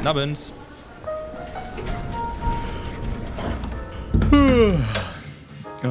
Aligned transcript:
Guten 0.00 0.08
Abend. 0.08 0.52
Oh. 5.82 5.88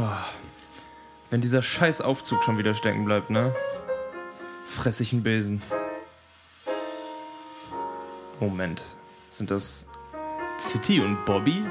Wenn 1.29 1.41
dieser 1.41 1.61
scheiß 1.61 2.01
Aufzug 2.01 2.43
schon 2.43 2.57
wieder 2.57 2.73
stecken 2.73 3.05
bleibt, 3.05 3.29
ne? 3.29 3.53
Fress 4.65 4.99
ich 4.99 5.13
einen 5.13 5.21
Besen. 5.21 5.61
Moment. 8.39 8.81
Sind 9.29 9.51
das 9.51 9.85
City 10.57 11.01
und 11.01 11.23
Bobby? 11.25 11.63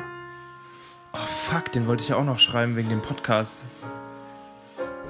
Oh 1.14 1.26
fuck, 1.26 1.72
den 1.72 1.88
wollte 1.88 2.04
ich 2.04 2.10
ja 2.10 2.16
auch 2.18 2.24
noch 2.24 2.38
schreiben 2.38 2.76
wegen 2.76 2.88
dem 2.88 3.02
Podcast. 3.02 3.64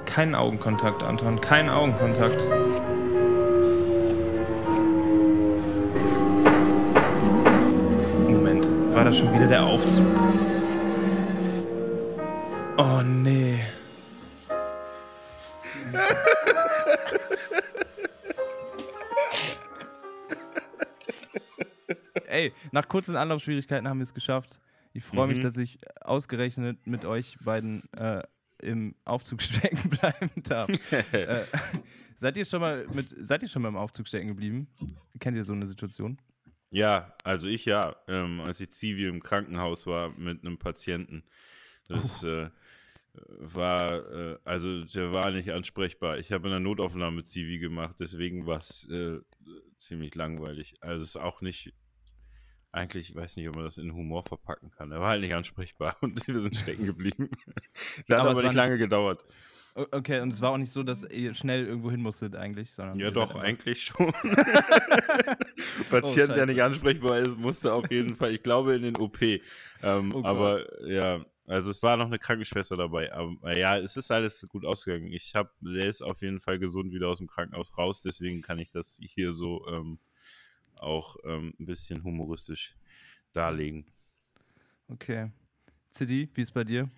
Kein 0.07 0.33
Augenkontakt, 0.33 1.03
Anton. 1.03 1.39
Kein 1.41 1.69
Augenkontakt. 1.69 2.41
Das 9.09 9.17
schon 9.17 9.33
wieder 9.33 9.47
der 9.47 9.65
Aufzug? 9.65 10.05
Oh 12.77 13.01
nee. 13.01 13.59
Ey, 22.27 22.53
nach 22.71 22.87
kurzen 22.87 23.15
Anlaufschwierigkeiten 23.15 23.87
haben 23.87 23.97
wir 23.97 24.03
es 24.03 24.13
geschafft. 24.13 24.59
Ich 24.93 25.03
freue 25.03 25.27
mich, 25.27 25.39
Mhm. 25.39 25.41
dass 25.41 25.57
ich 25.57 25.79
ausgerechnet 26.01 26.85
mit 26.85 27.03
euch 27.03 27.35
beiden 27.43 27.91
äh, 27.93 28.21
im 28.61 28.93
Aufzug 29.05 29.41
stecken 29.41 29.89
bleiben 29.89 30.29
darf. 30.43 30.69
äh, 31.13 31.45
seid 32.15 32.37
ihr 32.37 32.45
schon 32.45 32.61
mal 32.61 32.85
mit, 32.93 33.07
seid 33.27 33.41
ihr 33.41 33.49
schon 33.49 33.63
mal 33.63 33.69
im 33.69 33.77
Aufzug 33.77 34.07
stecken 34.07 34.27
geblieben? 34.27 34.67
Kennt 35.19 35.35
ihr 35.35 35.43
so 35.43 35.53
eine 35.53 35.65
Situation? 35.65 36.19
Ja, 36.71 37.15
also 37.23 37.47
ich 37.47 37.65
ja, 37.65 37.95
ähm, 38.07 38.41
als 38.41 38.59
ich 38.59 38.71
Zivi 38.71 39.07
im 39.07 39.23
Krankenhaus 39.23 39.87
war 39.87 40.09
mit 40.17 40.45
einem 40.45 40.57
Patienten. 40.59 41.23
Das 41.87 42.23
äh, 42.23 42.49
war, 43.13 43.91
äh, 44.11 44.37
also 44.43 44.83
der 44.85 45.11
war 45.11 45.31
nicht 45.31 45.51
ansprechbar. 45.51 46.19
Ich 46.19 46.31
habe 46.31 46.47
in 46.47 46.51
der 46.51 46.59
Notaufnahme 46.59 47.23
Zivi 47.25 47.57
gemacht, 47.57 47.95
deswegen 47.99 48.45
war 48.45 48.59
es 48.59 48.87
äh, 48.89 49.19
ziemlich 49.77 50.13
langweilig. 50.13 50.75
Also 50.81 51.03
es 51.03 51.09
ist 51.09 51.17
auch 51.17 51.41
nicht, 51.41 51.73
eigentlich, 52.71 53.09
ich 53.09 53.15
weiß 53.15 53.35
nicht, 53.35 53.47
ob 53.49 53.55
man 53.55 53.65
das 53.65 53.77
in 53.77 53.93
Humor 53.93 54.23
verpacken 54.23 54.71
kann. 54.71 54.91
Er 54.91 54.99
war 54.99 55.09
halt 55.09 55.21
nicht 55.21 55.33
ansprechbar 55.33 55.97
und 56.01 56.27
wir 56.27 56.39
sind 56.39 56.55
stecken 56.55 56.85
geblieben. 56.85 57.29
Das 58.07 58.17
hat 58.17 58.25
Aber 58.25 58.31
aber, 58.31 58.43
nicht 58.43 58.53
lange 58.53 58.77
gedauert. 58.77 59.25
Okay, 59.75 60.19
und 60.19 60.33
es 60.33 60.41
war 60.41 60.51
auch 60.51 60.57
nicht 60.57 60.73
so, 60.73 60.83
dass 60.83 61.03
ihr 61.03 61.33
schnell 61.35 61.65
irgendwo 61.65 61.89
hin 61.91 62.01
musstet 62.01 62.35
eigentlich, 62.35 62.71
sondern 62.71 62.97
Ja, 62.99 63.11
doch, 63.11 63.35
eigentlich 63.35 63.81
schon. 63.83 64.11
Oh, 65.81 65.83
Patient, 65.89 66.29
der 66.29 66.35
scheiße. 66.35 66.45
nicht 66.47 66.61
ansprechbar 66.61 67.19
ist, 67.19 67.37
musste 67.37 67.73
auf 67.73 67.89
jeden 67.91 68.15
Fall, 68.15 68.33
ich 68.33 68.43
glaube, 68.43 68.75
in 68.75 68.81
den 68.81 68.97
OP. 68.97 69.21
Ähm, 69.21 70.13
Oh 70.13 70.23
aber 70.23 70.65
ja, 70.87 71.23
also 71.47 71.71
es 71.71 71.81
war 71.83 71.97
noch 71.97 72.07
eine 72.07 72.19
Krankenschwester 72.19 72.75
dabei. 72.77 73.11
Aber 73.13 73.57
ja, 73.57 73.77
es 73.77 73.97
ist 73.97 74.11
alles 74.11 74.45
gut 74.49 74.65
ausgegangen. 74.65 75.07
Ich 75.07 75.35
habe, 75.35 75.49
der 75.61 75.85
ist 75.85 76.01
auf 76.01 76.21
jeden 76.21 76.39
Fall 76.39 76.59
gesund 76.59 76.93
wieder 76.93 77.07
aus 77.07 77.17
dem 77.17 77.27
Krankenhaus 77.27 77.77
raus, 77.77 78.01
deswegen 78.01 78.41
kann 78.41 78.59
ich 78.59 78.71
das 78.71 78.99
hier 79.01 79.33
so 79.33 79.65
ähm, 79.67 79.99
auch 80.79 81.17
ähm, 81.23 81.53
ein 81.59 81.65
bisschen 81.65 82.03
humoristisch 82.03 82.75
darlegen. 83.33 83.85
Okay. 84.87 85.31
City, 85.91 86.29
wie 86.33 86.41
ist 86.41 86.53
bei 86.53 86.63
dir? 86.63 86.89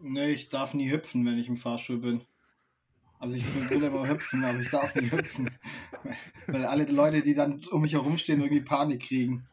Nee, 0.00 0.30
ich 0.30 0.48
darf 0.48 0.74
nie 0.74 0.90
hüpfen, 0.90 1.24
wenn 1.26 1.38
ich 1.38 1.48
im 1.48 1.56
Fahrstuhl 1.56 1.98
bin. 1.98 2.24
Also 3.18 3.36
ich 3.36 3.44
will, 3.54 3.82
immer 3.82 4.08
hüpfen, 4.08 4.44
aber 4.44 4.60
ich 4.60 4.70
darf 4.70 4.94
nie 4.94 5.10
hüpfen. 5.10 5.50
Weil 6.46 6.64
alle 6.64 6.84
Leute, 6.84 7.20
die 7.20 7.34
dann 7.34 7.62
um 7.70 7.82
mich 7.82 7.92
herumstehen, 7.92 8.40
irgendwie 8.40 8.62
Panik 8.62 9.02
kriegen. 9.02 9.46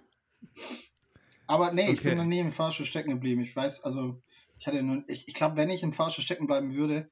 Aber 1.47 1.73
nee, 1.73 1.89
ich 1.89 1.99
Okay. 1.99 2.09
bin 2.09 2.17
noch 2.17 2.25
nie 2.25 2.39
im 2.39 2.51
Fahrstuhl 2.51 2.85
stecken 2.85 3.11
geblieben. 3.11 3.41
Ich 3.41 3.55
weiß, 3.55 3.83
also, 3.83 4.21
ich 4.57 4.67
hatte 4.67 4.81
nur, 4.83 5.03
ich, 5.07 5.27
ich 5.27 5.33
glaube, 5.33 5.57
wenn 5.57 5.69
ich 5.69 5.83
im 5.83 5.91
Fahrstuhl 5.91 6.23
stecken 6.23 6.47
bleiben 6.47 6.75
würde, 6.75 7.09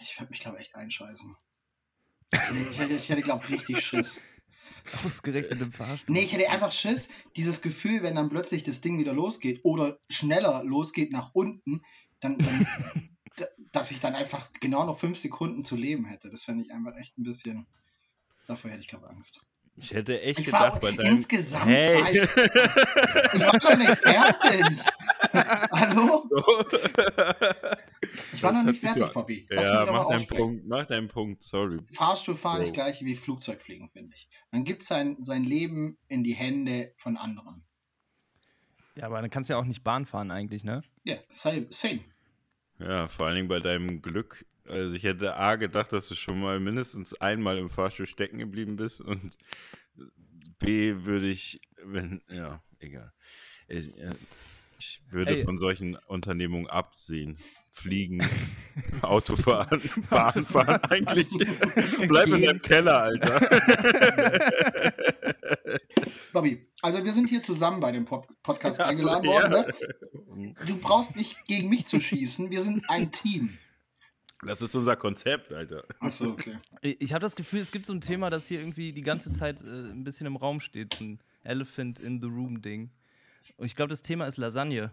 ich 0.00 0.18
würde 0.20 0.30
mich, 0.30 0.38
glaube 0.38 0.58
echt 0.58 0.76
einscheißen. 0.76 1.36
Ich 2.32 2.78
hätte, 2.78 2.94
ich 2.94 3.08
hätte 3.08 3.22
glaube 3.22 3.48
richtig 3.48 3.80
Schiss. 3.80 4.22
Ausgerechnet 5.04 5.60
im 5.60 5.72
Fahrstuhl. 5.72 6.12
Nee, 6.14 6.22
ich 6.22 6.32
hätte 6.32 6.48
einfach 6.50 6.72
Schiss, 6.72 7.08
dieses 7.36 7.62
Gefühl, 7.62 8.02
wenn 8.02 8.14
dann 8.14 8.28
plötzlich 8.30 8.64
das 8.64 8.80
Ding 8.80 8.98
wieder 8.98 9.12
losgeht 9.12 9.60
oder 9.64 9.98
schneller 10.08 10.62
losgeht 10.64 11.12
nach 11.12 11.30
unten, 11.34 11.82
dann, 12.20 12.38
dann 12.38 12.66
dass 13.72 13.90
ich 13.90 14.00
dann 14.00 14.14
einfach 14.14 14.50
genau 14.60 14.84
noch 14.84 14.98
fünf 14.98 15.18
Sekunden 15.18 15.64
zu 15.64 15.76
leben 15.76 16.04
hätte. 16.06 16.30
Das 16.30 16.44
fände 16.44 16.64
ich 16.64 16.72
einfach 16.72 16.96
echt 16.96 17.18
ein 17.18 17.22
bisschen. 17.22 17.66
Davor 18.46 18.70
hätte 18.70 18.80
ich, 18.80 18.88
glaube 18.88 19.08
Angst. 19.08 19.42
Ich 19.80 19.92
hätte 19.92 20.20
echt 20.20 20.40
Ich 20.40 20.46
gedacht, 20.46 20.80
bei 20.80 20.90
deinem. 20.90 21.12
insgesamt 21.12 21.66
Hey. 21.66 22.00
war 22.00 22.10
ich, 22.10 22.22
ich 23.34 23.40
war 23.40 23.70
noch 23.70 23.76
nicht 23.76 23.98
fertig. 23.98 24.84
Hallo? 25.70 26.28
Ich 28.32 28.42
war 28.42 28.52
Das 28.52 28.62
noch 28.64 28.70
nicht 28.72 28.80
fertig, 28.80 29.02
so- 29.04 29.12
Bobby. 29.12 29.46
Lass 29.50 29.64
ja, 29.64 29.86
mach 29.90 30.08
deinen. 30.08 30.26
Punkt, 30.26 30.66
mach 30.66 30.86
deinen 30.86 31.08
Punkt, 31.08 31.42
sorry. 31.42 31.78
Fahrstuhlfahren 31.92 32.62
ist 32.62 32.74
gleich 32.74 33.02
wie 33.04 33.16
Flugzeugfliegen, 33.16 33.88
finde 33.90 34.14
ich. 34.16 34.28
Man 34.50 34.64
gibt 34.64 34.82
sein, 34.82 35.16
sein 35.24 35.44
Leben 35.44 35.98
in 36.08 36.24
die 36.24 36.34
Hände 36.34 36.92
von 36.96 37.16
anderen. 37.16 37.64
Ja, 38.96 39.06
aber 39.06 39.20
dann 39.20 39.30
kannst 39.30 39.48
du 39.48 39.54
ja 39.54 39.60
auch 39.60 39.64
nicht 39.64 39.84
Bahn 39.84 40.06
fahren 40.06 40.30
eigentlich, 40.30 40.64
ne? 40.64 40.82
Ja, 41.04 41.16
same. 41.30 41.66
same. 41.70 42.00
Ja, 42.78 43.08
vor 43.08 43.26
allen 43.26 43.36
Dingen 43.36 43.48
bei 43.48 43.60
deinem 43.60 44.02
Glück. 44.02 44.44
Also 44.66 44.94
ich 44.94 45.02
hätte 45.04 45.36
A 45.36 45.56
gedacht, 45.56 45.92
dass 45.92 46.08
du 46.08 46.14
schon 46.14 46.40
mal 46.40 46.60
mindestens 46.60 47.14
einmal 47.14 47.58
im 47.58 47.70
Fahrstuhl 47.70 48.06
stecken 48.06 48.38
geblieben 48.38 48.76
bist 48.76 49.00
und 49.00 49.36
B 50.58 50.94
würde 51.04 51.28
ich, 51.28 51.60
wenn, 51.84 52.22
ja, 52.28 52.62
egal. 52.80 53.12
Ich, 53.68 53.96
äh, 53.98 54.10
ich 54.78 55.00
würde 55.10 55.36
Ey. 55.38 55.44
von 55.44 55.58
solchen 55.58 55.96
Unternehmungen 56.06 56.66
absehen. 56.68 57.38
Fliegen, 57.78 58.20
Autofahren, 59.02 59.80
Bahnfahren 60.10 60.82
eigentlich. 60.84 61.28
Bleib 62.08 62.26
in 62.26 62.42
deinem 62.42 62.60
Keller, 62.62 63.02
Alter. 63.02 63.40
Bobby, 66.32 66.66
also 66.82 67.04
wir 67.04 67.12
sind 67.12 67.28
hier 67.28 67.42
zusammen 67.42 67.80
bei 67.80 67.92
dem 67.92 68.04
Pod 68.04 68.26
Podcast 68.42 68.80
Ja, 68.80 68.86
eingeladen 68.86 69.24
so, 69.24 69.30
worden. 69.30 69.52
ja. 69.52 70.42
Ne? 70.42 70.54
Du 70.66 70.78
brauchst 70.78 71.16
nicht 71.16 71.44
gegen 71.46 71.68
mich 71.68 71.86
zu 71.86 72.00
schießen. 72.00 72.50
Wir 72.50 72.62
sind 72.62 72.88
ein 72.88 73.12
Team. 73.12 73.56
Das 74.44 74.62
ist 74.62 74.74
unser 74.74 74.96
Konzept, 74.96 75.52
Alter. 75.52 75.84
Achso, 76.00 76.30
okay. 76.30 76.58
Ich 76.82 77.12
habe 77.12 77.20
das 77.20 77.34
Gefühl, 77.34 77.60
es 77.60 77.72
gibt 77.72 77.86
so 77.86 77.92
ein 77.92 78.00
Thema, 78.00 78.30
das 78.30 78.46
hier 78.46 78.60
irgendwie 78.60 78.92
die 78.92 79.02
ganze 79.02 79.32
Zeit 79.32 79.60
äh, 79.62 79.66
ein 79.90 80.04
bisschen 80.04 80.26
im 80.26 80.36
Raum 80.36 80.60
steht. 80.60 80.94
So 80.94 81.04
ein 81.04 81.20
Elephant 81.42 81.98
in 81.98 82.20
the 82.20 82.28
Room 82.28 82.60
Ding. 82.62 82.90
Und 83.56 83.66
ich 83.66 83.74
glaube, 83.74 83.90
das 83.90 84.02
Thema 84.02 84.26
ist 84.26 84.36
Lasagne. 84.36 84.92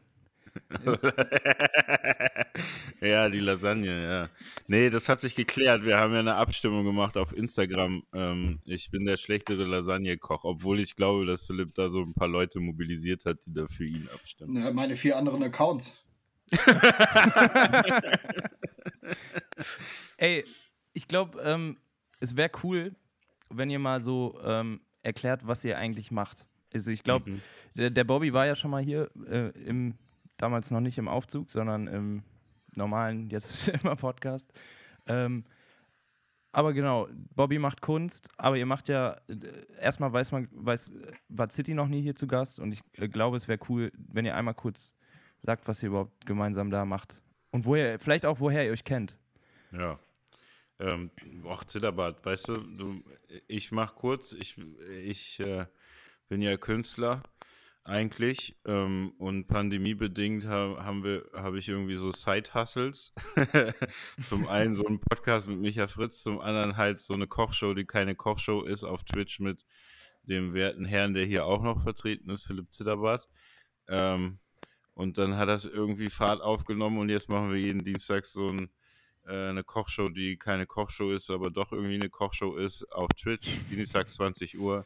ja, 3.01 3.29
die 3.29 3.39
Lasagne, 3.39 4.03
ja. 4.03 4.29
Nee, 4.67 4.89
das 4.89 5.09
hat 5.09 5.19
sich 5.19 5.35
geklärt. 5.35 5.83
Wir 5.83 5.97
haben 5.97 6.13
ja 6.13 6.19
eine 6.19 6.35
Abstimmung 6.35 6.85
gemacht 6.85 7.17
auf 7.17 7.35
Instagram. 7.35 8.03
Ähm, 8.13 8.59
ich 8.65 8.89
bin 8.91 9.05
der 9.05 9.17
schlechtere 9.17 9.65
Lasagne-Koch, 9.65 10.43
obwohl 10.43 10.79
ich 10.79 10.95
glaube, 10.95 11.25
dass 11.25 11.45
Philipp 11.45 11.73
da 11.75 11.89
so 11.89 12.01
ein 12.01 12.13
paar 12.13 12.27
Leute 12.27 12.59
mobilisiert 12.59 13.25
hat, 13.25 13.45
die 13.45 13.53
da 13.53 13.67
für 13.67 13.85
ihn 13.85 14.07
abstimmen. 14.13 14.55
Ja, 14.55 14.71
meine 14.71 14.95
vier 14.97 15.17
anderen 15.17 15.43
Accounts. 15.43 16.01
Ey, 20.17 20.43
ich 20.93 21.07
glaube, 21.07 21.41
ähm, 21.41 21.77
es 22.19 22.35
wäre 22.35 22.51
cool, 22.63 22.95
wenn 23.49 23.69
ihr 23.69 23.79
mal 23.79 24.01
so 24.01 24.39
ähm, 24.43 24.81
erklärt, 25.03 25.47
was 25.47 25.63
ihr 25.65 25.77
eigentlich 25.77 26.11
macht. 26.11 26.47
Also 26.73 26.91
ich 26.91 27.03
glaube, 27.03 27.29
Mhm. 27.29 27.41
der, 27.75 27.89
der 27.89 28.03
Bobby 28.03 28.33
war 28.33 28.45
ja 28.45 28.55
schon 28.55 28.71
mal 28.71 28.83
hier, 28.83 29.09
äh, 29.27 29.49
im, 29.65 29.95
damals 30.37 30.71
noch 30.71 30.81
nicht 30.81 30.97
im 30.97 31.07
Aufzug, 31.07 31.51
sondern 31.51 31.87
im 31.87 32.23
normalen, 32.75 33.29
jetzt 33.29 33.67
immer 33.83 33.95
Podcast. 33.95 34.51
Ähm, 35.07 35.45
aber 36.51 36.71
genau, 36.71 37.09
Bobby 37.35 37.59
macht 37.59 37.81
Kunst, 37.81 38.29
aber 38.37 38.57
ihr 38.57 38.65
macht 38.65 38.87
ja, 38.87 39.17
äh, 39.27 39.65
erstmal 39.79 40.13
weiß 40.13 40.31
man, 40.31 40.47
weiß, 40.51 40.93
war 41.27 41.49
City 41.49 41.73
noch 41.73 41.87
nie 41.87 42.01
hier 42.01 42.15
zu 42.15 42.27
Gast 42.27 42.59
und 42.59 42.71
ich 42.71 42.81
äh, 42.93 43.09
glaube, 43.09 43.37
es 43.37 43.47
wäre 43.47 43.59
cool, 43.69 43.91
wenn 43.97 44.25
ihr 44.25 44.35
einmal 44.35 44.53
kurz 44.53 44.95
sagt, 45.41 45.67
was 45.67 45.83
ihr 45.83 45.89
überhaupt 45.89 46.25
gemeinsam 46.25 46.69
da 46.69 46.85
macht. 46.85 47.21
Und 47.51 47.65
woher, 47.65 47.99
vielleicht 47.99 48.25
auch, 48.25 48.39
woher 48.39 48.65
ihr 48.65 48.71
euch 48.71 48.83
kennt. 48.83 49.17
Ja. 49.71 49.99
Ähm, 50.79 51.11
och, 51.43 51.65
Zitterbart, 51.65 52.25
weißt 52.25 52.49
du, 52.49 52.53
du 52.55 53.03
ich 53.47 53.71
mach 53.71 53.95
kurz, 53.95 54.33
ich, 54.33 54.57
ich 55.03 55.39
äh, 55.39 55.65
bin 56.27 56.41
ja 56.41 56.57
Künstler 56.57 57.21
eigentlich 57.85 58.57
ähm, 58.65 59.13
und 59.19 59.47
pandemiebedingt 59.47 60.45
ha, 60.47 60.83
haben 60.83 61.03
wir, 61.03 61.25
habe 61.33 61.59
ich 61.59 61.69
irgendwie 61.69 61.95
so 61.95 62.11
Side-Hustles. 62.11 63.13
zum 64.19 64.47
einen 64.47 64.75
so 64.75 64.85
ein 64.85 64.99
Podcast 64.99 65.47
mit 65.47 65.59
Micha 65.59 65.87
Fritz, 65.87 66.23
zum 66.23 66.41
anderen 66.41 66.77
halt 66.77 66.99
so 66.99 67.13
eine 67.13 67.27
Kochshow, 67.27 67.73
die 67.73 67.85
keine 67.85 68.15
Kochshow 68.15 68.63
ist, 68.63 68.83
auf 68.83 69.03
Twitch 69.03 69.39
mit 69.39 69.65
dem 70.23 70.53
werten 70.53 70.85
Herrn, 70.85 71.13
der 71.13 71.25
hier 71.25 71.45
auch 71.45 71.61
noch 71.61 71.83
vertreten 71.83 72.31
ist, 72.31 72.45
Philipp 72.45 72.73
Zitterbart. 72.73 73.29
Ähm, 73.87 74.39
und 74.95 75.17
dann 75.17 75.37
hat 75.37 75.47
das 75.47 75.65
irgendwie 75.65 76.09
Fahrt 76.09 76.41
aufgenommen 76.41 76.97
und 76.97 77.09
jetzt 77.09 77.29
machen 77.29 77.51
wir 77.51 77.59
jeden 77.59 77.83
Dienstag 77.83 78.25
so 78.25 78.49
ein 78.49 78.69
äh, 79.27 79.49
eine 79.49 79.63
Kochshow, 79.63 80.09
die 80.09 80.37
keine 80.37 80.65
Kochshow 80.65 81.11
ist, 81.11 81.29
aber 81.29 81.49
doch 81.49 81.71
irgendwie 81.71 81.95
eine 81.95 82.09
Kochshow 82.09 82.55
ist, 82.57 82.83
auf 82.91 83.09
Twitch, 83.09 83.59
dienstags 83.69 84.15
20 84.15 84.57
Uhr. 84.57 84.85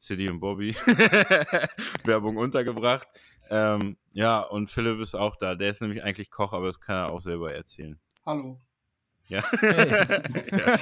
City 0.00 0.30
und 0.30 0.40
Bobby 0.40 0.74
Werbung 2.04 2.36
untergebracht. 2.36 3.08
Ähm, 3.50 3.96
ja, 4.12 4.40
und 4.40 4.70
Philipp 4.70 5.00
ist 5.00 5.14
auch 5.14 5.36
da. 5.36 5.54
Der 5.54 5.70
ist 5.70 5.80
nämlich 5.80 6.02
eigentlich 6.02 6.30
Koch, 6.30 6.52
aber 6.52 6.66
das 6.66 6.80
kann 6.80 6.96
er 6.96 7.10
auch 7.10 7.20
selber 7.20 7.54
erzählen. 7.54 7.98
Hallo. 8.26 8.60
Ja. 9.28 9.42
Hey. 9.60 10.22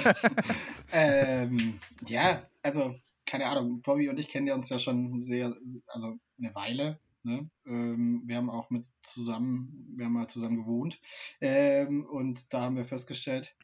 Ähm, 0.93 1.79
ja, 2.07 2.41
also, 2.63 2.95
keine 3.25 3.45
Ahnung, 3.45 3.81
Bobby 3.81 4.09
und 4.09 4.19
ich 4.19 4.29
kennen 4.29 4.47
ja 4.47 4.55
uns 4.55 4.69
ja 4.69 4.79
schon 4.79 5.19
sehr, 5.19 5.53
also 5.87 6.17
eine 6.39 6.55
Weile. 6.55 6.99
Ne? 7.23 7.49
Ähm, 7.65 8.23
wir 8.25 8.37
haben 8.37 8.49
auch 8.49 8.69
mit 8.69 8.87
zusammen, 9.01 9.93
wir 9.95 10.05
haben 10.05 10.13
mal 10.13 10.29
zusammen 10.29 10.55
gewohnt. 10.55 11.01
Ähm, 11.41 12.05
und 12.05 12.53
da 12.53 12.61
haben 12.61 12.77
wir 12.77 12.85
festgestellt, 12.85 13.55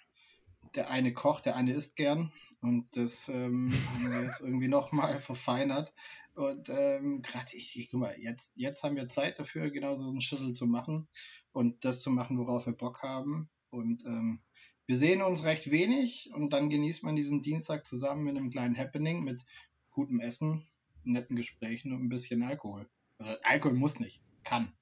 der 0.75 0.89
eine 0.89 1.13
kocht, 1.13 1.45
der 1.45 1.55
eine 1.55 1.73
isst 1.73 1.95
gern. 1.95 2.31
Und 2.61 2.95
das 2.95 3.29
ähm, 3.29 3.73
haben 3.93 4.11
wir 4.11 4.23
jetzt 4.23 4.41
irgendwie 4.41 4.67
nochmal 4.67 5.19
verfeinert. 5.19 5.93
Und 6.35 6.69
ähm, 6.69 7.21
gerade 7.21 7.55
ich, 7.55 7.77
ich, 7.77 7.89
guck 7.89 7.99
mal, 7.99 8.15
jetzt, 8.19 8.57
jetzt 8.57 8.83
haben 8.83 8.95
wir 8.95 9.07
Zeit 9.07 9.37
dafür, 9.39 9.69
genau 9.69 9.95
so 9.95 10.09
einen 10.09 10.21
Schüssel 10.21 10.53
zu 10.53 10.65
machen 10.65 11.07
und 11.51 11.85
das 11.85 12.01
zu 12.01 12.09
machen, 12.09 12.37
worauf 12.37 12.65
wir 12.65 12.73
Bock 12.73 13.03
haben. 13.03 13.49
Und 13.69 14.03
ähm, 14.05 14.41
wir 14.85 14.97
sehen 14.97 15.21
uns 15.21 15.43
recht 15.43 15.71
wenig 15.71 16.31
und 16.33 16.51
dann 16.51 16.69
genießt 16.69 17.03
man 17.03 17.15
diesen 17.15 17.41
Dienstag 17.41 17.85
zusammen 17.85 18.23
mit 18.23 18.35
einem 18.35 18.49
kleinen 18.49 18.77
Happening 18.77 19.23
mit 19.23 19.45
gutem 19.91 20.19
Essen, 20.19 20.67
netten 21.03 21.35
Gesprächen 21.35 21.93
und 21.93 22.03
ein 22.03 22.09
bisschen 22.09 22.43
Alkohol. 22.43 22.89
Also 23.17 23.31
Alkohol 23.43 23.75
muss 23.75 23.99
nicht, 23.99 24.21
kann. 24.43 24.73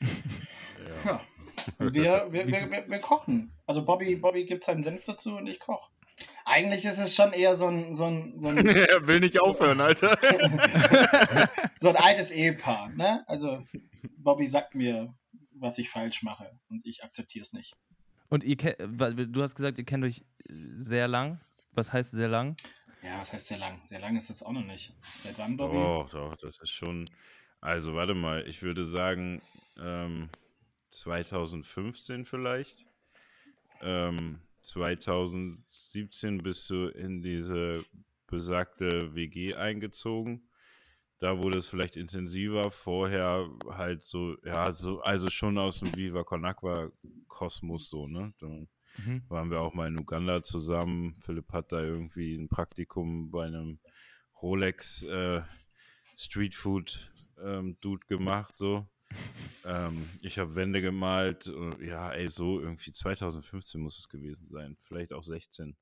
Ja. 1.04 1.20
Und 1.20 1.37
wir, 1.78 2.26
wir, 2.30 2.46
wir, 2.46 2.70
wir, 2.70 2.84
wir 2.88 2.98
kochen. 2.98 3.52
Also 3.66 3.84
Bobby, 3.84 4.16
Bobby 4.16 4.44
gibt 4.44 4.64
seinen 4.64 4.82
Senf 4.82 5.04
dazu 5.04 5.36
und 5.36 5.46
ich 5.46 5.60
koche. 5.60 5.90
Eigentlich 6.44 6.84
ist 6.84 6.98
es 6.98 7.14
schon 7.14 7.32
eher 7.32 7.54
so 7.54 7.66
ein, 7.66 7.94
so 7.94 8.04
ein, 8.04 8.38
so 8.38 8.48
ein, 8.48 8.66
Er 8.66 9.06
will 9.06 9.20
nicht 9.20 9.40
aufhören, 9.40 9.80
Alter. 9.80 10.18
so 11.74 11.90
ein 11.90 11.96
altes 11.96 12.30
Ehepaar. 12.30 12.88
Ne? 12.90 13.24
Also 13.28 13.64
Bobby 14.16 14.46
sagt 14.46 14.74
mir, 14.74 15.14
was 15.52 15.78
ich 15.78 15.90
falsch 15.90 16.22
mache 16.22 16.50
und 16.68 16.84
ich 16.86 17.04
akzeptiere 17.04 17.42
es 17.42 17.52
nicht. 17.52 17.76
Und 18.28 18.44
ihr 18.44 18.56
du 18.56 19.42
hast 19.42 19.54
gesagt, 19.54 19.78
ihr 19.78 19.84
kennt 19.84 20.04
euch 20.04 20.24
sehr 20.48 21.08
lang. 21.08 21.40
Was 21.72 21.92
heißt 21.92 22.10
sehr 22.10 22.28
lang? 22.28 22.56
Ja, 23.02 23.20
was 23.20 23.32
heißt 23.32 23.46
sehr 23.46 23.58
lang? 23.58 23.80
Sehr 23.84 24.00
lang 24.00 24.16
ist 24.16 24.28
jetzt 24.28 24.44
auch 24.44 24.52
noch 24.52 24.64
nicht. 24.64 24.92
Seit 25.22 25.38
wann, 25.38 25.56
Bobby? 25.56 25.76
Doch, 25.76 26.10
doch, 26.10 26.36
das 26.36 26.58
ist 26.60 26.70
schon. 26.70 27.08
Also, 27.60 27.94
warte 27.94 28.14
mal, 28.14 28.46
ich 28.46 28.62
würde 28.62 28.84
sagen, 28.84 29.40
ähm, 29.80 30.28
2015 30.90 32.24
vielleicht. 32.24 32.86
Ähm, 33.80 34.40
2017 34.62 36.38
bist 36.38 36.68
du 36.70 36.88
in 36.88 37.22
diese 37.22 37.84
besagte 38.26 39.14
WG 39.14 39.54
eingezogen. 39.54 40.48
Da 41.18 41.38
wurde 41.38 41.58
es 41.58 41.68
vielleicht 41.68 41.96
intensiver. 41.96 42.70
Vorher 42.70 43.48
halt 43.68 44.02
so, 44.02 44.36
ja, 44.44 44.72
so, 44.72 45.00
also 45.00 45.30
schon 45.30 45.58
aus 45.58 45.80
dem 45.80 45.94
Viva 45.96 46.22
Con 46.22 46.44
Aqua 46.44 46.90
Kosmos 47.26 47.88
so, 47.90 48.06
ne? 48.06 48.32
Da 48.38 48.46
Mhm. 48.98 49.22
waren 49.28 49.50
wir 49.50 49.60
auch 49.60 49.74
mal 49.74 49.86
in 49.88 49.98
Uganda 49.98 50.42
zusammen. 50.42 51.16
Philipp 51.20 51.52
hat 51.52 51.70
da 51.70 51.80
irgendwie 51.80 52.34
ein 52.34 52.48
Praktikum 52.48 53.30
bei 53.30 53.46
einem 53.46 53.78
Rolex 54.42 55.04
äh, 55.04 55.42
Street 56.16 56.56
Food 56.56 57.12
ähm, 57.40 57.76
Dude 57.80 58.06
gemacht, 58.06 58.56
so. 58.56 58.86
Ähm, 59.64 60.08
ich 60.22 60.38
habe 60.38 60.54
Wände 60.54 60.80
gemalt. 60.80 61.46
äh, 61.46 61.86
Ja, 61.86 62.12
ey, 62.12 62.28
so 62.28 62.60
irgendwie 62.60 62.92
2015 62.92 63.80
muss 63.80 63.98
es 63.98 64.08
gewesen 64.08 64.46
sein. 64.50 64.76
Vielleicht 64.82 65.12
auch 65.12 65.22
16. 65.22 65.76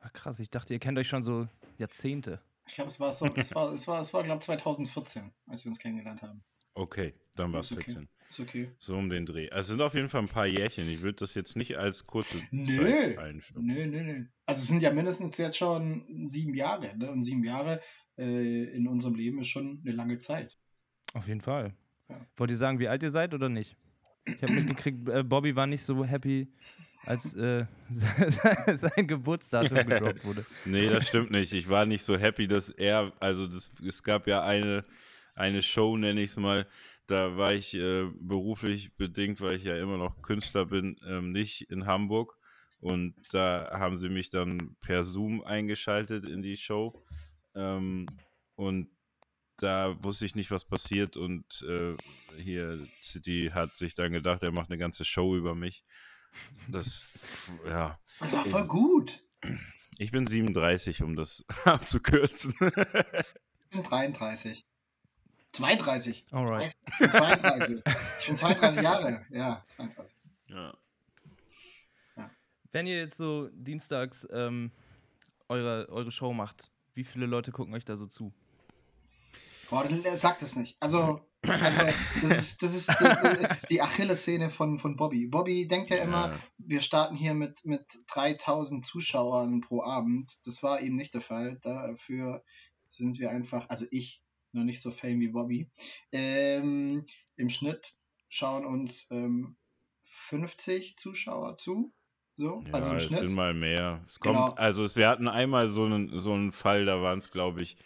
Ach, 0.00 0.12
krass, 0.12 0.38
ich 0.38 0.50
dachte, 0.50 0.74
ihr 0.74 0.80
kennt 0.80 0.98
euch 0.98 1.08
schon 1.08 1.22
so 1.22 1.48
Jahrzehnte. 1.78 2.40
Ich 2.66 2.74
glaube, 2.74 2.90
es 2.90 3.00
war 3.00 3.12
so, 3.12 3.26
es 3.36 3.54
war, 3.54 3.72
es 3.72 3.86
war, 3.86 4.00
es 4.00 4.14
war, 4.14 4.22
glaube 4.22 4.40
2014, 4.40 5.32
als 5.46 5.64
wir 5.64 5.70
uns 5.70 5.78
kennengelernt 5.78 6.22
haben. 6.22 6.42
Okay, 6.74 7.14
dann 7.34 7.52
war 7.52 7.60
es 7.60 7.72
okay. 7.72 7.84
14. 7.84 8.08
Ist 8.30 8.40
okay. 8.40 8.70
So 8.78 8.96
um 8.96 9.08
den 9.08 9.26
Dreh. 9.26 9.48
Also 9.50 9.60
es 9.60 9.66
sind 9.68 9.80
auf 9.80 9.94
jeden 9.94 10.08
Fall 10.08 10.22
ein 10.22 10.28
paar 10.28 10.46
Jährchen. 10.46 10.88
Ich 10.88 11.02
würde 11.02 11.18
das 11.20 11.34
jetzt 11.34 11.56
nicht 11.56 11.76
als 11.76 12.06
kurze 12.06 12.36
Nö. 12.50 12.76
Zeit 12.78 13.18
einstufen. 13.18 13.64
Nö, 13.64 13.86
nö, 13.86 14.02
nö. 14.02 14.24
Also 14.44 14.62
es 14.62 14.68
sind 14.68 14.82
ja 14.82 14.92
mindestens 14.92 15.36
jetzt 15.38 15.56
schon 15.56 16.26
sieben 16.26 16.54
Jahre, 16.54 16.96
ne? 16.98 17.10
Und 17.12 17.22
sieben 17.22 17.44
Jahre 17.44 17.80
äh, 18.18 18.64
in 18.74 18.88
unserem 18.88 19.14
Leben 19.14 19.38
ist 19.40 19.48
schon 19.48 19.82
eine 19.84 19.94
lange 19.94 20.18
Zeit. 20.18 20.58
Auf 21.12 21.28
jeden 21.28 21.42
Fall. 21.42 21.76
Ja. 22.08 22.26
Wollt 22.36 22.50
ihr 22.50 22.56
sagen, 22.56 22.78
wie 22.78 22.88
alt 22.88 23.02
ihr 23.02 23.10
seid 23.10 23.34
oder 23.34 23.48
nicht? 23.48 23.76
Ich 24.26 24.42
habe 24.42 24.52
mitgekriegt, 24.52 25.08
äh, 25.08 25.22
Bobby 25.22 25.54
war 25.54 25.66
nicht 25.66 25.84
so 25.84 26.04
happy, 26.04 26.48
als 27.04 27.34
äh, 27.34 27.66
sein 27.90 29.06
Geburtsdatum 29.06 29.76
gedroppt 29.86 30.24
wurde. 30.24 30.46
Nee, 30.64 30.88
das 30.88 31.08
stimmt 31.08 31.30
nicht. 31.30 31.52
Ich 31.52 31.68
war 31.68 31.84
nicht 31.84 32.04
so 32.04 32.16
happy, 32.16 32.48
dass 32.48 32.70
er, 32.70 33.12
also 33.20 33.46
das, 33.46 33.70
es 33.86 34.02
gab 34.02 34.26
ja 34.26 34.42
eine, 34.42 34.84
eine 35.34 35.62
Show, 35.62 35.96
nenne 35.96 36.22
ich 36.22 36.30
es 36.30 36.36
mal, 36.38 36.66
da 37.06 37.36
war 37.36 37.52
ich 37.52 37.74
äh, 37.74 38.06
beruflich 38.18 38.96
bedingt, 38.96 39.40
weil 39.42 39.56
ich 39.56 39.64
ja 39.64 39.76
immer 39.76 39.98
noch 39.98 40.22
Künstler 40.22 40.64
bin, 40.66 40.96
ähm, 41.06 41.32
nicht 41.32 41.70
in 41.70 41.86
Hamburg. 41.86 42.36
Und 42.80 43.14
da 43.32 43.70
haben 43.72 43.98
sie 43.98 44.08
mich 44.08 44.30
dann 44.30 44.76
per 44.80 45.04
Zoom 45.04 45.42
eingeschaltet 45.42 46.24
in 46.24 46.42
die 46.42 46.56
Show. 46.56 47.02
Ähm, 47.54 48.06
und 48.56 48.88
da 49.56 49.96
wusste 50.02 50.26
ich 50.26 50.34
nicht, 50.34 50.50
was 50.50 50.64
passiert. 50.64 51.16
Und 51.16 51.62
äh, 51.68 51.96
hier, 52.38 52.76
City 53.02 53.50
hat 53.54 53.72
sich 53.72 53.94
dann 53.94 54.12
gedacht, 54.12 54.42
er 54.42 54.52
macht 54.52 54.70
eine 54.70 54.78
ganze 54.78 55.04
Show 55.04 55.36
über 55.36 55.54
mich. 55.54 55.84
Das, 56.68 57.02
ja. 57.66 57.98
Das 58.20 58.32
war 58.32 58.44
voll 58.44 58.66
gut. 58.66 59.22
Ich 59.98 60.10
bin 60.10 60.26
37, 60.26 61.02
um 61.02 61.16
das 61.16 61.44
abzukürzen. 61.64 62.54
Ich 62.60 63.70
bin 63.70 63.82
33. 63.82 64.64
32. 65.52 66.26
Alright. 66.32 66.72
Ich 66.86 66.98
bin 66.98 67.12
32. 67.12 67.82
Ich 68.20 68.26
bin 68.26 68.36
32 68.36 68.82
Jahre. 68.82 69.26
Ja, 69.30 69.64
32. 69.68 70.14
ja. 70.48 70.76
Wenn 72.72 72.88
ihr 72.88 72.98
jetzt 72.98 73.16
so 73.16 73.48
dienstags 73.52 74.26
ähm, 74.32 74.72
eure, 75.48 75.88
eure 75.90 76.10
Show 76.10 76.32
macht, 76.32 76.72
wie 76.94 77.04
viele 77.04 77.26
Leute 77.26 77.52
gucken 77.52 77.72
euch 77.72 77.84
da 77.84 77.96
so 77.96 78.08
zu? 78.08 78.34
Boah, 79.70 79.84
er 80.04 80.18
sagt 80.18 80.42
es 80.42 80.56
nicht. 80.56 80.76
Also, 80.80 81.20
also 81.42 81.80
das 82.22 82.30
ist, 82.30 82.62
das 82.62 82.74
ist 82.74 82.90
die, 82.90 83.46
die 83.70 83.82
Achillessehne 83.82 84.50
von, 84.50 84.78
von 84.78 84.96
Bobby. 84.96 85.26
Bobby 85.26 85.66
denkt 85.68 85.90
ja 85.90 85.96
immer, 85.98 86.28
Ja. 86.28 86.38
wir 86.58 86.80
starten 86.80 87.14
hier 87.16 87.34
mit, 87.34 87.64
mit 87.64 87.84
3000 88.08 88.84
Zuschauern 88.84 89.60
pro 89.60 89.82
Abend. 89.82 90.32
Das 90.44 90.62
war 90.62 90.80
eben 90.80 90.96
nicht 90.96 91.14
der 91.14 91.20
Fall. 91.20 91.58
Dafür 91.62 92.42
sind 92.88 93.18
wir 93.18 93.30
einfach, 93.30 93.68
also 93.68 93.86
ich, 93.90 94.22
noch 94.52 94.64
nicht 94.64 94.80
so 94.80 94.90
fame 94.90 95.20
wie 95.20 95.28
Bobby. 95.28 95.68
Ähm, 96.12 97.04
Im 97.36 97.50
Schnitt 97.50 97.94
schauen 98.28 98.64
uns 98.64 99.08
ähm, 99.10 99.56
50 100.04 100.96
Zuschauer 100.96 101.56
zu. 101.56 101.92
So, 102.36 102.62
Ja, 102.66 102.72
also 102.74 102.90
im 102.90 102.96
es 102.96 103.04
Schnitt. 103.04 103.20
sind 103.20 103.34
mal 103.34 103.54
mehr. 103.54 104.02
Es 104.08 104.18
kommt, 104.18 104.34
Genau. 104.36 104.54
also 104.54 104.84
es, 104.84 104.96
wir 104.96 105.08
hatten 105.08 105.28
einmal 105.28 105.68
so 105.68 105.84
einen, 105.84 106.18
so 106.18 106.32
einen 106.32 106.50
Fall, 106.52 106.84
da 106.84 107.00
waren 107.00 107.18
es, 107.18 107.30
glaube 107.30 107.62
ich, 107.62 107.76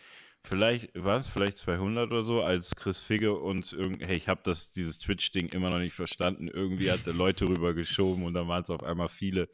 vielleicht, 0.49 0.91
war 0.95 1.19
es 1.19 1.29
vielleicht 1.29 1.59
200 1.59 2.11
oder 2.11 2.25
so, 2.25 2.43
als 2.43 2.75
Chris 2.75 3.03
Figge 3.03 3.35
uns 3.35 3.73
irgendwie, 3.73 4.07
hey, 4.07 4.17
ich 4.17 4.29
habe 4.29 4.41
das, 4.45 4.73
dieses 4.73 4.99
Twitch-Ding 4.99 5.49
immer 5.49 5.71
noch 5.71 5.79
nicht 5.79 5.95
verstanden. 5.95 6.49
Irgendwie 6.49 6.91
hat 6.91 7.07
der 7.07 7.15
Leute 7.15 7.47
rübergeschoben 7.49 8.25
und 8.25 8.35
dann 8.35 8.49
waren 8.49 8.63
es 8.63 8.71
auf 8.71 8.83
einmal 8.83 9.09
viele. 9.09 9.49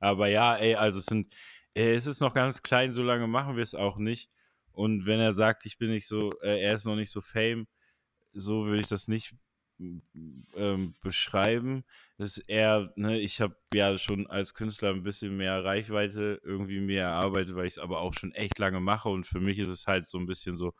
Aber 0.00 0.28
ja, 0.28 0.56
ey, 0.56 0.74
also 0.74 0.98
es 0.98 1.06
sind, 1.06 1.34
äh, 1.74 1.94
es 1.94 2.06
ist 2.06 2.20
noch 2.20 2.34
ganz 2.34 2.62
klein, 2.62 2.92
so 2.92 3.02
lange 3.02 3.26
machen 3.26 3.56
wir 3.56 3.62
es 3.62 3.74
auch 3.74 3.98
nicht. 3.98 4.30
Und 4.72 5.06
wenn 5.06 5.20
er 5.20 5.32
sagt, 5.32 5.66
ich 5.66 5.78
bin 5.78 5.90
nicht 5.90 6.08
so, 6.08 6.30
äh, 6.42 6.60
er 6.60 6.74
ist 6.74 6.84
noch 6.84 6.96
nicht 6.96 7.10
so 7.12 7.20
fame, 7.20 7.66
so 8.32 8.66
will 8.66 8.80
ich 8.80 8.86
das 8.86 9.08
nicht 9.08 9.34
ähm, 9.78 10.94
beschreiben. 11.02 11.84
Das 12.16 12.36
ist 12.36 12.48
eher, 12.48 12.92
ne, 12.96 13.20
ich 13.20 13.40
habe 13.40 13.56
ja 13.72 13.96
schon 13.98 14.26
als 14.26 14.54
Künstler 14.54 14.90
ein 14.90 15.02
bisschen 15.02 15.36
mehr 15.36 15.64
Reichweite 15.64 16.40
irgendwie 16.42 16.80
mir 16.80 17.02
erarbeitet, 17.02 17.54
weil 17.54 17.66
ich 17.66 17.74
es 17.74 17.78
aber 17.78 18.00
auch 18.00 18.14
schon 18.14 18.32
echt 18.32 18.58
lange 18.58 18.80
mache 18.80 19.08
und 19.08 19.24
für 19.24 19.40
mich 19.40 19.58
ist 19.58 19.68
es 19.68 19.86
halt 19.86 20.08
so 20.08 20.18
ein 20.18 20.26
bisschen 20.26 20.58
so, 20.58 20.74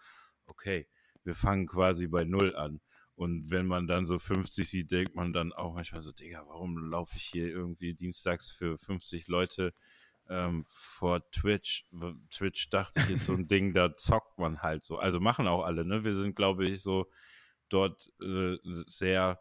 okay, 0.47 0.89
wir 1.25 1.35
fangen 1.35 1.67
quasi 1.67 2.07
bei 2.07 2.25
Null 2.25 2.57
an. 2.57 2.81
Und 3.15 3.51
wenn 3.51 3.67
man 3.67 3.89
dann 3.89 4.07
so 4.07 4.19
50 4.21 4.69
sieht, 4.69 4.93
denkt 4.93 5.17
man 5.17 5.33
dann 5.33 5.53
auch 5.53 5.75
manchmal 5.75 6.01
so, 6.03 6.13
Digga, 6.13 6.45
warum 6.47 6.79
laufe 6.91 7.17
ich 7.17 7.25
hier 7.25 7.49
irgendwie 7.49 7.93
dienstags 7.93 8.51
für 8.51 8.79
50 8.79 9.27
Leute 9.27 9.75
ähm, 10.29 10.65
vor 10.69 11.29
Twitch? 11.33 11.85
Twitch 12.31 12.71
dachte 12.71 13.01
ich, 13.01 13.11
ist 13.11 13.27
so 13.27 13.33
ein 13.33 13.47
Ding, 13.49 13.75
da 13.75 13.97
zockt 13.97 14.39
man 14.39 14.63
halt 14.63 14.85
so. 14.85 14.99
Also 14.99 15.19
machen 15.19 15.49
auch 15.49 15.65
alle, 15.65 15.85
ne? 15.85 16.05
Wir 16.05 16.15
sind, 16.15 16.37
glaube 16.37 16.69
ich, 16.69 16.81
so 16.81 17.09
dort 17.69 18.13
äh, 18.23 18.57
sehr 18.87 19.39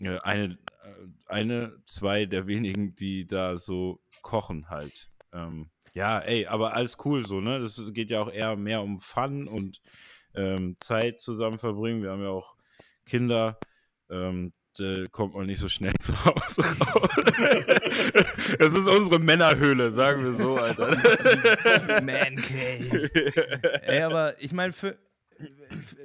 äh, 0.00 0.18
eine, 0.20 0.58
äh, 0.84 1.06
eine, 1.26 1.76
zwei 1.86 2.26
der 2.26 2.46
wenigen, 2.46 2.94
die 2.96 3.26
da 3.26 3.56
so 3.56 4.00
kochen 4.22 4.68
halt. 4.68 5.10
Ähm, 5.32 5.70
ja, 5.94 6.18
ey, 6.20 6.46
aber 6.46 6.74
alles 6.74 6.96
cool 7.04 7.26
so, 7.26 7.40
ne? 7.40 7.60
Das 7.60 7.80
geht 7.92 8.10
ja 8.10 8.22
auch 8.22 8.30
eher 8.30 8.56
mehr 8.56 8.82
um 8.82 8.98
Fun 8.98 9.46
und 9.46 9.80
ähm, 10.34 10.76
Zeit 10.80 11.20
zusammen 11.20 11.58
verbringen. 11.58 12.02
Wir 12.02 12.10
haben 12.10 12.22
ja 12.22 12.30
auch 12.30 12.54
Kinder. 13.04 13.58
Ähm, 14.10 14.52
äh, 14.78 15.06
kommt 15.08 15.34
man 15.34 15.46
nicht 15.46 15.58
so 15.58 15.68
schnell 15.68 15.92
zu 16.00 16.12
Hause 16.24 16.62
raus. 16.62 17.10
das 18.58 18.74
ist 18.74 18.86
unsere 18.86 19.18
Männerhöhle, 19.18 19.92
sagen 19.92 20.24
wir 20.24 20.32
so, 20.32 20.56
Alter. 20.56 20.96
Man 22.02 22.36
Cave. 22.36 23.82
Ey, 23.82 24.02
aber 24.02 24.40
ich 24.40 24.52
meine, 24.52 24.72
für 24.72 24.96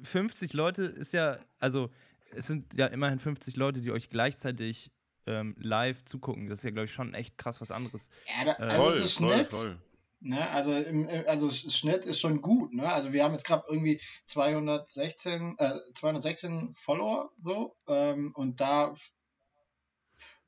50 0.03 0.53
Leute 0.53 0.83
ist 0.83 1.13
ja, 1.13 1.37
also 1.59 1.89
es 2.31 2.47
sind 2.47 2.73
ja 2.73 2.87
immerhin 2.87 3.19
50 3.19 3.55
Leute, 3.55 3.81
die 3.81 3.91
euch 3.91 4.09
gleichzeitig 4.09 4.91
ähm, 5.25 5.55
live 5.59 6.03
zugucken. 6.05 6.47
Das 6.49 6.59
ist 6.59 6.63
ja, 6.63 6.71
glaube 6.71 6.85
ich, 6.85 6.93
schon 6.93 7.13
echt 7.13 7.37
krass 7.37 7.59
was 7.61 7.71
anderes. 7.71 8.09
Ja, 8.37 8.45
da, 8.45 8.51
also 8.53 8.75
voll, 8.83 8.93
es 8.93 8.99
ist 9.01 9.13
Schnitt. 9.15 9.51
voll. 9.53 9.77
Ne, 10.19 10.49
also, 10.49 10.73
im, 10.73 11.07
im- 11.07 11.23
also 11.27 11.47
Sch- 11.47 11.71
Schnitt 11.71 12.05
ist 12.05 12.19
schon 12.19 12.41
gut. 12.41 12.73
Ne? 12.73 12.91
Also 12.91 13.13
wir 13.13 13.23
haben 13.23 13.33
jetzt 13.33 13.45
gerade 13.45 13.65
irgendwie 13.69 14.01
216, 14.25 15.55
äh, 15.59 15.73
216 15.93 16.73
Follower 16.73 17.31
so 17.37 17.75
ähm, 17.87 18.31
und 18.35 18.59
da. 18.59 18.95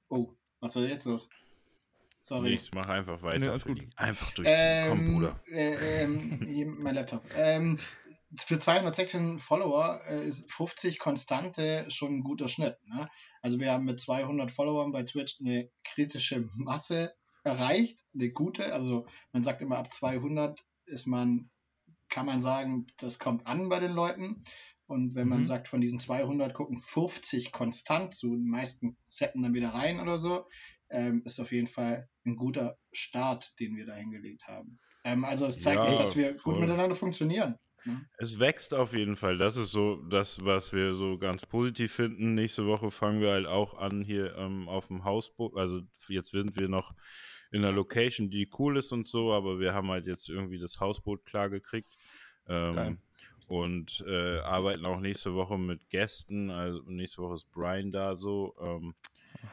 Oh, 0.09 0.33
was 0.59 0.75
war 0.75 0.83
jetzt 0.83 1.05
los? 1.05 1.29
Sorry. 2.17 2.49
Nichts, 2.49 2.69
mach 2.73 2.89
einfach 2.89 3.21
weiter. 3.21 3.39
Nee. 3.67 3.87
Einfach 3.95 4.31
durchziehen. 4.31 4.85
Komm, 4.89 4.99
Ähm, 4.99 5.13
Bruder. 5.13 5.39
Äh, 5.47 6.03
ähm, 6.03 6.45
hier 6.47 6.65
mein 6.65 6.95
Laptop. 6.95 7.23
Ähm, 7.37 7.77
für 8.37 8.59
216 8.59 9.39
Follower 9.39 10.01
äh, 10.07 10.27
ist 10.27 10.51
50 10.51 10.99
Konstante 10.99 11.85
schon 11.89 12.15
ein 12.17 12.23
guter 12.23 12.47
Schnitt. 12.47 12.77
Ne? 12.85 13.09
Also 13.41 13.59
wir 13.59 13.71
haben 13.71 13.85
mit 13.85 13.99
200 13.99 14.51
Followern 14.51 14.91
bei 14.91 15.03
Twitch 15.03 15.37
eine 15.39 15.69
kritische 15.83 16.47
Masse 16.55 17.13
erreicht, 17.43 17.99
eine 18.13 18.31
gute. 18.31 18.73
Also 18.73 19.07
man 19.31 19.41
sagt 19.41 19.61
immer 19.61 19.77
ab 19.77 19.91
200 19.91 20.63
ist 20.85 21.07
man, 21.07 21.49
kann 22.09 22.25
man 22.25 22.39
sagen, 22.41 22.85
das 22.97 23.19
kommt 23.19 23.47
an 23.47 23.69
bei 23.69 23.79
den 23.79 23.91
Leuten. 23.91 24.43
Und 24.87 25.13
wenn 25.15 25.27
man 25.27 25.39
Mhm. 25.39 25.45
sagt, 25.45 25.67
von 25.67 25.81
diesen 25.81 25.99
200 25.99 26.53
gucken 26.53 26.77
50 26.77 27.51
konstant 27.51 28.15
zu, 28.15 28.35
die 28.35 28.49
meisten 28.49 28.97
setzen 29.07 29.43
dann 29.43 29.53
wieder 29.53 29.69
rein 29.69 29.99
oder 29.99 30.17
so, 30.17 30.47
ähm, 30.89 31.21
ist 31.25 31.39
auf 31.39 31.51
jeden 31.51 31.67
Fall 31.67 32.09
ein 32.25 32.35
guter 32.35 32.77
Start, 32.91 33.53
den 33.59 33.75
wir 33.75 33.85
da 33.85 33.93
hingelegt 33.93 34.47
haben. 34.47 34.79
Ähm, 35.03 35.23
also 35.25 35.45
es 35.45 35.59
zeigt 35.59 35.83
Ja, 35.83 35.85
nicht, 35.85 35.99
dass 35.99 36.15
wir 36.15 36.37
voll. 36.39 36.53
gut 36.55 36.59
miteinander 36.61 36.95
funktionieren. 36.95 37.55
Es 38.17 38.39
wächst 38.39 38.73
auf 38.73 38.93
jeden 38.93 39.15
Fall. 39.15 39.37
Das 39.37 39.55
ist 39.57 39.71
so 39.71 39.97
das, 40.09 40.43
was 40.43 40.73
wir 40.73 40.93
so 40.93 41.17
ganz 41.17 41.45
positiv 41.45 41.93
finden. 41.93 42.35
Nächste 42.35 42.65
Woche 42.65 42.91
fangen 42.91 43.21
wir 43.21 43.31
halt 43.31 43.47
auch 43.47 43.77
an 43.77 44.01
hier 44.01 44.35
ähm, 44.35 44.67
auf 44.67 44.87
dem 44.87 45.03
Hausboot. 45.03 45.55
Also 45.57 45.81
jetzt 46.07 46.31
sind 46.31 46.59
wir 46.59 46.67
noch 46.67 46.93
in 47.51 47.63
einer 47.63 47.73
Location, 47.73 48.29
die 48.29 48.49
cool 48.59 48.77
ist 48.77 48.91
und 48.91 49.07
so, 49.07 49.33
aber 49.33 49.59
wir 49.59 49.73
haben 49.73 49.89
halt 49.89 50.05
jetzt 50.05 50.29
irgendwie 50.29 50.59
das 50.59 50.79
Hausboot 50.79 51.25
klar 51.25 51.49
gekriegt. 51.49 51.95
Ähm, 52.47 52.99
und 53.47 54.05
äh, 54.07 54.39
arbeiten 54.39 54.85
auch 54.85 54.99
nächste 54.99 55.33
Woche 55.33 55.57
mit 55.57 55.89
Gästen. 55.89 56.51
Also 56.51 56.83
nächste 56.85 57.23
Woche 57.23 57.33
ist 57.33 57.51
Brian 57.51 57.89
da 57.89 58.15
so. 58.15 58.55
Ähm, 58.61 58.93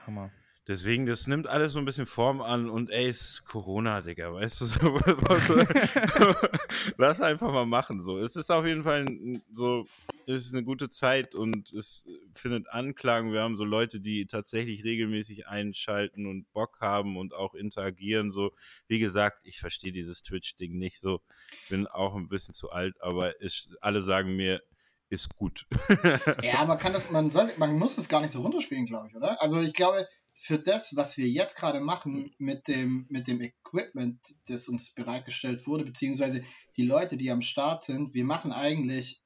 Hammer. 0.07 0.31
Deswegen, 0.69 1.07
das 1.07 1.29
nimmt 1.29 1.47
alles 1.47 1.75
so 1.75 1.79
ein 1.79 1.85
bisschen 1.85 2.07
Form 2.07 2.41
an 2.41 2.69
und 2.69 2.91
ey, 2.91 3.07
es 3.07 3.21
ist 3.21 3.45
Corona, 3.45 4.01
Digga, 4.01 4.33
weißt 4.33 4.61
du, 4.61 4.65
so, 4.65 4.81
was, 4.81 6.49
lass 6.97 7.21
einfach 7.21 7.53
mal 7.53 7.67
machen, 7.67 8.03
so. 8.03 8.19
Es 8.19 8.35
ist 8.35 8.51
auf 8.51 8.67
jeden 8.67 8.83
Fall 8.83 9.03
ein, 9.03 9.45
so, 9.53 9.87
es 10.27 10.47
ist 10.47 10.55
eine 10.55 10.65
gute 10.65 10.91
Zeit 10.91 11.37
und 11.37 11.73
es 11.73 12.09
findet 12.35 12.69
Anklang. 12.69 13.33
Wir 13.33 13.43
haben 13.43 13.57
so 13.57 13.65
Leute, 13.65 14.01
die 14.01 14.27
tatsächlich 14.27 14.83
regelmäßig 14.83 15.47
einschalten 15.47 16.27
und 16.27 16.53
Bock 16.53 16.81
haben 16.81 17.17
und 17.17 17.33
auch 17.33 17.55
interagieren, 17.55 18.33
so. 18.33 18.51
Wie 18.89 18.99
gesagt, 18.99 19.39
ich 19.45 19.61
verstehe 19.61 19.93
dieses 19.93 20.25
Twitch-Ding 20.25 20.77
nicht 20.77 20.99
so, 20.99 21.21
bin 21.69 21.87
auch 21.87 22.17
ein 22.17 22.29
bisschen 22.29 22.55
zu 22.55 22.71
alt, 22.71 23.01
aber 23.01 23.41
es, 23.41 23.69
alle 23.81 24.03
sagen 24.03 24.35
mir, 24.35 24.61
ist 25.11 25.37
gut. 25.37 25.67
Ja, 26.43 26.65
man 26.65 26.79
kann 26.79 26.93
das, 26.93 27.09
man 27.13 27.31
soll, 27.31 27.53
man 27.59 27.79
muss 27.79 27.97
es 27.97 28.09
gar 28.09 28.21
nicht 28.21 28.33
so 28.33 28.41
runterspielen, 28.41 28.87
glaube 28.87 29.07
ich, 29.09 29.15
oder? 29.15 29.41
Also 29.41 29.61
ich 29.61 29.73
glaube, 29.73 30.09
für 30.37 30.59
das, 30.59 30.97
was 30.97 31.17
wir 31.17 31.27
jetzt 31.29 31.57
gerade 31.57 31.81
machen 31.81 32.35
mit 32.39 32.69
dem, 32.69 33.07
mit 33.09 33.27
dem 33.27 33.41
Equipment, 33.41 34.21
das 34.49 34.69
uns 34.69 34.93
bereitgestellt 34.93 35.67
wurde, 35.67 35.85
beziehungsweise 35.85 36.45
die 36.77 36.85
Leute, 36.85 37.17
die 37.17 37.31
am 37.31 37.43
Start 37.43 37.83
sind, 37.83 38.15
wir 38.15 38.25
machen 38.25 38.53
eigentlich 38.53 39.23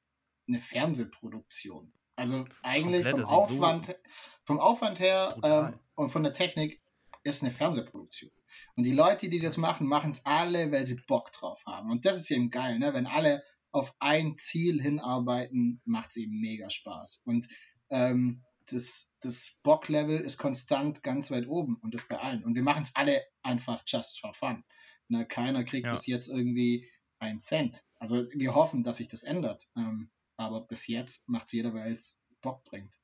eine 0.47 0.59
Fernsehproduktion. 0.59 1.93
Also 2.15 2.45
eigentlich 2.63 3.03
Komplett, 3.03 3.11
vom 3.11 3.25
sieht 3.25 3.47
so- 3.47 3.55
Aufwand, 3.55 3.95
vom 4.43 4.59
Aufwand 4.59 4.99
her 4.99 5.37
ähm, 5.43 5.79
und 5.95 6.09
von 6.09 6.23
der 6.23 6.33
Technik 6.33 6.81
ist 7.23 7.43
eine 7.43 7.51
Fernsehproduktion. 7.53 8.31
Und 8.75 8.83
die 8.83 8.93
Leute, 8.93 9.29
die 9.29 9.39
das 9.39 9.57
machen, 9.57 9.87
machen 9.87 10.11
es 10.11 10.25
alle, 10.25 10.71
weil 10.71 10.85
sie 10.85 10.99
Bock 11.07 11.31
drauf 11.31 11.63
haben. 11.65 11.91
Und 11.91 12.05
das 12.05 12.17
ist 12.17 12.31
eben 12.31 12.49
geil, 12.49 12.79
ne? 12.79 12.93
Wenn 12.93 13.05
alle 13.07 13.43
auf 13.71 13.93
ein 13.99 14.35
Ziel 14.35 14.81
hinarbeiten, 14.81 15.81
macht 15.85 16.09
es 16.11 16.17
eben 16.17 16.39
mega 16.39 16.69
Spaß. 16.69 17.21
Und 17.25 17.47
ähm, 17.89 18.43
das, 18.71 19.13
das 19.21 19.57
Bock-Level 19.63 20.19
ist 20.19 20.37
konstant 20.37 21.03
ganz 21.03 21.31
weit 21.31 21.47
oben 21.47 21.75
und 21.77 21.93
das 21.93 22.07
bei 22.07 22.19
allen. 22.19 22.43
Und 22.43 22.55
wir 22.55 22.63
machen 22.63 22.83
es 22.83 22.95
alle 22.95 23.21
einfach 23.43 23.83
just 23.85 24.19
for 24.19 24.33
fun. 24.33 24.63
Ne? 25.07 25.25
Keiner 25.25 25.63
kriegt 25.63 25.85
Ja. 25.85 25.91
bis 25.91 26.07
jetzt 26.07 26.27
irgendwie 26.27 26.89
einen 27.19 27.39
Cent. 27.39 27.83
Also 27.99 28.25
wir 28.33 28.55
hoffen, 28.55 28.83
dass 28.83 28.97
sich 28.97 29.07
das 29.07 29.23
ändert. 29.23 29.69
Ähm, 29.77 30.09
aber 30.37 30.61
bis 30.61 30.87
jetzt 30.87 31.27
macht 31.29 31.47
es 31.47 31.51
jeder, 31.51 31.73
weil 31.73 31.91
es 31.91 32.21
Bock 32.41 32.63
bringt. 32.63 32.97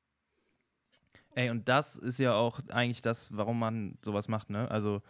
Ey, 1.35 1.51
und 1.51 1.69
das 1.69 1.97
ist 1.97 2.17
ja 2.17 2.33
auch 2.33 2.59
eigentlich 2.69 3.03
das, 3.03 3.35
warum 3.35 3.59
man 3.59 3.99
sowas 4.03 4.27
macht, 4.27 4.49
ne? 4.49 4.71
Also, 4.71 5.03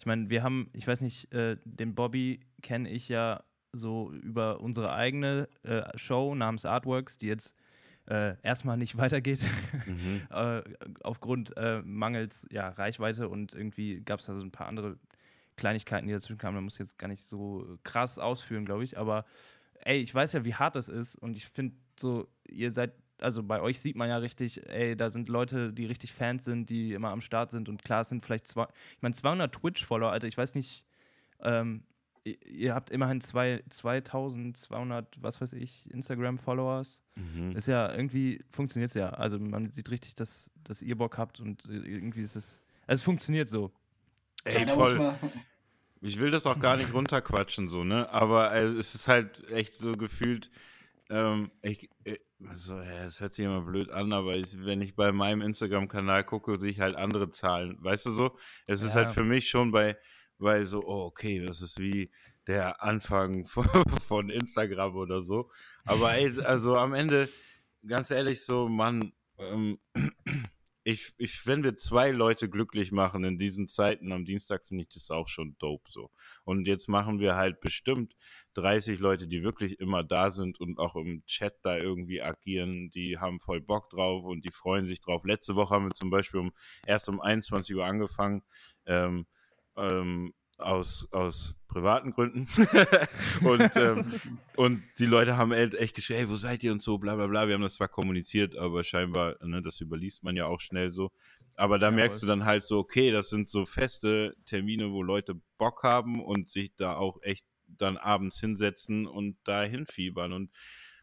ich 0.00 0.06
meine, 0.06 0.28
wir 0.28 0.42
haben, 0.42 0.70
ich 0.72 0.88
weiß 0.88 1.02
nicht, 1.02 1.32
äh, 1.32 1.56
den 1.64 1.94
Bobby 1.94 2.40
kenne 2.62 2.90
ich 2.90 3.08
ja 3.08 3.44
so 3.72 4.10
über 4.10 4.60
unsere 4.60 4.92
eigene 4.92 5.48
äh, 5.62 5.96
Show 5.96 6.34
namens 6.34 6.64
Artworks, 6.64 7.16
die 7.16 7.26
jetzt 7.26 7.54
äh, 8.08 8.36
erstmal 8.42 8.76
nicht 8.76 8.96
weitergeht, 8.98 9.44
Mhm. 9.86 10.22
äh, 10.30 10.62
aufgrund 11.02 11.56
äh, 11.56 11.82
mangels 11.84 12.46
ja, 12.50 12.68
Reichweite 12.70 13.28
und 13.28 13.54
irgendwie 13.54 14.00
gab 14.00 14.20
es 14.20 14.26
da 14.26 14.34
so 14.34 14.42
ein 14.42 14.50
paar 14.50 14.66
andere 14.66 14.98
Kleinigkeiten, 15.56 16.06
die 16.06 16.12
dazwischen 16.12 16.38
kamen. 16.38 16.54
Da 16.56 16.60
muss 16.60 16.74
ich 16.74 16.80
jetzt 16.80 16.98
gar 16.98 17.08
nicht 17.08 17.24
so 17.24 17.78
krass 17.82 18.18
ausführen, 18.18 18.64
glaube 18.64 18.84
ich. 18.84 18.96
Aber 18.96 19.24
ey, 19.80 19.98
ich 20.00 20.14
weiß 20.14 20.32
ja, 20.32 20.44
wie 20.44 20.54
hart 20.54 20.74
das 20.76 20.88
ist 20.88 21.16
und 21.16 21.36
ich 21.36 21.46
finde 21.46 21.74
so, 21.98 22.28
ihr 22.48 22.70
seid, 22.70 22.92
also 23.20 23.42
bei 23.42 23.60
euch 23.60 23.80
sieht 23.80 23.96
man 23.96 24.08
ja 24.08 24.18
richtig, 24.18 24.68
ey, 24.68 24.96
da 24.96 25.10
sind 25.10 25.28
Leute, 25.28 25.72
die 25.72 25.86
richtig 25.86 26.12
Fans 26.12 26.44
sind, 26.44 26.70
die 26.70 26.92
immer 26.94 27.10
am 27.10 27.20
Start 27.20 27.50
sind 27.50 27.68
und 27.68 27.82
klar, 27.82 28.02
es 28.02 28.08
sind 28.08 28.24
vielleicht 28.24 28.46
zwei, 28.46 28.66
ich 28.96 29.02
meine 29.02 29.14
200 29.14 29.52
Twitch-Follower, 29.52 30.10
Alter, 30.12 30.28
ich 30.28 30.38
weiß 30.38 30.54
nicht, 30.54 30.84
ähm, 31.40 31.82
ihr, 32.24 32.74
habt 32.74 32.90
immerhin 32.90 33.20
zwei, 33.20 33.62
2200, 33.68 35.22
was 35.22 35.40
weiß 35.40 35.52
ich, 35.54 35.90
Instagram-Followers. 35.92 37.02
Mhm. 37.16 37.52
Ist 37.56 37.66
ja 37.68 37.92
irgendwie, 37.94 38.44
funktioniert 38.50 38.88
es 38.90 38.94
ja. 38.94 39.10
Also 39.10 39.38
man 39.38 39.70
sieht 39.70 39.90
richtig, 39.90 40.14
dass, 40.14 40.50
dass 40.64 40.82
ihr 40.82 40.96
Bock 40.96 41.18
habt 41.18 41.40
und 41.40 41.64
irgendwie 41.66 42.22
ist 42.22 42.36
es, 42.36 42.62
also 42.86 43.00
es 43.00 43.02
funktioniert 43.04 43.48
so. 43.48 43.72
Ey, 44.44 44.66
voll. 44.68 45.14
Ich 46.00 46.18
will 46.20 46.30
das 46.30 46.46
auch 46.46 46.58
gar 46.60 46.76
nicht 46.76 46.94
runterquatschen, 46.94 47.68
so, 47.68 47.82
ne? 47.82 48.08
Aber 48.12 48.52
äh, 48.54 48.64
es 48.64 48.94
ist 48.94 49.08
halt 49.08 49.48
echt 49.50 49.74
so 49.76 49.92
gefühlt, 49.92 50.50
ähm, 51.10 51.50
ich, 51.62 51.90
äh, 52.04 52.18
so, 52.52 52.76
ja, 52.76 53.04
es 53.04 53.20
hört 53.20 53.32
sich 53.32 53.44
immer 53.44 53.62
blöd 53.62 53.90
an, 53.90 54.12
aber 54.12 54.36
ich, 54.36 54.64
wenn 54.64 54.80
ich 54.80 54.94
bei 54.94 55.10
meinem 55.10 55.40
Instagram-Kanal 55.42 56.22
gucke, 56.24 56.56
sehe 56.58 56.70
ich 56.70 56.78
halt 56.80 56.94
andere 56.94 57.30
Zahlen. 57.30 57.78
Weißt 57.80 58.06
du 58.06 58.12
so? 58.12 58.36
Es 58.66 58.82
ist 58.82 58.90
Ja. 58.94 59.00
halt 59.02 59.10
für 59.10 59.24
mich 59.24 59.50
schon 59.50 59.72
bei, 59.72 59.96
bei 60.38 60.64
so, 60.64 60.82
oh, 60.84 61.04
okay, 61.06 61.44
das 61.44 61.62
ist 61.62 61.78
wie 61.78 62.10
der 62.46 62.82
Anfang 62.82 63.44
von, 63.44 63.66
von 64.06 64.30
Instagram 64.30 64.96
oder 64.96 65.20
so. 65.20 65.50
Aber 65.84 66.14
ey, 66.14 66.40
also 66.40 66.76
am 66.76 66.94
Ende, 66.94 67.28
ganz 67.86 68.10
ehrlich, 68.10 68.44
so, 68.44 68.68
Mann, 68.68 69.12
ähm, 69.38 69.78
ich, 70.84 71.12
ich, 71.18 71.46
wenn 71.46 71.62
wir 71.62 71.76
zwei 71.76 72.10
Leute 72.10 72.48
glücklich 72.48 72.92
machen 72.92 73.22
in 73.24 73.38
diesen 73.38 73.68
Zeiten 73.68 74.10
am 74.10 74.24
Dienstag, 74.24 74.64
finde 74.66 74.84
ich 74.84 74.88
das 74.88 75.10
auch 75.10 75.28
schon 75.28 75.54
dope 75.58 75.90
so. 75.90 76.10
Und 76.44 76.66
jetzt 76.66 76.88
machen 76.88 77.20
wir 77.20 77.36
halt 77.36 77.60
bestimmt 77.60 78.16
30 78.54 78.98
Leute, 78.98 79.28
die 79.28 79.42
wirklich 79.42 79.80
immer 79.80 80.02
da 80.02 80.30
sind 80.30 80.58
und 80.58 80.78
auch 80.78 80.96
im 80.96 81.24
Chat 81.26 81.58
da 81.62 81.76
irgendwie 81.76 82.22
agieren. 82.22 82.90
Die 82.90 83.18
haben 83.18 83.38
voll 83.38 83.60
Bock 83.60 83.90
drauf 83.90 84.24
und 84.24 84.46
die 84.46 84.50
freuen 84.50 84.86
sich 84.86 85.02
drauf. 85.02 85.24
Letzte 85.24 85.56
Woche 85.56 85.74
haben 85.74 85.84
wir 85.84 85.94
zum 85.94 86.08
Beispiel 86.08 86.40
um, 86.40 86.52
erst 86.86 87.10
um 87.10 87.20
21 87.20 87.76
Uhr 87.76 87.84
angefangen. 87.84 88.42
Ähm, 88.86 89.26
ähm, 89.78 90.34
aus, 90.58 91.08
aus 91.12 91.54
privaten 91.68 92.10
Gründen. 92.10 92.46
und, 93.42 93.76
ähm, 93.76 94.12
und 94.56 94.82
die 94.98 95.06
Leute 95.06 95.36
haben 95.36 95.52
halt 95.52 95.74
echt 95.74 95.94
geschrieben, 95.94 96.18
hey, 96.20 96.28
wo 96.28 96.36
seid 96.36 96.62
ihr 96.64 96.72
und 96.72 96.82
so, 96.82 96.98
bla 96.98 97.14
bla 97.14 97.26
bla. 97.26 97.46
Wir 97.46 97.54
haben 97.54 97.62
das 97.62 97.74
zwar 97.74 97.88
kommuniziert, 97.88 98.56
aber 98.56 98.84
scheinbar, 98.84 99.36
ne, 99.44 99.62
das 99.62 99.80
überliest 99.80 100.24
man 100.24 100.36
ja 100.36 100.46
auch 100.46 100.60
schnell 100.60 100.92
so. 100.92 101.10
Aber 101.56 101.78
da 101.78 101.86
Jawohl. 101.86 101.96
merkst 101.96 102.22
du 102.22 102.26
dann 102.26 102.44
halt 102.44 102.62
so, 102.62 102.78
okay, 102.78 103.10
das 103.10 103.30
sind 103.30 103.48
so 103.48 103.64
feste 103.64 104.36
Termine, 104.46 104.92
wo 104.92 105.02
Leute 105.02 105.40
Bock 105.58 105.82
haben 105.82 106.22
und 106.22 106.48
sich 106.48 106.74
da 106.76 106.96
auch 106.96 107.18
echt 107.22 107.44
dann 107.66 107.96
abends 107.96 108.40
hinsetzen 108.40 109.06
und 109.06 109.36
da 109.44 109.62
hinfiebern. 109.62 110.32
Und 110.32 110.50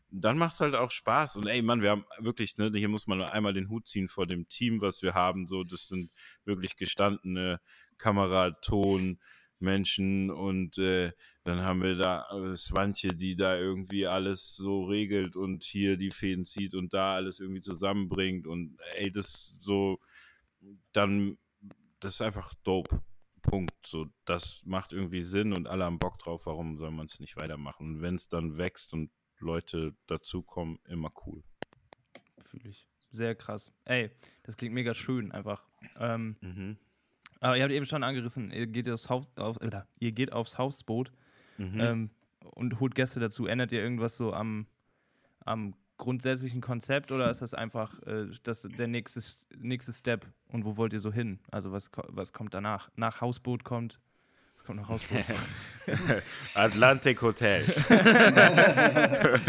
dann 0.10 0.38
macht 0.38 0.54
es 0.54 0.60
halt 0.62 0.76
auch 0.76 0.92
Spaß. 0.92 1.36
Und 1.36 1.48
ey, 1.48 1.62
Mann, 1.62 1.82
wir 1.82 1.92
haben 1.92 2.06
wirklich, 2.20 2.58
ne, 2.58 2.72
hier 2.74 2.88
muss 2.88 3.08
man 3.08 3.22
einmal 3.22 3.54
den 3.54 3.70
Hut 3.70 3.88
ziehen 3.88 4.08
vor 4.08 4.28
dem 4.28 4.48
Team, 4.48 4.82
was 4.82 5.02
wir 5.02 5.14
haben. 5.14 5.48
So, 5.48 5.64
das 5.64 5.88
sind 5.88 6.12
wirklich 6.46 6.78
gestandene 6.78 7.60
Kamera, 7.98 8.52
Ton, 8.62 9.20
Menschen 9.60 10.32
und 10.32 10.78
äh, 10.78 11.12
dann 11.44 11.62
haben 11.62 11.82
wir 11.82 11.96
da 11.96 12.28
äh, 12.32 12.56
Swantje, 12.58 13.10
die 13.10 13.36
da 13.36 13.58
irgendwie 13.58 14.08
alles 14.08 14.56
so 14.56 14.84
regelt 14.86 15.36
und 15.36 15.64
hier 15.64 15.98
die 15.98 16.12
Fäden 16.12 16.46
zieht 16.46 16.76
und 16.76 16.94
da 16.94 17.16
alles 17.16 17.40
irgendwie 17.40 17.62
zusammenbringt 17.62 18.48
und 18.48 18.78
ey, 18.96 19.12
das 19.12 19.56
so, 19.60 20.00
dann, 20.92 21.38
das 22.00 22.16
ist 22.16 22.22
einfach 22.22 22.54
dope. 22.64 23.02
Punkt. 23.42 23.76
So, 23.86 24.08
das 24.26 24.62
macht 24.66 24.92
irgendwie 24.92 25.22
Sinn 25.22 25.54
und 25.54 25.68
alle 25.68 25.86
haben 25.86 26.00
Bock 26.00 26.18
drauf, 26.18 26.46
warum 26.46 26.78
soll 26.78 26.92
man 26.92 27.06
es 27.06 27.20
nicht 27.20 27.38
weitermachen? 27.38 27.88
Und 27.88 28.02
wenn 28.02 28.16
es 28.16 28.28
dann 28.28 28.58
wächst 28.58 28.92
und 28.92 29.12
Leute 29.38 29.96
dazukommen, 30.08 30.80
immer 30.88 31.12
cool. 31.26 31.44
Fühle 32.40 32.70
ich. 32.70 32.88
Sehr 33.12 33.36
krass. 33.36 33.72
Ey, 33.86 34.12
das 34.44 34.58
klingt 34.58 34.74
mega 34.74 34.94
schön 34.94 35.32
einfach. 35.32 35.64
Ähm, 35.98 36.38
Mhm. 36.42 36.78
Aber 37.42 37.58
ihr 37.58 37.64
habt 37.64 37.74
eben 37.74 37.86
schon 37.86 38.04
angerissen, 38.04 38.52
ihr 38.52 38.68
geht 38.68 38.90
aufs, 38.90 39.10
Haus, 39.10 39.26
auf, 39.36 39.58
äh, 39.62 39.70
ihr 40.00 40.12
geht 40.12 40.34
aufs 40.34 40.58
Hausboot 40.58 41.12
Mhm. 41.58 41.80
ähm, 41.80 42.10
und 42.54 42.82
holt 42.82 42.96
Gäste 42.96 43.22
dazu. 43.22 43.48
Ändert 43.48 43.72
ihr 43.72 43.82
irgendwas 43.82 44.18
so 44.18 44.34
am, 44.34 44.68
am 45.46 45.74
grundsätzlichen 45.98 46.60
Konzept 46.60 47.14
oder 47.14 47.32
ist 47.32 47.42
das 47.42 47.54
einfach 47.54 48.02
äh, 48.04 48.26
das, 48.44 48.64
der 48.64 48.88
nächste, 48.88 49.22
nächste 49.58 49.94
Step? 49.94 50.26
Und 50.50 50.66
wo 50.66 50.76
wollt 50.76 50.92
ihr 50.92 51.00
so 51.00 51.14
hin? 51.14 51.40
Also 51.52 51.72
was, 51.72 51.90
was 52.10 52.34
kommt 52.34 52.54
danach? 52.54 52.90
Nach 52.98 53.22
Hausboot 53.22 53.64
kommt. 53.64 54.02
Was 54.58 54.66
kommt 54.66 54.82
nach 54.82 54.90
Hausboot? 54.90 55.24
Atlantic 56.56 57.22
Hotel. 57.22 57.64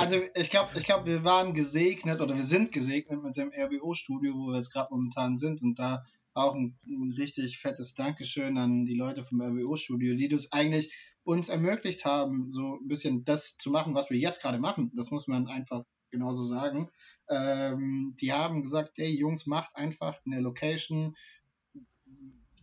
Also 0.00 0.20
ich 0.34 0.50
glaube, 0.50 0.70
ich 0.76 0.84
glaub, 0.84 1.06
wir 1.06 1.24
waren 1.24 1.54
gesegnet 1.54 2.20
oder 2.20 2.36
wir 2.36 2.44
sind 2.44 2.72
gesegnet 2.72 3.22
mit 3.22 3.36
dem 3.36 3.52
RBO-Studio, 3.52 4.34
wo 4.34 4.46
wir 4.48 4.56
jetzt 4.56 4.72
gerade 4.72 4.88
momentan 4.90 5.38
sind. 5.38 5.62
Und 5.62 5.78
da 5.78 6.04
auch 6.38 6.54
ein, 6.54 6.78
ein 6.86 7.12
richtig 7.16 7.58
fettes 7.58 7.94
Dankeschön 7.94 8.56
an 8.58 8.86
die 8.86 8.94
Leute 8.94 9.22
vom 9.22 9.40
RBO-Studio, 9.40 10.14
die 10.16 10.28
das 10.28 10.52
eigentlich 10.52 10.94
uns 11.24 11.48
ermöglicht 11.48 12.04
haben, 12.04 12.50
so 12.50 12.76
ein 12.76 12.88
bisschen 12.88 13.24
das 13.24 13.58
zu 13.58 13.70
machen, 13.70 13.94
was 13.94 14.10
wir 14.10 14.18
jetzt 14.18 14.40
gerade 14.40 14.58
machen. 14.58 14.90
Das 14.94 15.10
muss 15.10 15.26
man 15.26 15.46
einfach 15.46 15.84
genauso 16.10 16.44
sagen. 16.44 16.88
Ähm, 17.28 18.14
die 18.18 18.32
haben 18.32 18.62
gesagt, 18.62 18.96
hey 18.96 19.14
Jungs, 19.14 19.46
macht 19.46 19.76
einfach 19.76 20.18
eine 20.24 20.40
Location 20.40 21.14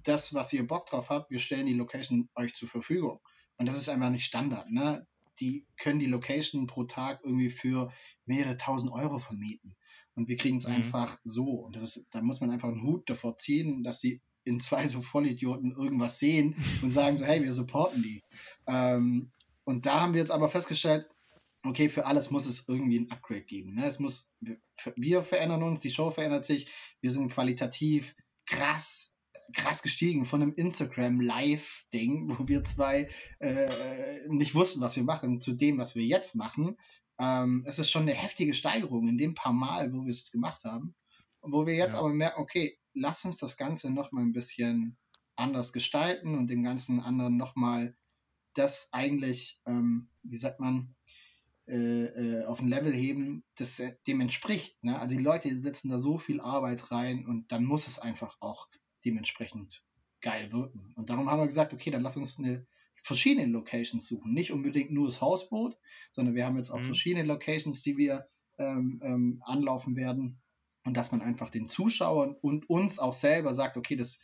das, 0.05 0.33
was 0.33 0.53
ihr 0.53 0.65
Bock 0.65 0.85
drauf 0.85 1.09
habt, 1.09 1.31
wir 1.31 1.39
stellen 1.39 1.65
die 1.65 1.73
Location 1.73 2.29
euch 2.35 2.53
zur 2.53 2.69
Verfügung. 2.69 3.19
Und 3.57 3.67
das 3.67 3.77
ist 3.77 3.89
einfach 3.89 4.09
nicht 4.09 4.25
Standard. 4.25 4.69
Ne? 4.69 5.05
Die 5.39 5.65
können 5.77 5.99
die 5.99 6.05
Location 6.05 6.67
pro 6.67 6.83
Tag 6.83 7.21
irgendwie 7.23 7.49
für 7.49 7.91
mehrere 8.25 8.57
tausend 8.57 8.91
Euro 8.91 9.19
vermieten. 9.19 9.75
Und 10.15 10.27
wir 10.27 10.37
kriegen 10.37 10.57
es 10.57 10.67
Mhm. 10.67 10.73
einfach 10.73 11.19
so. 11.23 11.45
Und 11.45 11.75
das 11.75 11.83
ist, 11.83 12.07
da 12.11 12.21
muss 12.21 12.41
man 12.41 12.51
einfach 12.51 12.69
einen 12.69 12.83
Hut 12.83 13.09
davor 13.09 13.37
ziehen, 13.37 13.83
dass 13.83 13.99
sie 13.99 14.21
in 14.43 14.59
zwei 14.59 14.87
so 14.87 15.01
Vollidioten 15.01 15.71
irgendwas 15.71 16.19
sehen 16.19 16.55
und 16.81 16.91
sagen 16.91 17.15
so, 17.15 17.25
hey, 17.25 17.43
wir 17.43 17.53
supporten 17.53 18.01
die. 18.01 18.23
Ähm, 18.67 19.31
und 19.63 19.85
da 19.85 20.01
haben 20.01 20.13
wir 20.13 20.19
jetzt 20.19 20.31
aber 20.31 20.47
festgestellt, 20.47 21.07
okay, 21.63 21.89
für 21.89 22.05
alles 22.05 22.29
muss 22.29 22.45
es 22.45 22.67
irgendwie 22.67 22.99
ein 22.99 23.11
Upgrade 23.11 23.41
geben. 23.43 23.73
Ne? 23.73 23.85
Es 23.87 23.99
muss, 23.99 24.27
wir, 24.39 24.57
wir 24.95 25.23
verändern 25.23 25.63
uns, 25.63 25.79
die 25.79 25.89
Show 25.89 26.11
verändert 26.11 26.45
sich, 26.45 26.67
wir 27.01 27.11
sind 27.11 27.31
qualitativ 27.31 28.15
krass 28.45 29.15
krass 29.53 29.83
gestiegen 29.83 30.25
von 30.25 30.41
einem 30.41 30.53
Instagram-Live-Ding, 30.55 32.29
wo 32.29 32.47
wir 32.47 32.63
zwei 32.63 33.09
äh, 33.39 34.27
nicht 34.27 34.55
wussten, 34.55 34.81
was 34.81 34.95
wir 34.95 35.03
machen, 35.03 35.41
zu 35.41 35.53
dem, 35.53 35.77
was 35.77 35.95
wir 35.95 36.03
jetzt 36.03 36.35
machen. 36.35 36.77
Ähm, 37.19 37.63
es 37.65 37.79
ist 37.79 37.91
schon 37.91 38.03
eine 38.03 38.13
heftige 38.13 38.53
Steigerung 38.53 39.07
in 39.07 39.17
dem 39.17 39.35
paar 39.35 39.53
Mal, 39.53 39.93
wo 39.93 40.03
wir 40.03 40.09
es 40.09 40.19
jetzt 40.19 40.31
gemacht 40.31 40.63
haben. 40.63 40.95
Und 41.39 41.53
wo 41.53 41.65
wir 41.65 41.75
jetzt 41.75 41.93
Ja. 41.93 41.99
aber 41.99 42.09
merken, 42.09 42.41
okay, 42.41 42.77
lass 42.93 43.23
uns 43.25 43.37
das 43.37 43.57
Ganze 43.57 43.91
nochmal 43.91 44.23
ein 44.23 44.33
bisschen 44.33 44.97
anders 45.35 45.73
gestalten 45.73 46.35
und 46.37 46.49
dem 46.49 46.63
ganzen 46.63 46.99
anderen 46.99 47.37
nochmal 47.37 47.95
das 48.53 48.89
eigentlich, 48.93 49.61
ähm, 49.65 50.09
wie 50.23 50.37
sagt 50.37 50.59
man, 50.59 50.95
äh, 51.67 52.05
äh, 52.05 52.45
auf 52.45 52.61
ein 52.61 52.67
Level 52.67 52.93
heben, 52.93 53.43
das 53.55 53.79
äh, 53.79 53.95
dem 54.07 54.21
entspricht. 54.21 54.81
Ne? 54.83 54.99
Also 54.99 55.15
die 55.17 55.23
Leute 55.23 55.57
setzen 55.57 55.89
da 55.89 55.99
so 55.99 56.17
viel 56.17 56.39
Arbeit 56.39 56.91
rein 56.91 57.25
und 57.25 57.51
dann 57.51 57.65
muss 57.65 57.87
es 57.87 57.99
einfach 57.99 58.37
auch 58.39 58.67
dementsprechend 59.03 59.83
geil 60.21 60.51
wirken. 60.51 60.93
Und 60.95 61.09
darum 61.09 61.29
haben 61.29 61.39
wir 61.39 61.47
gesagt, 61.47 61.73
okay, 61.73 61.91
dann 61.91 62.01
lass 62.01 62.17
uns 62.17 62.39
eine 62.39 62.65
verschiedene 63.05 63.45
Locations 63.45 64.05
suchen. 64.07 64.33
Nicht 64.33 64.51
unbedingt 64.51 64.91
nur 64.91 65.07
das 65.07 65.21
Hausboot, 65.21 65.77
sondern 66.11 66.33
wir 66.33 66.45
haben 66.45 66.57
jetzt 66.57 66.71
auch 66.71 66.79
Mhm. 66.79 66.85
verschiedene 66.85 67.23
Locations, 67.23 67.81
die 67.83 67.97
wir 67.97 68.27
ähm, 68.57 68.99
ähm, 69.03 69.41
anlaufen 69.45 69.95
werden. 69.95 70.41
Und 70.83 70.97
dass 70.97 71.11
man 71.11 71.21
einfach 71.21 71.49
den 71.49 71.67
Zuschauern 71.67 72.35
und 72.41 72.69
uns 72.69 72.99
auch 72.99 73.13
selber 73.13 73.53
sagt, 73.53 73.77
okay, 73.77 73.95
das 73.95 74.19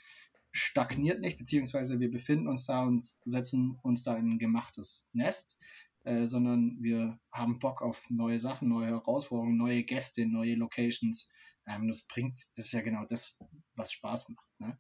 stagniert 0.52 1.22
nicht, 1.22 1.38
beziehungsweise 1.38 2.00
wir 2.00 2.12
befinden 2.12 2.48
uns 2.48 2.66
da 2.66 2.84
und 2.84 3.04
setzen 3.24 3.78
uns 3.84 4.04
da 4.04 4.16
in 4.16 4.32
ein 4.32 4.40
gemachtes 4.40 5.08
Nest, 5.14 5.58
äh, 6.04 6.26
sondern 6.26 6.78
wir 6.82 7.20
haben 7.32 7.60
Bock 7.60 7.82
auf 7.82 8.08
neue 8.10 8.40
Sachen, 8.40 8.70
neue 8.70 8.88
Herausforderungen, 8.88 9.58
neue 9.58 9.84
Gäste, 9.84 10.26
neue 10.26 10.56
Locations. 10.56 11.30
Ähm, 11.68 11.88
das 11.88 12.04
bringt, 12.08 12.36
das 12.56 12.66
ist 12.66 12.72
ja 12.74 12.82
genau 12.82 13.06
das, 13.06 13.38
was 13.76 13.92
Spaß 13.92 14.30
macht. 14.30 14.48
Ne? 14.60 14.80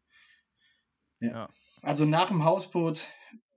Ja. 1.19 1.31
Ja. 1.31 1.49
Also 1.83 2.05
nach 2.05 2.27
dem 2.29 2.43
Hausboot 2.43 3.07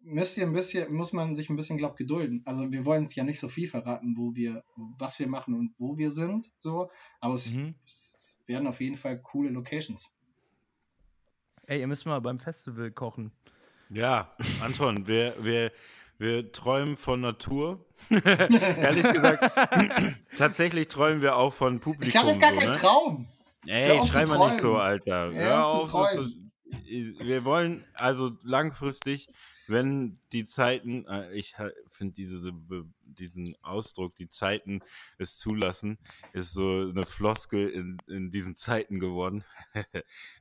müsst 0.04 0.36
ihr 0.38 0.46
ein 0.46 0.52
bisschen, 0.52 0.92
muss 0.92 1.12
man 1.12 1.34
sich 1.34 1.50
ein 1.50 1.56
bisschen, 1.56 1.78
glaub, 1.78 1.96
gedulden. 1.96 2.42
Also 2.44 2.70
wir 2.72 2.84
wollen 2.84 3.04
es 3.04 3.14
ja 3.14 3.24
nicht 3.24 3.40
so 3.40 3.48
viel 3.48 3.68
verraten, 3.68 4.14
wo 4.16 4.34
wir, 4.34 4.64
was 4.98 5.18
wir 5.18 5.28
machen 5.28 5.54
und 5.54 5.72
wo 5.78 5.96
wir 5.96 6.10
sind, 6.10 6.50
so, 6.58 6.90
aber 7.20 7.34
es, 7.34 7.50
Mhm. 7.52 7.74
es 7.86 8.42
werden 8.46 8.68
auf 8.68 8.80
jeden 8.80 8.96
Fall 8.96 9.20
coole 9.20 9.50
Locations. 9.50 10.10
Ey, 11.66 11.80
ihr 11.80 11.86
müsst 11.86 12.04
mal 12.04 12.20
beim 12.20 12.38
Festival 12.38 12.90
kochen. 12.90 13.32
Ja, 13.88 14.34
Anton, 14.60 15.06
wir, 15.06 15.34
wir, 15.40 15.72
wir 16.18 16.52
träumen 16.52 16.96
von 16.96 17.20
Natur. 17.20 17.84
Ehrlich 18.10 19.10
gesagt, 19.10 19.50
tatsächlich 20.36 20.88
träumen 20.88 21.22
wir 21.22 21.36
auch 21.36 21.54
von 21.54 21.80
Publikum. 21.80 22.06
Ich 22.06 22.12
glaube, 22.12 22.28
das 22.28 22.36
ist 22.36 22.42
gar 22.42 22.52
so, 22.52 22.60
kein 22.60 22.70
ne? 22.70 22.76
Traum. 22.76 23.28
Ey, 23.66 24.06
schrei 24.06 24.26
mal 24.26 24.50
nicht 24.50 24.60
so. 24.60 24.76
Alter. 24.76 25.32
Hör 25.32 25.32
Hör 25.32 25.66
auf 25.66 25.94
auf, 25.94 26.10
zu 26.10 26.22
so 26.24 26.28
zu, 26.28 26.44
wir 26.86 27.44
wollen 27.44 27.84
also 27.94 28.32
langfristig, 28.42 29.28
wenn 29.68 30.18
die 30.32 30.44
Zeiten, 30.44 31.06
äh, 31.06 31.32
ich 31.34 31.54
finde 31.88 32.14
diese, 32.14 32.52
diesen 33.02 33.56
Ausdruck, 33.62 34.16
die 34.16 34.28
Zeiten 34.28 34.80
es 35.18 35.36
zulassen, 35.36 35.98
ist 36.32 36.52
so 36.52 36.88
eine 36.88 37.06
Floskel 37.06 37.68
in, 37.68 37.96
in 38.08 38.30
diesen 38.30 38.56
Zeiten 38.56 38.98
geworden. 38.98 39.44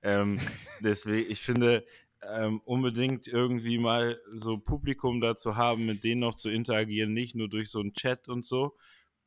ähm, 0.03 0.39
deswegen, 0.81 1.31
ich 1.31 1.41
finde, 1.41 1.85
ähm, 2.31 2.61
unbedingt 2.65 3.27
irgendwie 3.27 3.77
mal 3.77 4.19
so 4.31 4.57
Publikum 4.57 5.21
da 5.21 5.35
zu 5.35 5.55
haben, 5.55 5.85
mit 5.85 6.03
denen 6.03 6.21
noch 6.21 6.35
zu 6.35 6.49
interagieren, 6.49 7.13
nicht 7.13 7.35
nur 7.35 7.49
durch 7.49 7.69
so 7.69 7.79
einen 7.79 7.93
Chat 7.93 8.29
und 8.29 8.45
so. 8.45 8.75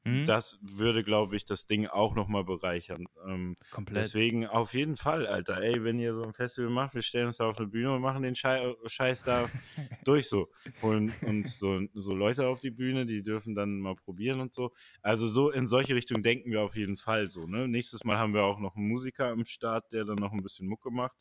Mhm. 0.07 0.25
Das 0.25 0.59
würde, 0.61 1.03
glaube 1.03 1.37
ich, 1.37 1.45
das 1.45 1.67
Ding 1.67 1.87
auch 1.87 2.15
nochmal 2.15 2.45
bereichern. 2.45 3.07
Ähm, 3.27 3.57
Komplett. 3.71 4.05
Deswegen 4.05 4.47
auf 4.47 4.73
jeden 4.73 4.97
Fall, 4.97 5.27
Alter. 5.27 5.61
Ey, 5.61 5.83
wenn 5.83 5.99
ihr 5.99 6.15
so 6.15 6.23
ein 6.23 6.33
Festival 6.33 6.71
macht, 6.71 6.95
wir 6.95 7.03
stellen 7.03 7.27
uns 7.27 7.39
da 7.39 7.49
auf 7.49 7.59
eine 7.59 7.67
Bühne 7.67 7.93
und 7.93 8.03
machen 8.03 8.23
den 8.23 8.37
Schei 8.37 8.73
Scheiß 8.87 9.25
da 9.25 9.49
durch 10.05 10.29
so. 10.29 10.49
Holen 10.81 11.13
uns 11.23 11.59
so, 11.59 11.81
so 11.95 12.15
Leute 12.15 12.47
auf 12.47 12.61
die 12.61 12.71
Bühne, 12.71 13.05
die 13.05 13.23
dürfen 13.23 13.55
dann 13.55 13.81
mal 13.81 13.97
probieren 13.97 14.41
und 14.41 14.55
so. 14.55 14.73
Also 15.03 15.27
so 15.27 15.51
in 15.51 15.67
solche 15.69 15.95
Richtung 15.95 16.23
denken 16.23 16.51
wir 16.51 16.63
auf 16.63 16.77
jeden 16.77 16.97
Fall 16.97 17.29
so, 17.29 17.47
ne? 17.47 17.67
Nächstes 17.67 18.05
Mal 18.05 18.19
haben 18.19 18.33
wir 18.33 18.45
auch 18.45 18.61
noch 18.61 18.77
einen 18.77 18.87
Musiker 18.89 19.31
am 19.31 19.45
Start, 19.45 19.91
der 19.93 20.05
dann 20.05 20.17
noch 20.17 20.33
ein 20.33 20.43
bisschen 20.43 20.69
Mucke 20.69 20.91
macht. 20.91 21.17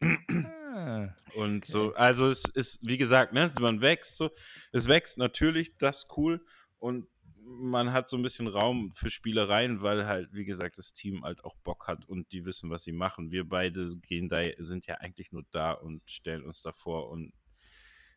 Ah, 0.00 1.08
Und 1.34 1.66
so, 1.66 1.92
also 1.94 2.28
es 2.28 2.44
ist, 2.44 2.78
wie 2.82 2.98
gesagt, 2.98 3.32
ne, 3.32 3.52
man 3.60 3.80
wächst 3.80 4.16
so, 4.16 4.30
es 4.72 4.86
wächst 4.86 5.18
natürlich, 5.18 5.76
das 5.76 5.98
ist 5.98 6.06
cool 6.16 6.44
und 6.78 7.08
man 7.48 7.92
hat 7.92 8.08
so 8.08 8.16
ein 8.16 8.22
bisschen 8.22 8.46
Raum 8.46 8.92
für 8.92 9.10
Spielereien, 9.10 9.82
weil 9.82 10.06
halt, 10.06 10.32
wie 10.32 10.44
gesagt, 10.44 10.78
das 10.78 10.92
Team 10.92 11.24
halt 11.24 11.44
auch 11.44 11.56
Bock 11.64 11.88
hat 11.88 12.04
und 12.06 12.30
die 12.32 12.44
wissen, 12.44 12.70
was 12.70 12.84
sie 12.84 12.92
machen. 12.92 13.30
Wir 13.30 13.48
beide 13.48 13.96
gehen 13.98 14.28
da, 14.28 14.42
sind 14.58 14.86
ja 14.86 14.96
eigentlich 14.96 15.32
nur 15.32 15.44
da 15.50 15.72
und 15.72 16.02
stellen 16.10 16.44
uns 16.44 16.62
davor 16.62 17.10
und 17.10 17.32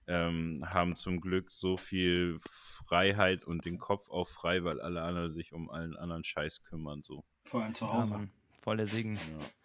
ähm, 0.08 0.64
haben 0.68 0.96
zum 0.96 1.22
Glück 1.22 1.52
so 1.52 1.78
viel 1.78 2.38
Freiheit 2.42 3.46
und 3.46 3.66
den 3.66 3.78
Kopf 3.78 4.10
auch 4.10 4.28
frei, 4.28 4.64
weil 4.64 4.82
alle 4.82 5.02
anderen 5.04 5.32
sich 5.32 5.54
um 5.54 5.70
allen 5.70 5.96
anderen 5.96 6.24
Scheiß 6.24 6.64
kümmern, 6.64 7.02
so. 7.04 7.24
Vor 7.46 7.64
allem 7.64 7.74
zu 7.74 7.86
ja, 7.86 7.94
Hause. 7.94 8.10
Mann. 8.12 8.32
Voll 8.62 8.78
der 8.78 8.88
Segen. 8.88 9.16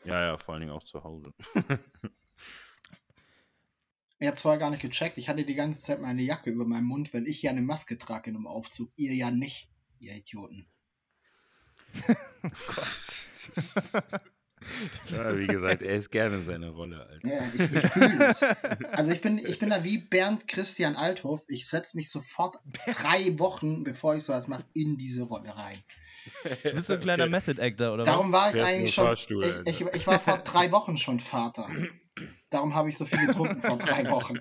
Ja, 0.04 0.12
ja, 0.12 0.26
ja 0.26 0.38
vor 0.38 0.54
allen 0.54 0.62
Dingen 0.62 0.72
auch 0.72 0.84
zu 0.84 1.02
Hause. 1.02 1.32
Ihr 4.18 4.28
habt 4.28 4.38
zwar 4.38 4.56
gar 4.56 4.70
nicht 4.70 4.80
gecheckt, 4.80 5.18
ich 5.18 5.28
hatte 5.28 5.44
die 5.44 5.54
ganze 5.54 5.82
Zeit 5.82 6.00
meine 6.00 6.22
Jacke 6.22 6.50
über 6.50 6.64
meinem 6.64 6.86
Mund, 6.86 7.12
weil 7.12 7.26
ich 7.26 7.42
ja 7.42 7.50
eine 7.50 7.60
Maske 7.60 7.98
trage 7.98 8.30
in 8.30 8.36
einem 8.36 8.46
Aufzug. 8.46 8.90
Ihr 8.96 9.14
ja 9.14 9.30
nicht, 9.30 9.68
ihr 9.98 10.14
Idioten. 10.14 10.66
ja, 15.10 15.38
wie 15.38 15.46
gesagt, 15.46 15.82
er 15.82 15.96
ist 15.96 16.10
gerne 16.10 16.40
seine 16.40 16.70
Rolle, 16.70 17.06
Alter. 17.06 17.28
Ja, 17.28 17.42
ich, 17.52 17.60
ich 17.60 17.86
fühle 17.90 18.26
es. 18.26 18.42
Also 18.92 19.12
ich 19.12 19.20
bin, 19.20 19.38
ich 19.38 19.58
bin 19.58 19.68
da 19.68 19.84
wie 19.84 19.98
Bernd 19.98 20.48
Christian 20.48 20.96
Althoff. 20.96 21.42
Ich 21.46 21.68
setze 21.68 21.96
mich 21.96 22.10
sofort 22.10 22.56
drei 22.86 23.38
Wochen, 23.38 23.84
bevor 23.84 24.16
ich 24.16 24.24
sowas 24.24 24.48
mache, 24.48 24.64
in 24.72 24.96
diese 24.96 25.24
Rolle 25.24 25.54
rein. 25.56 25.78
Du 26.62 26.72
bist 26.72 26.88
so 26.88 26.94
ein 26.94 27.00
kleiner 27.00 27.28
Method 27.28 27.60
Actor, 27.62 27.92
oder 27.94 28.04
Darum 28.04 28.32
war 28.32 28.48
ich 28.48 28.54
Fährst 28.54 28.68
eigentlich 28.68 28.94
schon. 28.94 29.04
Fahrstuhl, 29.04 29.62
Ich, 29.66 29.80
ich, 29.80 29.94
ich 29.94 30.06
war 30.06 30.18
vor 30.18 30.38
drei 30.38 30.72
Wochen 30.72 30.96
schon 30.96 31.20
Vater. 31.20 31.68
Darum 32.50 32.74
habe 32.74 32.88
ich 32.88 32.96
so 32.96 33.04
viel 33.04 33.26
getrunken 33.26 33.60
vor 33.60 33.76
drei 33.76 34.04
Wochen. 34.10 34.38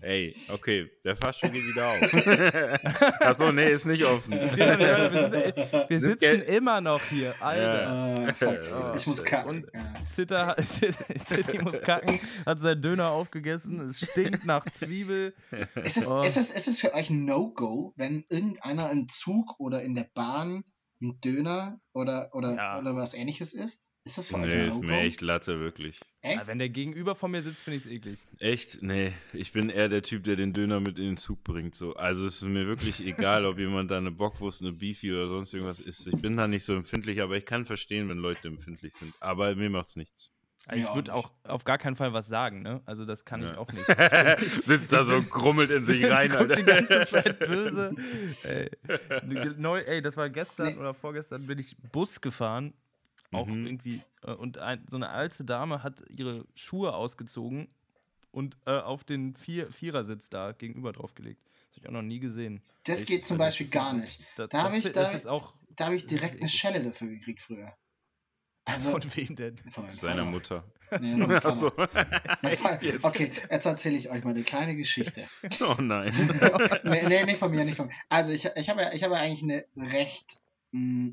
Ey, 0.00 0.36
okay, 0.52 0.90
der 1.04 1.16
Fahrstuhl 1.16 1.50
geht 1.50 1.66
wieder 1.66 1.88
auf. 1.88 3.20
Achso, 3.20 3.50
nee, 3.50 3.72
ist 3.72 3.86
nicht 3.86 4.04
offen. 4.04 4.32
wir, 4.32 4.48
sind, 4.48 5.56
wir 5.90 5.98
Sind 6.00 6.20
sitzen 6.20 6.42
immer 6.42 6.80
noch 6.80 7.00
hier, 7.02 7.34
Alter. 7.40 8.28
Äh, 8.28 8.34
fuck, 8.34 8.58
Oh, 8.72 8.96
ich 8.96 9.06
muss 9.06 9.24
kacken. 9.24 9.50
Und- 9.50 9.66
Ja. 9.74 10.04
Zitter, 10.04 10.56
muss 11.62 11.80
kacken, 11.80 12.20
hat 12.44 12.60
seinen 12.60 12.82
Döner 12.82 13.08
aufgegessen, 13.10 13.80
es 13.80 13.98
stinkt 13.98 14.44
nach 14.44 14.64
Zwiebel. 14.70 15.34
Ist 15.82 15.96
es, 15.96 16.08
Oh. 16.10 16.22
ist, 16.22 16.36
es, 16.36 16.50
ist 16.50 16.68
es 16.68 16.80
für 16.80 16.94
euch 16.94 17.10
ein 17.10 17.24
No-Go, 17.24 17.92
wenn 17.96 18.24
irgendeiner 18.28 18.90
im 18.92 19.08
Zug 19.08 19.58
oder 19.58 19.82
in 19.82 19.94
der 19.94 20.06
Bahn 20.14 20.64
einen 21.02 21.20
Döner 21.20 21.80
oder, 21.92 22.30
oder, 22.32 22.54
Ja. 22.54 22.78
oder 22.78 22.94
was 22.94 23.14
ähnliches 23.14 23.52
isst? 23.54 23.90
Ist 24.06 24.18
das 24.18 24.28
für 24.28 24.36
euch 24.36 24.46
Nee, 24.46 24.66
ist 24.68 24.82
mir 24.82 25.00
echt 25.00 25.20
Latte, 25.20 25.58
wirklich. 25.58 25.98
Echt? 26.22 26.36
Ja, 26.40 26.46
wenn 26.46 26.58
der 26.60 26.68
gegenüber 26.68 27.14
von 27.16 27.30
mir 27.32 27.42
sitzt, 27.42 27.62
finde 27.62 27.78
ich 27.78 27.86
es 27.86 27.90
eklig. 27.90 28.18
Echt? 28.38 28.80
Nee, 28.82 29.12
ich 29.32 29.50
bin 29.52 29.68
eher 29.68 29.88
der 29.88 30.02
Typ, 30.02 30.22
der 30.24 30.36
den 30.36 30.52
Döner 30.52 30.78
mit 30.78 30.98
in 30.98 31.06
den 31.06 31.16
Zug 31.16 31.42
bringt. 31.42 31.74
So. 31.74 31.94
Also 31.96 32.24
es 32.26 32.36
ist 32.36 32.42
mir 32.48 32.66
wirklich 32.66 33.04
egal, 33.04 33.44
ob 33.44 33.58
jemand 33.58 33.90
da 33.90 33.98
eine 33.98 34.12
Bockwurst, 34.12 34.62
eine 34.62 34.72
Beefy 34.72 35.12
oder 35.12 35.26
sonst 35.28 35.52
irgendwas 35.52 35.80
isst. 35.80 36.06
Ich 36.06 36.16
bin 36.16 36.36
da 36.36 36.46
nicht 36.46 36.64
so 36.64 36.74
empfindlich, 36.74 37.20
aber 37.20 37.36
ich 37.36 37.44
kann 37.46 37.64
verstehen, 37.64 38.08
wenn 38.08 38.18
Leute 38.18 38.46
empfindlich 38.48 38.94
sind. 38.94 39.12
Aber 39.20 39.54
mir 39.56 39.70
macht's 39.70 39.96
nichts. 39.96 40.30
Also 40.68 40.84
ich 40.88 40.94
würde 40.96 41.14
auch 41.14 41.32
auf 41.44 41.62
gar 41.64 41.78
keinen 41.78 41.94
Fall 41.96 42.12
was 42.12 42.26
sagen, 42.28 42.62
ne? 42.62 42.82
Also 42.86 43.04
das 43.04 43.24
kann 43.24 43.40
ich 43.40 43.46
Ja. 43.48 43.58
auch 43.58 43.72
nicht. 43.72 43.86
Sitzt 44.64 44.92
da 44.92 45.04
so 45.04 45.14
und 45.14 45.30
krummelt 45.30 45.70
in 45.70 45.84
sich 45.84 46.04
rein, 46.04 46.30
Guckt 46.30 46.50
die 46.58 46.62
Alter. 46.64 46.82
ganze 46.82 47.06
Zeit 47.06 47.38
böse. 47.40 47.94
Ey, 48.44 48.70
neu, 49.58 49.80
ey 49.80 50.02
das 50.02 50.16
war 50.16 50.28
gestern 50.30 50.68
Nee. 50.74 50.76
oder 50.76 50.92
vorgestern 50.94 51.46
bin 51.46 51.58
ich 51.58 51.76
Bus 51.92 52.20
gefahren. 52.20 52.72
Auch 53.32 53.46
Mhm. 53.46 53.66
irgendwie. 53.66 54.02
äh, 54.22 54.32
Und 54.32 54.58
ein, 54.58 54.84
so 54.90 54.96
eine 54.96 55.08
alte 55.10 55.44
Dame 55.44 55.82
hat 55.82 56.02
ihre 56.10 56.44
Schuhe 56.54 56.94
ausgezogen 56.94 57.68
und 58.30 58.56
äh, 58.66 58.78
auf 58.78 59.04
den 59.04 59.34
Vier, 59.34 59.70
Vierersitz 59.72 60.28
da 60.30 60.52
gegenüber 60.52 60.92
draufgelegt. 60.92 61.40
Das 61.44 61.76
habe 61.76 61.80
ich 61.80 61.88
auch 61.88 61.92
noch 61.92 62.02
nie 62.02 62.20
gesehen. 62.20 62.62
Das 62.84 63.00
Echt? 63.00 63.08
geht 63.08 63.26
zum 63.26 63.38
das 63.38 63.46
Beispiel 63.48 63.68
gar 63.68 63.92
nicht. 63.92 64.20
Da, 64.36 64.46
Da 64.46 64.62
hab 64.64 64.72
ich- 64.74 64.86
auch. 65.26 65.54
Habe 65.78 65.94
ich 65.96 66.04
Das 66.04 66.12
ist 66.12 66.20
direkt 66.20 66.40
eine. 66.40 66.48
Schelle 66.48 66.82
dafür 66.82 67.08
gekriegt 67.08 67.40
früher. 67.40 67.70
Also, 68.68 68.90
Von 68.98 69.14
wem 69.16 69.36
denn? 69.36 69.58
von 69.70 69.88
Seiner. 69.90 70.24
Mutter. 70.24 70.64
Nee. 71.00 71.14
Mein 71.16 71.40
Vater- 71.40 71.72
Okay, 73.02 73.30
jetzt 73.50 73.64
erzähle 73.66 73.96
ich 73.96 74.10
euch 74.10 74.24
mal 74.24 74.30
eine 74.30 74.42
kleine 74.42 74.74
Geschichte. 74.74 75.28
Oh 75.60 75.76
nein. 75.80 76.12
nee, 76.84 77.06
nee, 77.06 77.24
nicht 77.24 77.36
von 77.38 77.50
mir, 77.52 77.64
nicht 77.64 77.76
von 77.76 77.86
mir. 77.86 77.92
Also 78.08 78.32
ich, 78.32 78.44
ich 78.56 78.68
habe 78.68 78.82
ja, 78.82 78.92
ich 78.92 79.04
habe 79.04 79.14
ja 79.14 79.20
eigentlich 79.20 79.42
eine 79.42 79.64
recht, 79.92 80.38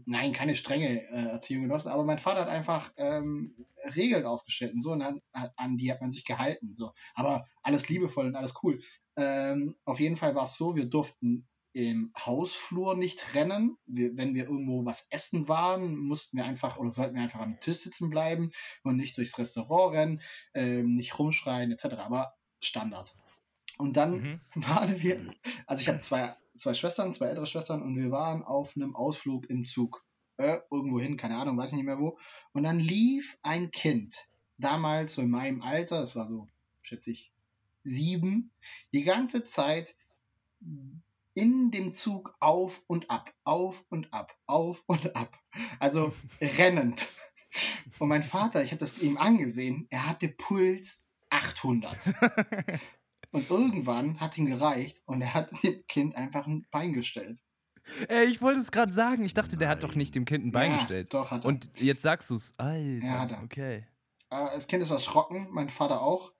nein, 0.05 0.33
keine 0.33 0.55
strenge 0.55 1.03
äh, 1.09 1.29
Erziehung 1.31 1.63
genossen, 1.63 1.89
aber 1.89 2.03
mein 2.03 2.19
Vater 2.19 2.41
hat 2.41 2.49
einfach 2.49 2.91
ähm, 2.97 3.55
Regeln 3.95 4.25
aufgestellt 4.25 4.73
und 4.73 4.81
so 4.81 4.91
und 4.91 5.01
an, 5.01 5.21
an 5.55 5.77
die 5.77 5.91
hat 5.91 6.01
man 6.01 6.11
sich 6.11 6.25
gehalten. 6.25 6.73
So. 6.75 6.93
Aber 7.13 7.47
alles 7.61 7.89
liebevoll 7.89 8.27
und 8.27 8.35
alles 8.35 8.53
cool. 8.63 8.81
Ähm, 9.15 9.75
auf 9.85 9.99
jeden 9.99 10.15
Fall 10.15 10.35
war 10.35 10.45
es 10.45 10.57
so, 10.57 10.75
wir 10.75 10.85
durften 10.85 11.47
im 11.73 12.13
Hausflur 12.17 12.95
nicht 12.95 13.33
rennen. 13.33 13.77
Wir, 13.85 14.15
wenn 14.15 14.35
wir 14.35 14.43
irgendwo 14.45 14.85
was 14.85 15.07
essen 15.09 15.47
waren, 15.47 15.97
mussten 15.97 16.37
wir 16.37 16.45
einfach 16.45 16.77
oder 16.77 16.91
sollten 16.91 17.15
wir 17.15 17.23
einfach 17.23 17.41
am 17.41 17.59
Tisch 17.59 17.77
sitzen 17.77 18.09
bleiben 18.09 18.51
und 18.83 18.95
nicht 18.97 19.17
durchs 19.17 19.37
Restaurant 19.39 19.95
rennen, 19.95 20.21
ähm, 20.53 20.95
nicht 20.95 21.17
rumschreien 21.17 21.71
etc. 21.71 21.95
Aber 21.97 22.35
Standard. 22.61 23.15
Und 23.77 23.97
dann 23.97 24.11
Mhm. 24.21 24.41
waren 24.55 25.01
wir, 25.01 25.33
also 25.65 25.81
ich 25.81 25.89
habe 25.89 26.01
zwei, 26.01 26.35
zwei 26.57 26.73
Schwestern, 26.73 27.13
zwei 27.13 27.27
ältere 27.27 27.47
Schwestern 27.47 27.81
und 27.81 27.95
wir 27.95 28.11
waren 28.11 28.43
auf 28.43 28.75
einem 28.75 28.95
Ausflug 28.95 29.49
im 29.49 29.65
Zug. 29.65 30.05
Äh, 30.37 30.59
irgendwo 30.71 30.99
hin, 30.99 31.17
keine 31.17 31.37
Ahnung, 31.37 31.57
weiß 31.57 31.71
ich 31.71 31.77
nicht 31.77 31.85
mehr 31.85 31.99
wo. 31.99 32.17
Und 32.53 32.63
dann 32.63 32.79
lief 32.79 33.37
ein 33.43 33.69
Kind, 33.71 34.27
damals 34.57 35.15
so 35.15 35.21
in 35.21 35.29
meinem 35.29 35.61
Alter, 35.61 36.01
es 36.01 36.15
war 36.15 36.25
so, 36.25 36.47
schätze 36.81 37.11
ich, 37.11 37.31
sieben, 37.83 38.51
die 38.93 39.03
ganze 39.03 39.43
Zeit 39.43 39.95
in 41.35 41.71
dem 41.71 41.91
Zug 41.91 42.35
auf 42.39 42.83
und 42.87 43.09
ab, 43.09 43.33
auf 43.43 43.83
und 43.89 44.13
ab, 44.13 44.35
auf 44.45 44.83
und 44.87 45.15
ab. 45.15 45.37
Also 45.79 46.13
rennend. 46.41 47.09
Und 47.99 48.07
mein 48.07 48.23
Vater, 48.23 48.63
ich 48.63 48.71
habe 48.71 48.79
das 48.79 48.99
ihm 48.99 49.17
angesehen, 49.17 49.87
er 49.89 50.07
hatte 50.07 50.29
Puls 50.29 51.07
800. 51.29 51.97
Und 53.33 53.49
irgendwann 53.49 54.19
hat 54.19 54.31
es 54.31 54.37
ihm 54.37 54.45
gereicht 54.45 55.01
und 55.05 55.21
er 55.21 55.33
hat 55.33 55.49
dem 55.63 55.85
Kind 55.87 56.15
einfach 56.15 56.45
ein 56.45 56.65
Bein 56.71 56.93
gestellt. 56.93 57.41
Ey, 58.07 58.25
ich 58.25 58.41
wollte 58.41 58.61
es 58.61 58.71
gerade 58.71 58.93
sagen. 58.93 59.25
Ich 59.25 59.33
dachte, 59.33 59.57
der 59.57 59.67
hat 59.67 59.83
doch 59.83 59.95
nicht 59.95 60.15
dem 60.15 60.23
Kind 60.23 60.45
ein 60.45 60.51
Bein 60.51 60.71
ja, 60.71 60.77
gestellt. 60.77 61.13
Doch, 61.13 61.31
hat 61.31 61.43
er. 61.43 61.49
Und 61.49 61.79
jetzt 61.79 62.03
sagst 62.03 62.29
du 62.29 62.35
es. 62.35 62.53
Alter. 62.57 63.05
Ja, 63.05 63.19
hat 63.19 63.31
er. 63.31 63.43
Okay. 63.43 63.87
Äh, 64.29 64.53
das 64.53 64.67
Kind 64.67 64.83
ist 64.83 64.91
erschrocken, 64.91 65.47
mein 65.51 65.69
Vater 65.69 66.01
auch. 66.01 66.31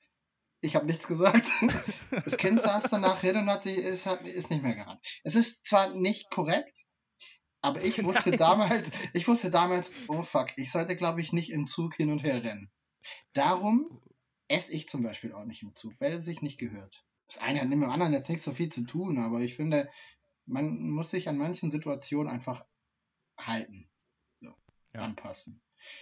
Ich 0.62 0.76
habe 0.76 0.86
nichts 0.86 1.08
gesagt. 1.08 1.48
Das 2.26 2.38
Kind 2.38 2.62
saß 2.62 2.86
danach 2.92 3.20
hin 3.22 3.36
und 3.36 3.50
hat 3.50 3.64
sich, 3.64 3.76
ist, 3.76 4.06
ist 4.06 4.52
nicht 4.52 4.62
mehr 4.62 4.76
gerannt. 4.76 5.02
Es 5.24 5.36
ist 5.36 5.66
zwar 5.66 5.90
nicht 5.90 6.30
korrekt, 6.30 6.86
aber 7.62 7.84
ich 7.84 8.02
wusste 8.04 8.30
Nein. 8.30 8.40
damals, 8.40 8.92
ich 9.14 9.28
wusste 9.28 9.50
damals, 9.50 9.94
oh 10.08 10.22
fuck, 10.22 10.50
ich 10.56 10.72
sollte, 10.72 10.96
glaube 10.96 11.22
ich, 11.22 11.34
nicht 11.34 11.52
im 11.52 11.66
Zug 11.66 11.96
hin 11.96 12.12
und 12.12 12.24
her 12.24 12.44
rennen. 12.44 12.72
Darum 13.34 14.00
esse 14.48 14.72
ich 14.74 14.88
zum 14.90 15.04
Beispiel 15.04 15.34
auch 15.34 15.46
nicht 15.46 15.64
im 15.64 15.74
Zug, 15.74 15.94
weil 16.00 16.14
es 16.14 16.26
sich 16.26 16.42
nicht 16.42 16.58
gehört. 16.58 17.06
Das 17.28 17.38
eine 17.40 17.60
hat 17.62 17.70
mit 17.70 17.78
dem 17.82 17.90
anderen 17.90 18.14
jetzt 18.14 18.30
nicht 18.30 18.42
so 18.42 18.52
viel 18.52 18.70
zu 18.70 18.86
tun, 18.86 19.18
aber 19.18 19.42
ich 19.42 19.56
finde, 19.56 19.90
man 20.46 20.90
muss 20.92 21.10
sich 21.12 21.30
an 21.30 21.38
manchen 21.38 21.70
Situationen 21.72 22.32
einfach 22.32 22.66
halten. 23.38 23.90
So, 24.36 24.54
Ja. 24.94 25.02
anpassen. 25.02 25.62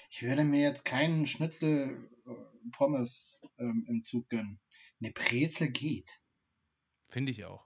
Ich 0.09 0.21
würde 0.23 0.43
mir 0.43 0.61
jetzt 0.61 0.85
keinen 0.85 1.25
Schnitzel 1.27 2.09
äh, 2.27 2.31
Pommes 2.71 3.39
ähm, 3.57 3.85
im 3.87 4.03
Zug 4.03 4.27
gönnen. 4.29 4.59
Eine 4.99 5.11
Brezel 5.11 5.69
geht, 5.69 6.21
Finde 7.07 7.31
ich 7.31 7.43
auch. 7.45 7.65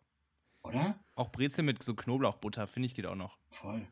oder? 0.63 1.03
Auch 1.15 1.31
Brezel 1.31 1.63
mit 1.63 1.83
so 1.83 1.93
Knoblauchbutter, 1.95 2.67
finde 2.67 2.87
ich, 2.87 2.95
geht 2.95 3.05
auch 3.05 3.15
noch. 3.15 3.37
Voll. 3.51 3.87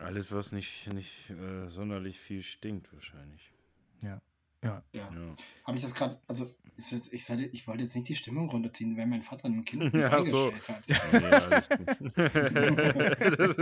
Alles, 0.00 0.32
was 0.32 0.50
nicht, 0.52 0.86
nicht 0.92 1.30
äh, 1.30 1.68
sonderlich 1.68 2.18
viel 2.18 2.42
stinkt, 2.42 2.92
wahrscheinlich. 2.92 3.52
Ja. 4.02 4.20
Ja. 4.64 4.82
Ja. 4.92 5.08
Habe 5.64 5.76
ich 5.76 5.82
das 5.84 5.94
gerade, 5.94 6.18
also 6.26 6.50
ist 6.76 6.92
das, 6.92 7.12
ich, 7.12 7.24
sollte, 7.24 7.44
ich 7.44 7.68
wollte 7.68 7.82
jetzt 7.84 7.94
nicht 7.94 8.08
die 8.08 8.16
Stimmung 8.16 8.48
runterziehen, 8.48 8.96
wenn 8.96 9.08
mein 9.08 9.22
Vater 9.22 9.44
einem 9.44 9.64
Kind 9.64 9.82
Ja, 9.94 10.00
ja, 10.18 10.24
so. 10.24 10.48
eingestellt 10.48 10.68
hat. 10.68 10.84
Das, 13.38 13.56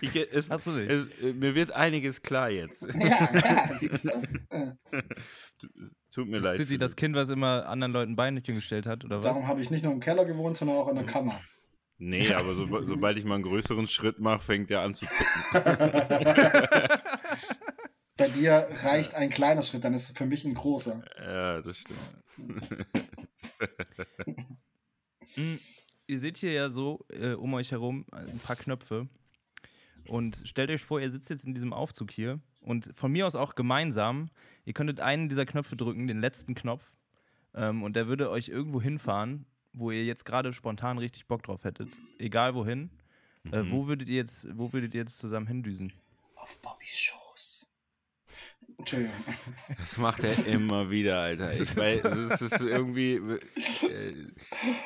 ich, 0.00 0.32
es, 0.32 0.50
Hast 0.50 0.66
du 0.66 0.72
nicht? 0.72 0.90
es, 0.90 1.06
mir 1.34 1.54
wird 1.54 1.70
einiges 1.72 2.22
klar 2.22 2.50
jetzt. 2.50 2.88
Ja, 2.98 3.28
ja, 3.32 3.68
siehst 3.76 4.06
du? 4.06 4.76
Tut 6.10 6.28
mir 6.28 6.38
Ist 6.38 6.44
leid. 6.44 6.56
City 6.56 6.76
das 6.76 6.96
Kind, 6.96 7.14
was 7.14 7.28
immer 7.28 7.66
anderen 7.66 7.92
Leuten 7.92 8.16
Beinchen 8.16 8.56
gestellt 8.56 8.86
hat, 8.86 9.04
oder 9.04 9.18
was? 9.18 9.24
Darum 9.24 9.46
habe 9.46 9.60
ich 9.60 9.70
nicht 9.70 9.84
nur 9.84 9.92
im 9.92 10.00
Keller 10.00 10.24
gewohnt, 10.24 10.56
sondern 10.56 10.78
auch 10.78 10.88
in 10.88 10.96
der 10.96 11.04
Kammer. 11.04 11.40
Nee, 11.98 12.32
aber 12.32 12.54
so, 12.54 12.66
sobald 12.84 13.18
ich 13.18 13.24
mal 13.24 13.34
einen 13.36 13.44
größeren 13.44 13.88
Schritt 13.88 14.18
mache, 14.20 14.40
fängt 14.40 14.70
er 14.70 14.82
an 14.82 14.94
zu 14.94 15.06
zucken. 15.06 15.68
Bei 18.18 18.28
dir 18.28 18.68
reicht 18.82 19.14
ein 19.14 19.30
kleiner 19.30 19.62
Schritt, 19.62 19.84
dann 19.84 19.94
ist 19.94 20.10
es 20.10 20.16
für 20.18 20.26
mich 20.26 20.44
ein 20.44 20.52
großer. 20.54 21.02
Ja, 21.18 21.62
das 21.62 21.78
stimmt. 21.78 21.98
Mm, 25.36 25.54
Ihr 26.06 26.18
seht 26.18 26.38
hier 26.38 26.52
ja 26.52 26.68
so 26.70 27.04
äh, 27.10 27.32
um 27.34 27.52
euch 27.54 27.70
herum 27.70 28.06
ein 28.12 28.38
paar 28.38 28.56
Knöpfe. 28.56 29.08
Und 30.06 30.42
stellt 30.46 30.70
euch 30.70 30.82
vor, 30.82 31.00
ihr 31.00 31.10
sitzt 31.10 31.28
jetzt 31.28 31.44
in 31.44 31.52
diesem 31.54 31.72
Aufzug 31.74 32.10
hier 32.10 32.40
und 32.62 32.90
von 32.94 33.12
mir 33.12 33.26
aus 33.26 33.34
auch 33.34 33.54
gemeinsam, 33.54 34.30
ihr 34.64 34.72
könntet 34.72 35.00
einen 35.00 35.28
dieser 35.28 35.44
Knöpfe 35.44 35.76
drücken, 35.76 36.06
den 36.06 36.20
letzten 36.20 36.54
Knopf, 36.54 36.92
ähm, 37.54 37.82
und 37.82 37.94
der 37.94 38.06
würde 38.06 38.30
euch 38.30 38.48
irgendwo 38.48 38.80
hinfahren, 38.80 39.44
wo 39.74 39.90
ihr 39.90 40.04
jetzt 40.04 40.24
gerade 40.24 40.54
spontan 40.54 40.96
richtig 40.96 41.26
Bock 41.26 41.42
drauf 41.42 41.64
hättet. 41.64 41.90
Egal 42.18 42.54
wohin. 42.54 42.90
Äh, 43.52 43.62
Mhm. 43.64 43.70
wo 43.70 43.86
würdet 43.86 44.08
ihr 44.08 44.16
jetzt, 44.16 44.48
wo 44.58 44.72
würdet 44.72 44.94
ihr 44.94 45.00
jetzt 45.02 45.18
zusammen 45.18 45.46
hindüsen? 45.46 45.92
Auf 46.36 46.58
Bobbys 46.62 46.98
Schoß. 46.98 47.27
Entschuldigung. 48.78 49.12
Das 49.76 49.98
macht 49.98 50.22
er 50.22 50.46
immer 50.46 50.88
wieder, 50.88 51.18
Alter. 51.18 51.52
Ich 51.52 51.76
weiß, 51.76 52.02
das 52.02 52.40
ist 52.40 52.60
irgendwie, 52.60 53.14
äh, 53.14 54.28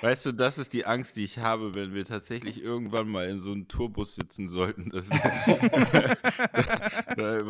weißt 0.01 0.25
du, 0.27 0.33
das 0.33 0.57
ist 0.57 0.73
die 0.73 0.87
Angst, 0.87 1.19
die 1.19 1.25
ich 1.25 1.37
habe, 1.37 1.75
wenn 1.75 1.93
wir 1.93 2.07
tatsächlich 2.07 2.63
irgendwann 2.63 3.07
mal 3.09 3.29
in 3.29 3.41
so 3.41 3.53
einem 3.53 3.69
Tourbus 3.69 4.15
sitzen 4.15 4.49
sollten. 4.49 4.89
Das, 4.89 5.09
da 5.11 5.21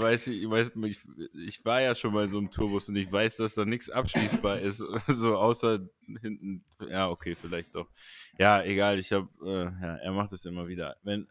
weiß 0.00 0.26
ich, 0.26 0.42
ich, 0.42 0.50
weiß, 0.50 0.72
ich, 0.84 0.98
ich 1.46 1.64
war 1.64 1.80
ja 1.80 1.94
schon 1.94 2.12
mal 2.12 2.24
in 2.24 2.32
so 2.32 2.38
einem 2.38 2.50
Tourbus 2.50 2.88
und 2.88 2.96
ich 2.96 3.12
weiß, 3.12 3.36
dass 3.36 3.54
da 3.54 3.64
nichts 3.64 3.88
abschließbar 3.88 4.58
ist, 4.58 4.78
so 5.06 5.36
außer 5.36 5.78
hinten. 6.20 6.64
Ja, 6.88 7.08
okay, 7.08 7.36
vielleicht 7.40 7.76
doch. 7.76 7.88
Ja, 8.36 8.64
egal, 8.64 8.98
ich 8.98 9.12
habe, 9.12 9.28
äh, 9.44 9.66
ja, 9.80 9.96
er 9.96 10.12
macht 10.12 10.32
es 10.32 10.44
immer 10.44 10.66
wieder. 10.66 10.96
Wenn, 11.04 11.28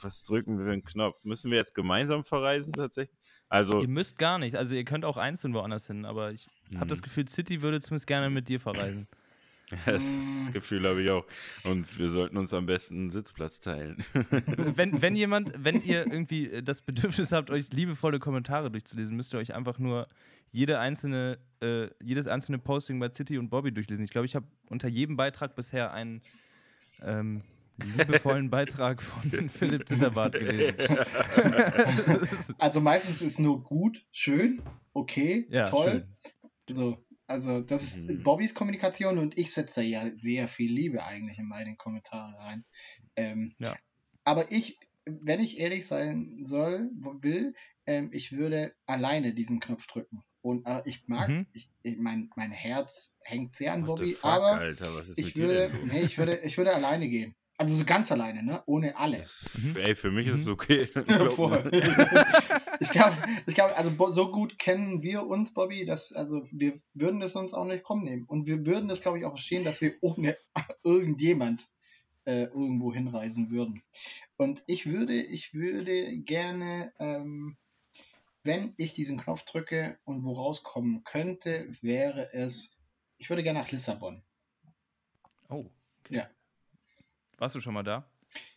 was 0.00 0.22
drücken 0.22 0.58
wir 0.58 0.66
für 0.66 0.72
einen 0.72 0.84
Knopf? 0.84 1.24
Müssen 1.24 1.50
wir 1.50 1.58
jetzt 1.58 1.74
gemeinsam 1.74 2.22
verreisen 2.22 2.72
tatsächlich? 2.72 3.17
Also, 3.48 3.80
Ihr 3.80 3.88
müsst 3.88 4.18
gar 4.18 4.38
nicht, 4.38 4.56
also 4.56 4.74
ihr 4.74 4.84
könnt 4.84 5.04
auch 5.04 5.16
einzeln 5.16 5.54
woanders 5.54 5.86
hin, 5.86 6.04
aber 6.04 6.32
ich 6.32 6.46
habe 6.74 6.84
Mhm. 6.84 6.88
das 6.88 7.02
Gefühl, 7.02 7.26
City 7.28 7.62
würde 7.62 7.80
zumindest 7.80 8.06
gerne 8.06 8.30
mit 8.30 8.48
dir 8.48 8.60
verreisen. 8.60 9.06
Das. 9.84 10.02
Gefühl 10.54 10.88
habe 10.88 11.02
ich 11.02 11.10
auch. 11.10 11.26
Und 11.64 11.98
wir 11.98 12.08
sollten 12.08 12.38
uns 12.38 12.54
am 12.54 12.64
besten 12.64 12.94
einen 12.94 13.10
Sitzplatz 13.10 13.60
teilen. 13.60 14.02
wenn, 14.76 15.02
wenn 15.02 15.14
jemand, 15.16 15.52
wenn 15.58 15.82
ihr 15.82 16.06
irgendwie 16.06 16.46
äh, 16.50 16.62
das 16.62 16.80
Bedürfnis 16.80 17.32
habt, 17.32 17.50
euch 17.50 17.70
liebevolle 17.70 18.18
Kommentare 18.18 18.70
durchzulesen, 18.70 19.14
müsst 19.14 19.34
ihr 19.34 19.38
euch 19.38 19.54
einfach 19.54 19.78
nur 19.78 20.06
jede 20.52 20.78
einzelne, 20.78 21.36
äh, 21.60 21.88
jedes 22.02 22.28
einzelne 22.28 22.58
Posting 22.58 22.98
bei 22.98 23.10
City 23.12 23.36
und 23.36 23.50
Bobby 23.50 23.70
durchlesen. 23.70 24.02
Ich 24.06 24.10
glaube, 24.10 24.24
ich 24.24 24.34
habe 24.36 24.46
unter 24.70 24.88
jedem 24.88 25.18
Beitrag 25.18 25.54
bisher 25.54 25.92
einen 25.92 26.22
ähm, 27.02 27.42
liebevollen 27.84 28.50
Beitrag 28.50 29.02
von 29.02 29.30
Philipp 29.48 29.88
Zitterbart 29.88 30.34
gelesen. 30.34 30.74
Also 32.58 32.80
meistens 32.80 33.22
ist 33.22 33.38
nur 33.38 33.62
gut, 33.62 34.04
schön, 34.12 34.62
okay, 34.92 35.46
Ja, 35.50 35.64
toll. 35.64 36.06
So, 36.68 36.98
also 37.26 37.60
das 37.62 37.82
ist 37.82 37.96
Mhm. 37.98 38.22
Bobbys 38.22 38.54
Kommunikation 38.54 39.18
und 39.18 39.38
ich 39.38 39.52
setze 39.52 39.76
da 39.76 39.80
ja 39.82 40.10
sehr 40.14 40.48
viel 40.48 40.72
Liebe 40.72 41.04
eigentlich 41.04 41.38
in 41.38 41.48
meine 41.48 41.76
Kommentare 41.76 42.38
rein. 42.38 42.64
Ähm, 43.16 43.54
Ja. 43.58 43.74
Aber 44.24 44.50
ich, 44.52 44.78
wenn 45.06 45.40
ich 45.40 45.58
ehrlich 45.58 45.86
sein 45.86 46.40
soll, 46.44 46.90
will, 47.20 47.54
ähm, 47.86 48.10
ich 48.12 48.32
würde 48.32 48.74
alleine 48.86 49.32
diesen 49.32 49.60
Knopf 49.60 49.86
drücken. 49.86 50.22
Und 50.42 50.66
äh, 50.66 50.82
ich 50.84 51.06
mag, 51.06 51.28
Mhm. 51.28 51.46
ich, 51.52 51.70
ich, 51.82 51.96
mein, 51.98 52.30
mein 52.36 52.52
Herz 52.52 53.14
hängt 53.24 53.54
sehr 53.54 53.72
an 53.72 53.82
What 53.86 53.98
Bobby, 53.98 54.12
fuck, 54.14 54.24
aber 54.24 54.52
Alter, 54.58 55.02
ich 55.16 55.36
würde, 55.36 55.70
nee, 55.86 56.00
ich 56.02 56.18
würde, 56.18 56.40
ich 56.44 56.58
würde 56.58 56.74
alleine 56.74 57.08
gehen. 57.08 57.34
Also 57.60 57.74
so 57.74 57.84
ganz 57.84 58.12
alleine, 58.12 58.44
ne? 58.44 58.62
Ohne 58.66 58.96
alle. 58.96 59.18
Das, 59.18 59.50
Mhm. 59.54 59.76
Ey, 59.76 59.96
für 59.96 60.12
mich 60.12 60.28
ist 60.28 60.38
es 60.40 60.46
Mhm. 60.46 60.52
okay. 60.52 60.88
Ja, 61.08 61.28
voll. 61.28 61.70
ich 62.80 62.90
glaube, 62.90 63.16
ich 63.46 63.54
glaub, 63.54 63.76
also 63.76 64.10
so 64.10 64.30
gut 64.30 64.58
kennen 64.60 65.02
wir 65.02 65.26
uns, 65.26 65.52
Bobby, 65.54 65.84
dass 65.84 66.12
also 66.12 66.46
wir 66.52 66.78
würden 66.94 67.20
es 67.20 67.34
uns 67.34 67.54
auch 67.54 67.64
nicht 67.64 67.82
kommen 67.82 68.04
nehmen. 68.04 68.24
Und 68.26 68.46
wir 68.46 68.64
würden 68.64 68.88
es, 68.90 69.00
glaube 69.00 69.18
ich, 69.18 69.24
auch 69.24 69.32
verstehen, 69.32 69.64
dass 69.64 69.80
wir 69.80 69.94
ohne 70.00 70.38
irgendjemand 70.84 71.68
äh, 72.26 72.44
irgendwo 72.44 72.94
hinreisen 72.94 73.50
würden. 73.50 73.82
Und 74.36 74.62
ich 74.68 74.86
würde, 74.86 75.20
ich 75.20 75.52
würde 75.52 76.18
gerne, 76.20 76.92
ähm, 77.00 77.56
wenn 78.44 78.72
ich 78.76 78.92
diesen 78.92 79.18
Knopf 79.18 79.44
drücke 79.44 79.98
und 80.04 80.24
wo 80.24 80.32
rauskommen 80.32 81.02
könnte, 81.02 81.72
wäre 81.80 82.32
es, 82.32 82.76
ich 83.16 83.30
würde 83.30 83.42
gerne 83.42 83.58
nach 83.58 83.70
Lissabon. 83.72 84.22
Oh, 85.48 85.70
okay. 86.04 86.16
Ja. 86.16 86.28
Warst 87.38 87.54
du 87.54 87.60
schon 87.60 87.74
mal 87.74 87.84
da? 87.84 88.10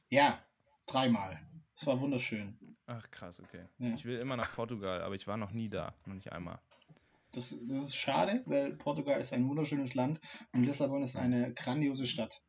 Ja, 0.09 0.43
dreimal. 0.87 1.39
Es 1.73 1.85
war 1.85 1.99
wunderschön. 2.01 2.57
Ach, 2.87 3.09
krass, 3.11 3.39
okay. 3.39 3.65
Ja. 3.77 3.93
Ich 3.93 4.05
will 4.05 4.19
immer 4.19 4.35
nach 4.35 4.53
Portugal, 4.53 5.01
aber 5.01 5.15
ich 5.15 5.27
war 5.27 5.37
noch 5.37 5.51
nie 5.51 5.69
da. 5.69 5.95
Noch 6.05 6.15
nicht 6.15 6.31
einmal. 6.31 6.59
Das, 7.31 7.55
das 7.67 7.83
ist 7.83 7.95
schade, 7.95 8.43
weil 8.45 8.75
Portugal 8.75 9.21
ist 9.21 9.31
ein 9.31 9.47
wunderschönes 9.47 9.93
Land 9.93 10.19
und 10.51 10.63
Lissabon 10.63 11.03
ist 11.03 11.15
eine 11.15 11.53
grandiose 11.53 12.05
Stadt. 12.05 12.43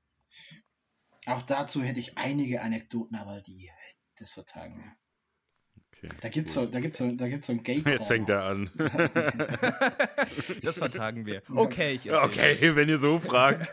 Auch 1.27 1.43
dazu 1.43 1.83
hätte 1.83 2.01
ich 2.01 2.19
einige 2.19 2.63
Anekdoten, 2.63 3.17
aber 3.17 3.41
die, 3.43 3.71
das 4.19 4.33
vertagen. 4.33 4.97
Okay, 6.05 6.17
Da 6.21 6.29
gibt's 6.31 6.57
cool. 6.57 6.65
so, 6.65 6.71
da 6.71 6.81
gibt's 6.81 6.99
so, 6.99 7.13
da 7.13 7.29
gibt's 7.29 7.47
so 7.47 7.53
ein 7.53 7.63
gay 7.63 7.83
Jetzt 7.87 8.09
fängt 8.09 8.29
er 8.29 8.45
an. 8.45 8.71
Das 10.63 10.79
vertagen 10.79 11.27
wir. 11.27 11.43
Okay, 11.49 11.93
ich 11.95 12.07
erzähle. 12.07 12.29
Okay, 12.55 12.75
wenn 12.77 12.89
ihr 12.89 12.99
so 12.99 13.19
fragt. 13.21 13.73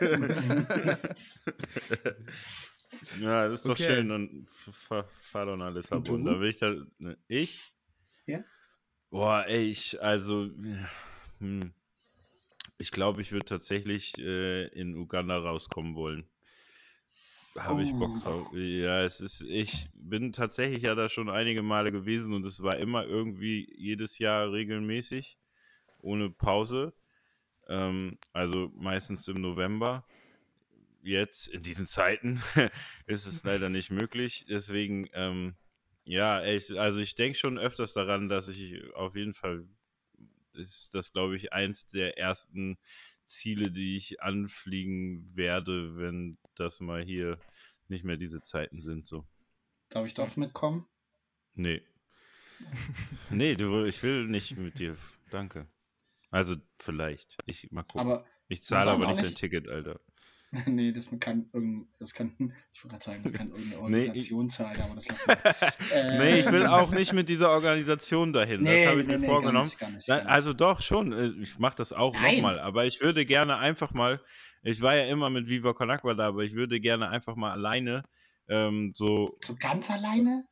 ja, 3.20 3.48
das 3.48 3.60
ist 3.60 3.66
doch 3.66 3.72
Okay. 3.72 3.86
schön. 3.86 4.08
Dann 4.08 4.46
fahr, 4.88 5.08
fahr 5.20 5.46
doch 5.46 5.56
nach 5.56 5.72
Lissabon. 5.72 6.24
Da 6.24 6.38
will 6.40 6.50
ich 6.50 6.58
da. 6.58 6.74
Ne, 6.98 7.16
ich? 7.28 7.72
Ja. 8.26 8.40
Boah, 9.10 9.44
ey, 9.46 9.68
ich, 9.70 10.00
also. 10.02 10.50
Hm, 11.38 11.72
ich 12.78 12.90
glaube, 12.92 13.20
ich 13.22 13.32
würde 13.32 13.46
tatsächlich 13.46 14.16
äh, 14.18 14.66
in 14.68 14.94
Uganda 14.96 15.38
rauskommen 15.38 15.94
wollen. 15.96 16.26
Habe 17.56 17.82
ich 17.82 17.92
Bock 17.92 18.10
Oh. 18.16 18.20
drauf. 18.20 18.52
Ja, 18.52 19.02
es 19.02 19.20
ist, 19.20 19.42
ich 19.42 19.88
bin 19.94 20.32
tatsächlich 20.32 20.82
ja 20.82 20.94
da 20.94 21.08
schon 21.08 21.28
einige 21.28 21.62
Male 21.62 21.92
gewesen 21.92 22.32
und 22.32 22.44
es 22.46 22.62
war 22.62 22.76
immer 22.76 23.04
irgendwie 23.04 23.68
jedes 23.76 24.18
Jahr 24.18 24.52
regelmäßig, 24.52 25.38
ohne 26.00 26.30
Pause. 26.30 26.92
Ähm, 27.68 28.18
also 28.32 28.70
meistens 28.74 29.26
im 29.28 29.40
November. 29.40 30.04
Jetzt 31.02 31.48
in 31.48 31.62
diesen 31.62 31.86
Zeiten 31.86 32.42
ist 33.06 33.26
es 33.26 33.42
leider 33.42 33.68
nicht 33.70 33.90
möglich. 33.90 34.44
Deswegen, 34.48 35.06
ähm, 35.14 35.54
ja, 36.04 36.44
ich, 36.44 36.78
also 36.78 37.00
ich 37.00 37.14
denke 37.14 37.38
schon 37.38 37.58
öfters 37.58 37.94
daran, 37.94 38.28
dass 38.28 38.48
ich 38.48 38.94
auf 38.94 39.16
jeden 39.16 39.34
Fall 39.34 39.64
ist 40.52 40.94
das, 40.94 41.12
glaube 41.12 41.36
ich, 41.36 41.52
eins 41.52 41.86
der 41.86 42.18
ersten 42.18 42.78
Ziele, 43.30 43.70
die 43.70 43.96
ich 43.96 44.20
anfliegen 44.20 45.30
werde, 45.36 45.96
wenn 45.96 46.36
das 46.56 46.80
mal 46.80 47.02
hier 47.02 47.38
nicht 47.88 48.04
mehr 48.04 48.16
diese 48.16 48.42
Zeiten 48.42 48.82
sind. 48.82 49.06
So. 49.06 49.24
Darf 49.88 50.06
ich 50.06 50.14
doch 50.14 50.36
mitkommen? 50.36 50.86
Nee. 51.54 51.82
nee, 53.30 53.54
du, 53.54 53.84
ich 53.84 54.02
will 54.02 54.26
nicht 54.26 54.56
mit 54.56 54.78
dir. 54.78 54.96
Danke. 55.30 55.68
Also 56.30 56.56
vielleicht. 56.78 57.36
Ich 57.46 57.70
mal 57.70 57.84
gucken. 57.84 58.00
Aber 58.00 58.26
ich 58.48 58.62
zahle 58.62 58.90
aber 58.90 59.06
nicht 59.06 59.18
auch 59.18 59.22
dein 59.22 59.34
Ticket, 59.34 59.68
Alter. 59.68 60.00
nee, 60.66 60.92
das 60.92 61.10
kann 61.20 61.48
irgendein, 61.52 61.88
das 61.98 62.12
kann, 62.12 62.52
ich 62.72 62.82
wollte 62.82 62.94
gerade 62.94 63.04
sagen, 63.04 63.22
das 63.22 63.32
kann 63.32 63.50
irgendeine 63.50 63.76
Nee, 63.76 63.82
Organisation 63.82 64.48
zahlen, 64.48 64.80
aber 64.80 64.94
das 64.96 65.08
lassen 65.08 65.28
wir. 65.28 65.96
Äh, 65.96 66.18
nee, 66.18 66.40
ich 66.40 66.50
will 66.50 66.66
auch 66.66 66.90
nicht 66.90 67.12
mit 67.12 67.28
dieser 67.28 67.50
Organisation 67.50 68.32
dahin. 68.32 68.62
Nee, 68.62 68.84
das 68.84 68.90
habe 68.90 69.00
ich 69.02 69.06
nee, 69.06 69.12
mir 69.14 69.18
nee, 69.20 69.26
vorgenommen. 69.26 69.54
Gar 69.54 69.64
nicht, 69.64 69.78
gar 69.78 69.90
nicht, 69.90 70.06
gar 70.08 70.16
nicht. 70.16 70.26
also 70.28 70.52
doch 70.52 70.80
schon, 70.80 71.12
äh, 71.12 71.28
ich 71.40 71.58
mache 71.58 71.76
das 71.76 71.92
auch 71.92 72.14
nochmal, 72.14 72.58
aber 72.58 72.86
ich 72.86 73.00
würde 73.00 73.24
gerne 73.26 73.58
einfach 73.58 73.92
mal, 73.92 74.20
ich 74.62 74.80
war 74.80 74.96
ja 74.96 75.04
immer 75.06 75.30
mit 75.30 75.48
Viva 75.48 75.72
Con 75.72 75.90
Agua 75.90 76.14
da, 76.14 76.26
aber 76.26 76.42
ich 76.42 76.54
würde 76.54 76.80
gerne 76.80 77.08
einfach 77.08 77.36
mal 77.36 77.52
alleine 77.52 78.02
ähm, 78.50 78.90
so, 78.94 79.38
so 79.44 79.54
ganz 79.54 79.90
alleine? 79.90 80.44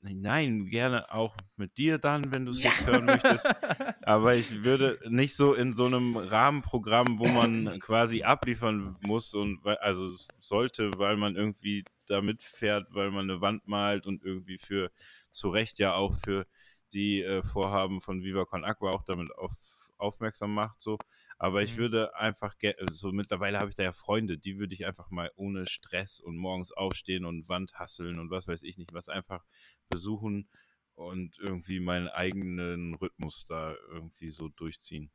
Nein, 0.00 0.66
gerne 0.66 1.12
auch 1.12 1.36
mit 1.56 1.76
dir 1.78 1.98
dann, 1.98 2.32
wenn 2.32 2.44
du 2.46 2.52
es 2.52 2.62
Ja. 2.62 2.70
jetzt 2.70 2.86
hören 2.86 3.04
möchtest, 3.06 3.44
aber 4.02 4.34
ich 4.34 4.64
würde 4.64 4.98
nicht 5.08 5.36
so 5.36 5.54
in 5.54 5.72
so 5.72 5.86
einem 5.86 6.16
Rahmenprogramm, 6.16 7.18
wo 7.18 7.28
man 7.28 7.78
quasi 7.80 8.22
abliefern 8.22 8.96
muss 9.00 9.34
und 9.34 9.64
also 9.66 10.10
sollte, 10.40 10.90
weil 10.98 11.16
man 11.16 11.36
irgendwie 11.36 11.84
da 12.06 12.20
mitfährt, 12.22 12.88
weil 12.90 13.10
man 13.10 13.30
eine 13.30 13.40
Wand 13.40 13.66
malt 13.68 14.06
und 14.06 14.24
irgendwie 14.24 14.58
für 14.58 14.90
zu 15.30 15.50
Recht 15.50 15.78
ja 15.78 15.94
auch 15.94 16.14
für 16.14 16.46
die 16.92 17.22
äh, 17.22 17.42
Vorhaben 17.42 18.00
von 18.00 18.22
Viva 18.24 18.44
Con 18.44 18.64
Agua 18.64 18.90
auch 18.90 19.04
damit 19.04 19.30
auf, 19.36 19.52
aufmerksam 19.96 20.54
macht, 20.54 20.80
so. 20.80 20.98
Aber 21.42 21.62
ich 21.62 21.72
Mhm. 21.72 21.78
würde 21.78 22.14
einfach, 22.16 22.58
ge- 22.58 22.76
so 22.92 23.12
mittlerweile 23.12 23.58
habe 23.58 23.70
ich 23.70 23.74
da 23.74 23.82
ja 23.82 23.92
Freunde, 23.92 24.36
die 24.36 24.58
würde 24.58 24.74
ich 24.74 24.84
einfach 24.84 25.10
mal 25.10 25.32
ohne 25.36 25.66
Stress 25.66 26.20
und 26.20 26.36
morgens 26.36 26.70
aufstehen 26.70 27.24
und 27.24 27.48
Wand 27.48 27.72
hasseln 27.78 28.18
und 28.18 28.30
was 28.30 28.46
weiß 28.46 28.62
ich 28.62 28.76
nicht, 28.76 28.92
was 28.92 29.08
einfach 29.08 29.42
besuchen 29.88 30.50
und 30.96 31.38
irgendwie 31.38 31.80
meinen 31.80 32.08
eigenen 32.08 32.92
Rhythmus 32.96 33.46
da 33.46 33.74
irgendwie 33.88 34.28
so 34.28 34.48
durchziehen. 34.48 35.10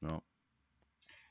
Ja. 0.00 0.22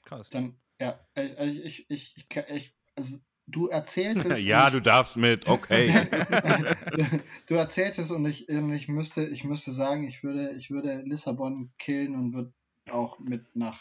Krass. 0.05 0.29
Dann, 0.29 0.55
ja, 0.79 0.99
ich, 1.15 1.35
also 1.39 1.59
ich, 1.59 1.89
ich, 1.89 2.15
ich, 2.15 2.37
ich 2.49 2.75
also 2.95 3.17
du 3.47 3.69
erzählst 3.69 4.23
es. 4.25 4.39
ja, 4.39 4.69
du 4.69 4.83
darfst 4.83 5.17
mit, 5.17 5.47
okay. 5.47 5.89
du 7.47 7.55
erzählst 7.55 7.97
es 7.97 8.11
und 8.11 8.27
ich, 8.27 8.47
und 8.49 8.71
ich 8.71 8.87
müsste, 8.87 9.25
ich 9.25 9.43
müsste 9.45 9.71
sagen, 9.71 10.03
ich 10.03 10.21
würde, 10.23 10.51
ich 10.57 10.69
würde 10.69 11.01
Lissabon 11.01 11.71
killen 11.79 12.13
und 12.13 12.33
würde 12.33 12.53
auch 12.91 13.17
mit 13.17 13.55
nach 13.55 13.79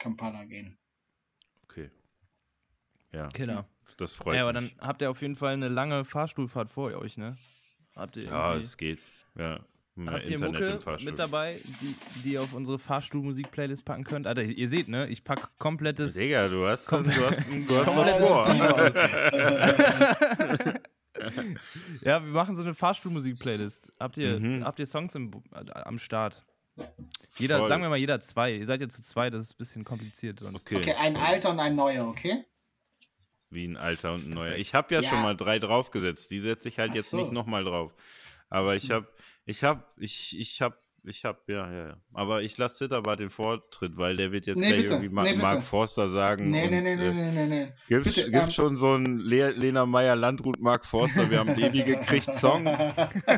Kampala 0.00 0.44
gehen. 0.44 0.76
okay. 1.64 1.90
Ja, 3.12 3.28
Killer. 3.28 3.66
das 3.98 4.14
freut 4.14 4.36
Ja, 4.36 4.42
aber 4.42 4.52
dann 4.52 4.64
mich. 4.64 4.76
habt 4.80 5.02
ihr 5.02 5.10
auf 5.10 5.20
jeden 5.22 5.34
Fall 5.36 5.52
eine 5.54 5.68
lange 5.68 6.04
Fahrstuhlfahrt 6.04 6.68
vor 6.70 6.92
euch, 6.94 7.16
ne? 7.16 7.36
Habt 7.96 8.16
ihr 8.16 8.24
Ja, 8.24 8.54
es 8.56 8.76
geht. 8.76 9.00
Ja. 9.36 9.60
Habt 10.06 10.28
ihr 10.28 10.36
Internet 10.36 10.86
Mucke 10.86 11.04
mit 11.04 11.18
dabei, 11.18 11.60
die, 11.82 11.94
die 12.24 12.32
ihr 12.34 12.42
auf 12.42 12.54
unsere 12.54 12.78
Fahrstuhlmusik-Playlist 12.78 13.84
packen 13.84 14.04
könnt? 14.04 14.26
Alter, 14.26 14.42
ihr 14.44 14.68
seht, 14.68 14.88
ne? 14.88 15.08
Ich 15.08 15.24
pack 15.24 15.50
komplettes. 15.58 16.14
Digga, 16.14 16.48
du 16.48 16.66
hast, 16.66 16.86
du 16.86 16.90
Komm. 16.96 17.06
hast, 17.06 17.44
du 17.68 17.76
hast 17.76 17.86
was 17.86 18.30
vor. 18.30 18.46
Ja, 22.02 22.24
wir 22.24 22.32
machen 22.32 22.56
so 22.56 22.62
eine 22.62 22.74
Fahrstuhlmusik-Playlist. 22.74 23.92
Habt 23.98 24.16
ihr, 24.16 24.38
Mhm. 24.40 24.64
habt 24.64 24.78
ihr 24.78 24.86
Songs 24.86 25.14
im, 25.14 25.30
am 25.52 25.98
Start? 25.98 26.46
Jeder, 27.38 27.58
Voll. 27.58 27.68
sagen 27.68 27.82
wir 27.82 27.88
mal 27.88 27.96
jeder 27.98 28.20
zwei. 28.20 28.52
Ihr 28.54 28.66
seid 28.66 28.80
ja 28.80 28.88
zu 28.88 29.02
zwei, 29.02 29.30
das 29.30 29.46
ist 29.46 29.52
ein 29.52 29.58
bisschen 29.58 29.84
kompliziert. 29.84 30.40
Sonst. 30.40 30.60
Okay. 30.60 30.76
Okay, 30.76 30.94
ein 30.98 31.16
alter 31.16 31.50
und 31.50 31.60
ein 31.60 31.74
neuer, 31.74 32.06
okay? 32.06 32.44
Wie 33.50 33.64
ein 33.66 33.76
alter 33.76 34.12
und 34.12 34.26
ein 34.26 34.30
neuer. 34.30 34.56
Ich 34.56 34.74
habe 34.74 34.94
ja, 34.94 35.00
Ja. 35.00 35.08
schon 35.10 35.22
mal 35.22 35.36
drei 35.36 35.58
draufgesetzt. 35.58 36.30
Die 36.30 36.40
setze 36.40 36.68
ich 36.68 36.78
halt 36.78 36.90
Ach 36.92 36.96
jetzt 36.96 37.10
so. 37.10 37.16
nicht 37.18 37.32
nochmal 37.32 37.64
drauf. 37.64 37.92
Aber 38.48 38.74
ich 38.76 38.90
habe, 38.90 39.08
ich 39.46 39.64
habe, 39.64 39.84
ich, 39.96 40.38
ich 40.38 40.60
habe 40.60 40.76
ich 41.04 41.24
hab, 41.24 41.48
ja, 41.48 41.70
ja, 41.72 41.86
ja. 41.88 41.96
Aber 42.12 42.42
ich 42.42 42.56
lasse 42.58 42.76
Zitterbart 42.76 43.20
den 43.20 43.30
Vortritt, 43.30 43.96
weil 43.96 44.16
der 44.16 44.32
wird 44.32 44.46
jetzt 44.46 44.58
Nee, 44.58 44.68
gleich 44.68 44.80
bitte. 44.82 44.94
irgendwie 44.94 45.14
Ma 45.14 45.22
Nee. 45.24 45.34
Mark 45.34 45.62
Forster 45.62 46.10
sagen. 46.10 46.50
Nee, 46.50 46.64
und, 46.64 46.70
nee, 46.70 46.80
nee, 46.80 46.96
nee, 46.96 47.08
äh, 47.08 47.12
nee, 47.12 47.30
nee, 47.32 47.46
nee. 47.46 47.72
Gibt's, 47.88 48.14
Bitte, 48.14 48.30
gibt's 48.30 48.48
ähm, 48.48 48.54
schon 48.54 48.76
so 48.76 48.92
einen 48.94 49.18
Le 49.20 49.50
Lena 49.50 49.86
Meyer 49.86 50.16
Landrut 50.16 50.60
Mark 50.60 50.84
Forster, 50.84 51.30
wir 51.30 51.38
haben 51.38 51.54
Baby 51.54 51.84
gekriegt 51.84 52.32
Song? 52.32 52.64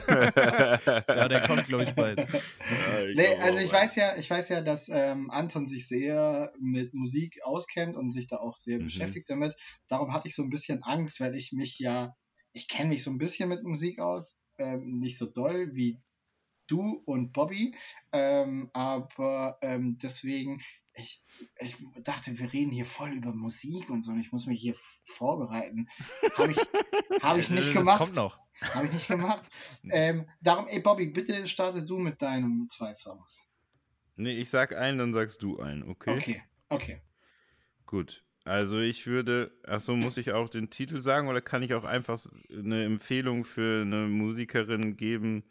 Ja, 0.06 1.28
der 1.28 1.46
kommt, 1.46 1.66
glaube 1.66 1.84
ich, 1.84 1.94
bald. 1.94 2.18
Ja, 2.28 3.04
ich 3.06 3.16
Nee, 3.16 3.24
glaub 3.34 3.42
also 3.42 3.58
ich 3.58 3.72
weiß 3.72 3.96
ja, 3.96 4.16
ich 4.16 4.30
weiß 4.30 4.48
ja, 4.50 4.60
dass 4.62 4.88
ähm, 4.88 5.30
Anton 5.30 5.66
sich 5.66 5.86
sehr 5.88 6.52
mit 6.60 6.94
Musik 6.94 7.38
auskennt 7.44 7.96
und 7.96 8.10
sich 8.12 8.26
da 8.26 8.36
auch 8.38 8.56
sehr 8.56 8.78
Mhm. 8.78 8.84
beschäftigt 8.84 9.28
damit. 9.28 9.54
Darum 9.88 10.12
hatte 10.12 10.28
ich 10.28 10.34
so 10.34 10.42
ein 10.42 10.50
bisschen 10.50 10.82
Angst, 10.82 11.20
weil 11.20 11.34
ich 11.34 11.52
mich 11.52 11.78
ja, 11.78 12.14
ich 12.52 12.68
kenne 12.68 12.90
mich 12.90 13.02
so 13.04 13.10
ein 13.10 13.18
bisschen 13.18 13.48
mit 13.48 13.62
Musik 13.62 13.98
aus, 13.98 14.36
ähm, 14.58 14.98
nicht 14.98 15.18
so 15.18 15.26
doll 15.26 15.74
wie 15.74 16.00
du 16.72 17.02
und 17.04 17.32
Bobby, 17.32 17.74
ähm, 18.12 18.70
aber 18.72 19.58
ähm, 19.60 19.98
deswegen, 20.02 20.62
ich, 20.94 21.22
ich 21.58 21.76
dachte, 22.02 22.38
wir 22.38 22.52
reden 22.52 22.70
hier 22.70 22.86
voll 22.86 23.12
über 23.12 23.32
Musik 23.32 23.90
und 23.90 24.02
so 24.02 24.12
und 24.12 24.20
ich 24.20 24.32
muss 24.32 24.46
mich 24.46 24.60
hier 24.60 24.74
vorbereiten. 25.04 25.88
Habe 26.36 26.52
ich, 26.52 26.58
hab 27.22 27.36
ich 27.36 27.50
nicht 27.50 27.68
das 27.68 27.74
gemacht. 27.74 27.98
kommt 27.98 28.16
noch. 28.16 28.38
Habe 28.74 28.86
ich 28.86 28.92
nicht 28.92 29.08
gemacht. 29.08 29.42
ähm, 29.90 30.28
darum, 30.40 30.66
ey 30.66 30.80
Bobby, 30.80 31.06
bitte 31.06 31.46
starte 31.46 31.84
du 31.84 31.98
mit 31.98 32.22
deinen 32.22 32.68
zwei 32.70 32.94
Songs. 32.94 33.46
Nee, 34.16 34.38
ich 34.38 34.50
sag 34.50 34.74
einen, 34.74 34.98
dann 34.98 35.12
sagst 35.12 35.42
du 35.42 35.58
einen, 35.58 35.88
okay? 35.88 36.10
Okay, 36.10 36.42
okay. 36.68 37.02
Gut. 37.86 38.24
Also 38.44 38.78
ich 38.80 39.06
würde, 39.06 39.56
achso, 39.64 39.94
muss 39.94 40.16
ich 40.16 40.32
auch 40.32 40.48
den 40.48 40.68
Titel 40.68 41.00
sagen 41.00 41.28
oder 41.28 41.40
kann 41.40 41.62
ich 41.62 41.74
auch 41.74 41.84
einfach 41.84 42.20
eine 42.50 42.84
Empfehlung 42.84 43.44
für 43.44 43.82
eine 43.82 44.08
Musikerin 44.08 44.96
geben 44.96 45.44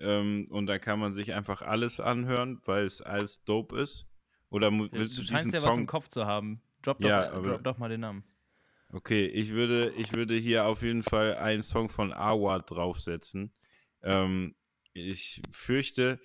ähm, 0.00 0.46
und 0.50 0.66
da 0.66 0.78
kann 0.78 0.98
man 0.98 1.14
sich 1.14 1.32
einfach 1.34 1.62
alles 1.62 2.00
anhören, 2.00 2.60
weil 2.64 2.84
es 2.84 3.00
alles 3.02 3.42
dope 3.44 3.78
ist? 3.80 4.06
Oder 4.50 4.70
Du 4.70 4.88
willst 4.92 5.18
du 5.18 5.22
scheinst 5.24 5.46
diesen 5.46 5.52
ja 5.54 5.62
was 5.62 5.76
im 5.76 5.82
Song? 5.82 5.86
Kopf 5.86 6.08
zu 6.08 6.26
haben. 6.26 6.60
Drop 6.82 7.00
doch, 7.00 7.08
Ja, 7.08 7.30
drop 7.30 7.64
doch 7.64 7.78
mal 7.78 7.88
den 7.88 8.00
Namen. 8.00 8.24
Okay, 8.92 9.26
ich 9.26 9.50
würde, 9.50 9.90
ich 9.96 10.12
würde 10.14 10.34
hier 10.36 10.66
auf 10.66 10.82
jeden 10.82 11.02
Fall 11.02 11.34
einen 11.36 11.62
Song 11.64 11.88
von 11.88 12.12
Awa 12.12 12.60
draufsetzen. 12.60 13.52
Ähm, 14.02 14.54
ich 14.92 15.42
fürchte, 15.50 16.20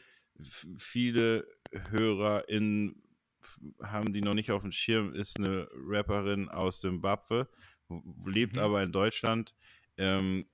viele 0.78 1.48
HörerInnen 1.90 3.02
haben 3.82 4.14
die 4.14 4.22
noch 4.22 4.34
nicht 4.36 4.52
auf 4.52 4.62
dem 4.62 4.72
Schirm, 4.72 5.14
ist 5.14 5.38
eine 5.40 5.68
Rapperin 5.74 6.50
aus 6.50 6.80
Zimbabwe, 6.82 7.48
lebt 8.26 8.54
Mhm. 8.54 8.60
aber 8.60 8.84
in 8.84 8.92
Deutschland. 8.92 9.54
Ähm, 9.98 10.46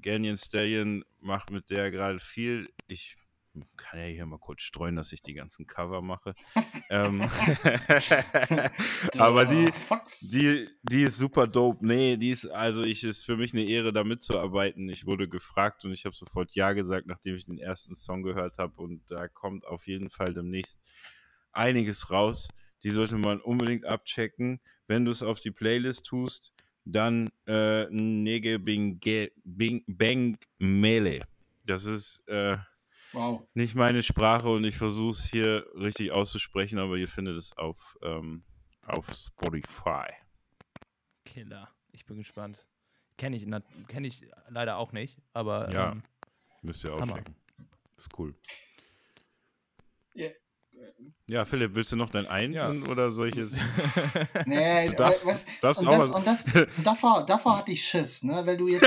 Ganyan 0.00 0.38
Stallion 0.38 1.04
macht 1.20 1.50
mit 1.50 1.70
der 1.70 1.90
gerade 1.90 2.20
viel. 2.20 2.72
Ich 2.86 3.16
kann 3.76 3.98
ja 3.98 4.06
hier 4.06 4.26
mal 4.26 4.38
kurz 4.38 4.62
streuen, 4.62 4.96
dass 4.96 5.12
ich 5.12 5.22
die 5.22 5.34
ganzen 5.34 5.66
Cover 5.66 6.02
mache. 6.02 6.32
ähm, 6.90 7.28
aber 9.18 9.44
die, 9.44 9.72
Fox. 9.72 10.30
die, 10.30 10.68
die 10.82 11.02
ist 11.02 11.18
super 11.18 11.46
dope. 11.46 11.84
Nee, 11.84 12.16
die 12.16 12.30
ist, 12.30 12.46
also 12.46 12.82
ich 12.82 13.02
ist 13.02 13.24
für 13.24 13.36
mich 13.36 13.52
eine 13.52 13.64
Ehre, 13.64 13.92
da 13.92 14.04
mitzuarbeiten. 14.04 14.88
Ich 14.88 15.06
wurde 15.06 15.28
gefragt 15.28 15.84
und 15.84 15.92
ich 15.92 16.04
habe 16.04 16.14
sofort 16.14 16.52
Ja 16.52 16.72
gesagt, 16.72 17.06
nachdem 17.06 17.34
ich 17.34 17.46
den 17.46 17.58
ersten 17.58 17.96
Song 17.96 18.22
gehört 18.22 18.58
habe. 18.58 18.80
Und 18.80 19.10
da 19.10 19.28
kommt 19.28 19.66
auf 19.66 19.86
jeden 19.86 20.10
Fall 20.10 20.32
demnächst 20.32 20.78
einiges 21.52 22.10
raus. 22.10 22.48
Die 22.84 22.90
sollte 22.90 23.16
man 23.16 23.40
unbedingt 23.40 23.84
abchecken. 23.84 24.60
Wenn 24.86 25.04
du 25.04 25.10
es 25.10 25.22
auf 25.22 25.40
die 25.40 25.50
Playlist 25.50 26.06
tust, 26.06 26.52
dann 26.84 27.30
äh, 27.46 27.86
Nege 27.90 28.58
Bing, 28.58 28.98
Bing 29.44 29.84
Bang 29.86 30.38
Mele. 30.58 31.20
Das 31.64 31.84
ist 31.84 32.26
äh, 32.28 32.56
wow. 33.12 33.42
nicht 33.54 33.74
meine 33.74 34.02
Sprache 34.02 34.48
und 34.48 34.64
ich 34.64 34.76
versuche 34.76 35.10
es 35.10 35.24
hier 35.30 35.66
richtig 35.74 36.10
auszusprechen, 36.12 36.78
aber 36.78 36.96
ihr 36.96 37.08
findet 37.08 37.36
es 37.36 37.56
auf, 37.56 37.98
ähm, 38.02 38.44
auf 38.86 39.06
Spotify. 39.14 40.08
Killer. 41.24 41.68
Ich 41.92 42.04
bin 42.06 42.18
gespannt. 42.18 42.66
Kenne 43.16 43.36
ich, 43.36 43.46
kenn 43.88 44.04
ich 44.04 44.26
leider 44.48 44.78
auch 44.78 44.92
nicht, 44.92 45.18
aber 45.32 45.70
Ja. 45.72 45.92
ähm, 45.92 46.02
Müsst 46.62 46.84
ihr 46.84 46.92
auschecken. 46.94 47.34
Ist 47.96 48.08
cool. 48.18 48.34
Ja. 50.14 50.28
Ja, 51.26 51.44
Philipp, 51.44 51.74
willst 51.74 51.92
du 51.92 51.96
noch 51.96 52.10
dein 52.10 52.26
einen 52.26 52.52
Ja. 52.54 52.70
oder 52.70 53.08
jetzt? 53.26 53.52
Nee, 54.46 54.88
Du 54.88 54.94
darfst, 54.96 55.24
was, 55.26 55.46
darfst 55.60 55.80
und, 55.82 55.88
auch 55.88 55.98
das, 55.98 56.08
und, 56.08 56.26
das, 56.26 56.44
und 56.76 56.86
davor, 56.86 57.24
davor 57.24 57.58
hatte 57.58 57.70
ich 57.70 57.84
Schiss, 57.84 58.22
ne? 58.24 58.42
Weil 58.44 58.56
du 58.56 58.66
jetzt. 58.68 58.82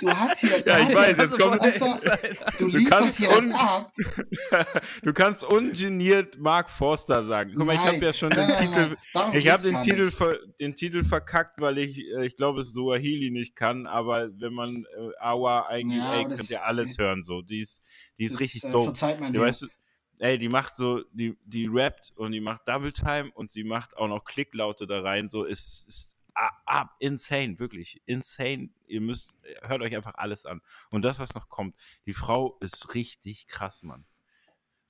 Du 0.00 0.08
hast 0.10 0.38
hier. 0.40 0.60
Du 0.62 0.70
Ja, 0.70 0.78
ich 0.78 0.84
hast 0.86 0.94
weiß, 0.94 1.16
jetzt 1.16 1.38
kommt- 1.38 2.60
du, 2.60 2.68
du 2.68 2.84
kannst 2.84 3.18
hier 3.18 3.30
un- 3.36 3.52
ab. 3.52 3.92
Du 5.02 5.12
kannst 5.12 5.42
ungeniert 5.42 6.38
Mark 6.38 6.70
Forster 6.70 7.24
sagen. 7.24 7.52
Guck 7.56 7.66
mal, 7.66 7.74
ich 7.74 7.80
habe 7.80 7.96
ja 7.96 8.12
schon 8.12 8.30
den 8.30 8.46
nein, 8.46 8.56
Titel. 8.56 8.96
nein, 9.14 9.34
Ich 9.34 9.48
habe 9.50 9.62
den 9.62 9.82
Titel, 9.82 10.10
ver, 10.10 10.38
den 10.60 10.76
Titel 10.76 11.02
verkackt, 11.04 11.60
weil 11.60 11.78
ich, 11.78 11.98
äh, 11.98 12.26
ich 12.26 12.36
glaube, 12.36 12.60
es 12.60 12.72
Suahili 12.72 13.30
nicht 13.30 13.56
kann, 13.56 13.86
aber 13.86 14.28
wenn 14.38 14.52
man 14.52 14.84
äh, 14.96 15.10
Awa 15.20 15.66
eingibt, 15.66 15.98
Ja, 16.00 16.14
ey, 16.14 16.24
könnt 16.26 16.50
ihr 16.50 16.64
alles 16.64 16.96
hören 16.98 17.22
so. 17.24 17.42
Die 17.42 17.60
ist, 17.62 17.82
die 18.18 18.24
ist 18.24 18.34
Das, 18.34 18.40
richtig 18.40 18.64
äh, 18.64 18.70
dope. 18.70 18.84
Verzeiht 18.84 19.18
man 19.20 19.32
dir. 19.32 19.40
weißt 19.40 19.62
du, 19.62 19.68
ey, 20.20 20.38
die 20.38 20.48
macht 20.48 20.76
so, 20.76 21.02
die, 21.12 21.36
die 21.44 21.66
rappt 21.70 22.12
und 22.16 22.32
die 22.32 22.40
macht 22.40 22.66
Double 22.66 22.92
Time 22.92 23.30
und 23.34 23.50
sie 23.50 23.64
macht 23.64 23.96
auch 23.96 24.08
noch 24.08 24.24
Klicklaute 24.24 24.86
da 24.86 25.00
rein. 25.00 25.30
So 25.30 25.44
ist, 25.44 25.88
ist 25.88 26.18
ah, 26.34 26.90
insane, 26.98 27.58
wirklich. 27.58 28.02
Insane. 28.06 28.70
Ihr 28.86 29.00
müsst, 29.00 29.36
hört 29.62 29.82
euch 29.82 29.94
einfach 29.94 30.14
alles 30.14 30.46
an. 30.46 30.60
Und 30.90 31.02
das, 31.02 31.18
was 31.18 31.34
noch 31.34 31.48
kommt, 31.48 31.76
die 32.06 32.12
Frau 32.12 32.56
ist 32.60 32.94
richtig 32.94 33.46
krass, 33.46 33.82
Mann. 33.82 34.04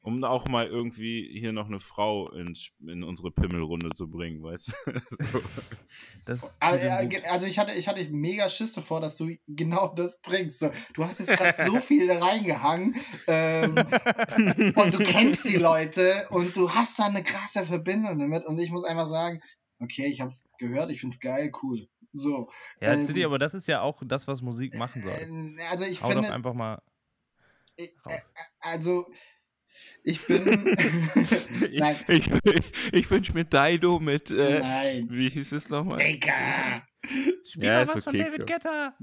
Um 0.08 0.24
auch 0.24 0.48
mal 0.48 0.66
irgendwie 0.66 1.28
hier 1.38 1.52
noch 1.52 1.66
eine 1.66 1.80
Frau 1.80 2.30
in, 2.32 2.56
in 2.86 3.04
unsere 3.04 3.30
Pimmelrunde 3.30 3.90
zu 3.90 4.08
bringen, 4.08 4.42
weißt 4.42 4.68
du? 4.68 4.92
so. 6.34 6.48
Also, 6.60 6.88
also 7.28 7.46
ich 7.46 7.58
hatte, 7.58 7.72
ich 7.72 7.88
hatte 7.88 8.08
mega 8.10 8.48
Schiss 8.48 8.72
davor, 8.72 9.02
dass 9.02 9.18
du 9.18 9.36
genau 9.46 9.88
das 9.88 10.18
bringst. 10.20 10.62
Du 10.94 11.04
hast 11.04 11.18
jetzt 11.18 11.36
gerade 11.36 11.62
so 11.62 11.80
viel 11.80 12.06
da 12.06 12.20
reingehangen 12.20 12.96
ähm, 13.26 13.74
und 14.76 14.94
du 14.94 14.98
kennst 14.98 15.46
die 15.46 15.56
Leute 15.56 16.26
und 16.30 16.56
du 16.56 16.70
hast 16.70 16.98
da 16.98 17.04
eine 17.04 17.22
krasse 17.22 17.66
Verbindung 17.66 18.18
damit 18.18 18.46
und 18.46 18.58
ich 18.58 18.70
muss 18.70 18.84
einfach 18.84 19.08
sagen, 19.08 19.42
okay, 19.78 20.06
ich 20.06 20.20
habe 20.20 20.28
es 20.28 20.48
gehört, 20.58 20.90
ich 20.90 21.00
finde 21.00 21.14
es 21.14 21.20
geil, 21.20 21.52
cool. 21.62 21.86
So. 22.12 22.48
Ja, 22.80 22.94
ähm, 22.94 23.04
Ziddy, 23.04 23.26
aber 23.26 23.38
das 23.38 23.52
ist 23.52 23.68
ja 23.68 23.82
auch 23.82 24.02
das, 24.04 24.26
was 24.26 24.40
Musik 24.40 24.74
machen 24.74 25.02
soll. 25.02 25.18
ähm, 25.20 25.60
Also 25.68 25.84
ich 25.84 26.02
Hau 26.02 26.08
doch 26.08 26.14
finde, 26.14 26.32
einfach 26.32 26.54
mal 26.54 26.80
äh, 27.76 27.88
raus. 28.06 28.32
also 28.60 29.06
ich 30.04 30.26
bin, 30.26 30.44
nein, 31.78 31.96
ich 32.08 32.30
ich, 32.44 32.62
ich 32.92 33.10
wünsche 33.10 33.32
mir 33.32 33.44
Dido 33.44 33.98
mit, 34.00 34.30
äh, 34.30 34.60
nein, 34.60 35.08
wie 35.10 35.28
hieß 35.28 35.52
es 35.52 35.68
nochmal? 35.68 35.98
Digga. 35.98 36.84
Spiel 37.48 37.64
Ja, 37.64 37.84
mal 37.84 37.88
was 37.88 38.04
von 38.04 38.14
okay, 38.14 38.24
David 38.24 38.38
komm. 38.40 38.46
Guetta. 38.46 38.94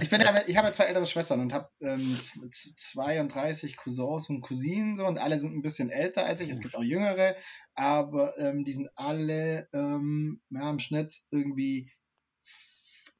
Ich, 0.00 0.10
bin 0.10 0.20
ich 0.20 0.56
habe 0.56 0.68
ja 0.68 0.72
zwei 0.72 0.84
ältere 0.84 1.04
Schwestern 1.06 1.40
und 1.40 1.52
habe 1.52 1.68
ähm, 1.80 2.18
z- 2.20 2.54
z- 2.54 2.78
32 2.78 3.76
Cousins 3.76 4.30
und 4.30 4.40
Cousinen 4.42 4.96
so 4.96 5.06
und 5.06 5.18
alle 5.18 5.38
sind 5.38 5.54
ein 5.54 5.62
bisschen 5.62 5.90
älter 5.90 6.24
als 6.24 6.40
ich. 6.40 6.48
Es 6.48 6.60
gibt 6.60 6.76
auch 6.76 6.82
jüngere, 6.82 7.34
aber 7.74 8.38
ähm, 8.38 8.64
die 8.64 8.72
sind 8.72 8.88
alle 8.94 9.68
ähm, 9.72 10.40
ja, 10.50 10.70
im 10.70 10.78
Schnitt 10.78 11.20
irgendwie 11.30 11.90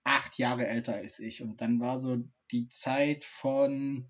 acht 0.05 0.39
Jahre 0.39 0.67
älter 0.67 0.95
als 0.95 1.19
ich. 1.19 1.43
Und 1.43 1.61
dann 1.61 1.81
war 1.81 2.01
so 2.01 2.19
die 2.51 2.69
Zeit 2.69 3.25
von 3.25 4.09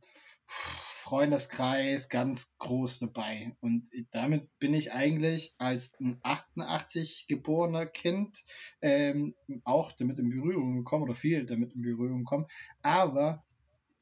Freundeskreis 1.02 2.08
ganz 2.08 2.56
groß 2.58 3.00
dabei. 3.00 3.56
Und 3.60 3.88
damit 4.12 4.48
bin 4.58 4.72
ich 4.72 4.92
eigentlich 4.92 5.54
als 5.58 5.98
ein 6.00 6.18
88 6.22 7.26
geborener 7.28 7.86
Kind 7.86 8.44
ähm, 8.80 9.34
auch 9.64 9.92
damit 9.92 10.18
in 10.18 10.30
Berührung 10.30 10.76
gekommen 10.76 11.04
oder 11.04 11.14
viel 11.14 11.44
damit 11.44 11.74
in 11.74 11.82
Berührung 11.82 12.20
gekommen. 12.20 12.46
Aber 12.82 13.44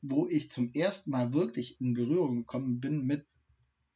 wo 0.03 0.27
ich 0.29 0.51
zum 0.51 0.73
ersten 0.73 1.11
Mal 1.11 1.33
wirklich 1.33 1.81
in 1.81 1.95
Berührung 1.95 2.39
gekommen 2.39 2.81
bin 2.81 3.07
mit 3.07 3.27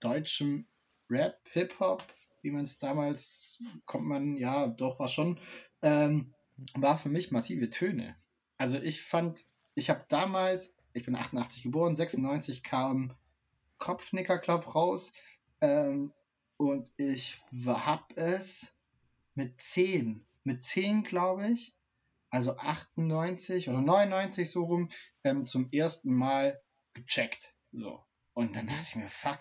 deutschem 0.01 0.67
Rap, 1.09 1.39
Hip-Hop, 1.53 2.03
wie 2.43 2.51
man 2.51 2.65
es 2.65 2.79
damals, 2.79 3.63
kommt 3.87 4.07
man, 4.07 4.37
ja, 4.37 4.67
doch, 4.67 4.99
war 4.99 5.09
schon, 5.09 5.39
ähm, 5.83 6.35
war 6.75 6.99
für 6.99 7.09
mich 7.09 7.31
massive 7.31 7.71
Töne. 7.71 8.17
Also 8.59 8.77
ich 8.77 9.03
fand, 9.03 9.45
ich 9.75 9.89
habe 9.91 10.05
damals, 10.09 10.74
ich 10.95 11.05
bin 11.05 11.17
88 11.17 11.65
geboren, 11.65 11.97
96 11.97 12.63
kam 12.63 13.15
Kopfnicker 13.79 14.41
raus 14.41 15.13
ähm, 15.61 16.13
und 16.57 16.91
ich 16.97 17.43
habe 17.67 18.05
es 18.17 18.73
mit 19.35 19.61
10, 19.61 20.25
mit 20.45 20.65
10 20.65 21.03
glaube 21.03 21.49
ich, 21.49 21.77
also 22.31 22.57
98 22.57 23.69
oder 23.69 23.81
99 23.81 24.51
so 24.51 24.65
rum, 24.65 24.89
ähm, 25.25 25.47
zum 25.47 25.69
ersten 25.73 26.15
Mal 26.15 26.61
gecheckt. 26.95 27.55
So. 27.73 28.05
Und 28.33 28.57
dann 28.57 28.67
dachte 28.67 28.83
ich 28.83 28.97
mir, 28.97 29.09
fuck, 29.09 29.41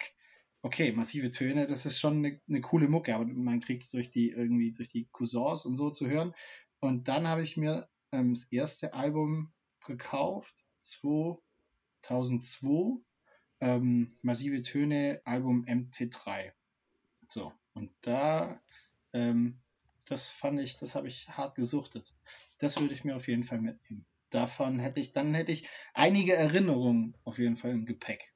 okay, 0.63 0.91
massive 0.91 1.31
Töne, 1.31 1.67
das 1.67 1.85
ist 1.85 1.99
schon 1.99 2.17
eine, 2.17 2.41
eine 2.47 2.61
coole 2.61 2.87
Mucke, 2.87 3.15
aber 3.15 3.25
man 3.25 3.59
kriegt 3.59 3.83
es 3.83 3.89
durch 3.89 4.11
die 4.11 4.29
irgendwie 4.29 4.71
durch 4.71 4.87
die 4.87 5.07
Cousins 5.11 5.65
und 5.65 5.77
so 5.77 5.91
zu 5.91 6.07
hören. 6.07 6.33
Und 6.79 7.07
dann 7.07 7.27
habe 7.27 7.43
ich 7.43 7.57
mir 7.57 7.87
ähm, 8.11 8.33
das 8.33 8.43
erste 8.45 8.93
Album 8.93 9.53
gekauft, 9.85 10.63
2002, 10.83 13.01
ähm, 13.59 14.17
Massive 14.21 14.61
Töne, 14.61 15.21
Album 15.25 15.65
MT3. 15.65 16.53
So, 17.27 17.53
und 17.73 17.91
da, 18.01 18.61
ähm, 19.13 19.59
das 20.07 20.31
fand 20.31 20.59
ich, 20.59 20.77
das 20.77 20.95
habe 20.95 21.07
ich 21.07 21.29
hart 21.29 21.55
gesuchtet. 21.55 22.13
Das 22.59 22.79
würde 22.79 22.93
ich 22.93 23.03
mir 23.03 23.15
auf 23.15 23.27
jeden 23.27 23.43
Fall 23.43 23.59
mitnehmen. 23.59 24.05
Davon 24.29 24.79
hätte 24.79 24.99
ich, 24.99 25.13
dann 25.13 25.33
hätte 25.33 25.51
ich 25.51 25.67
einige 25.93 26.33
Erinnerungen 26.33 27.15
auf 27.23 27.37
jeden 27.37 27.55
Fall 27.55 27.71
im 27.71 27.85
Gepäck. 27.85 28.33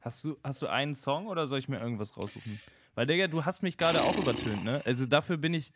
Hast 0.00 0.22
du, 0.22 0.38
hast 0.44 0.62
du 0.62 0.66
einen 0.66 0.94
Song 0.94 1.26
oder 1.26 1.46
soll 1.46 1.58
ich 1.58 1.68
mir 1.68 1.80
irgendwas 1.80 2.16
raussuchen? 2.16 2.60
Weil, 2.94 3.06
Digga, 3.06 3.26
du 3.26 3.44
hast 3.44 3.62
mich 3.62 3.76
gerade 3.76 4.04
auch 4.04 4.18
übertönt, 4.18 4.62
ne? 4.62 4.82
Also 4.84 5.06
dafür 5.06 5.36
bin 5.36 5.54
ich, 5.54 5.72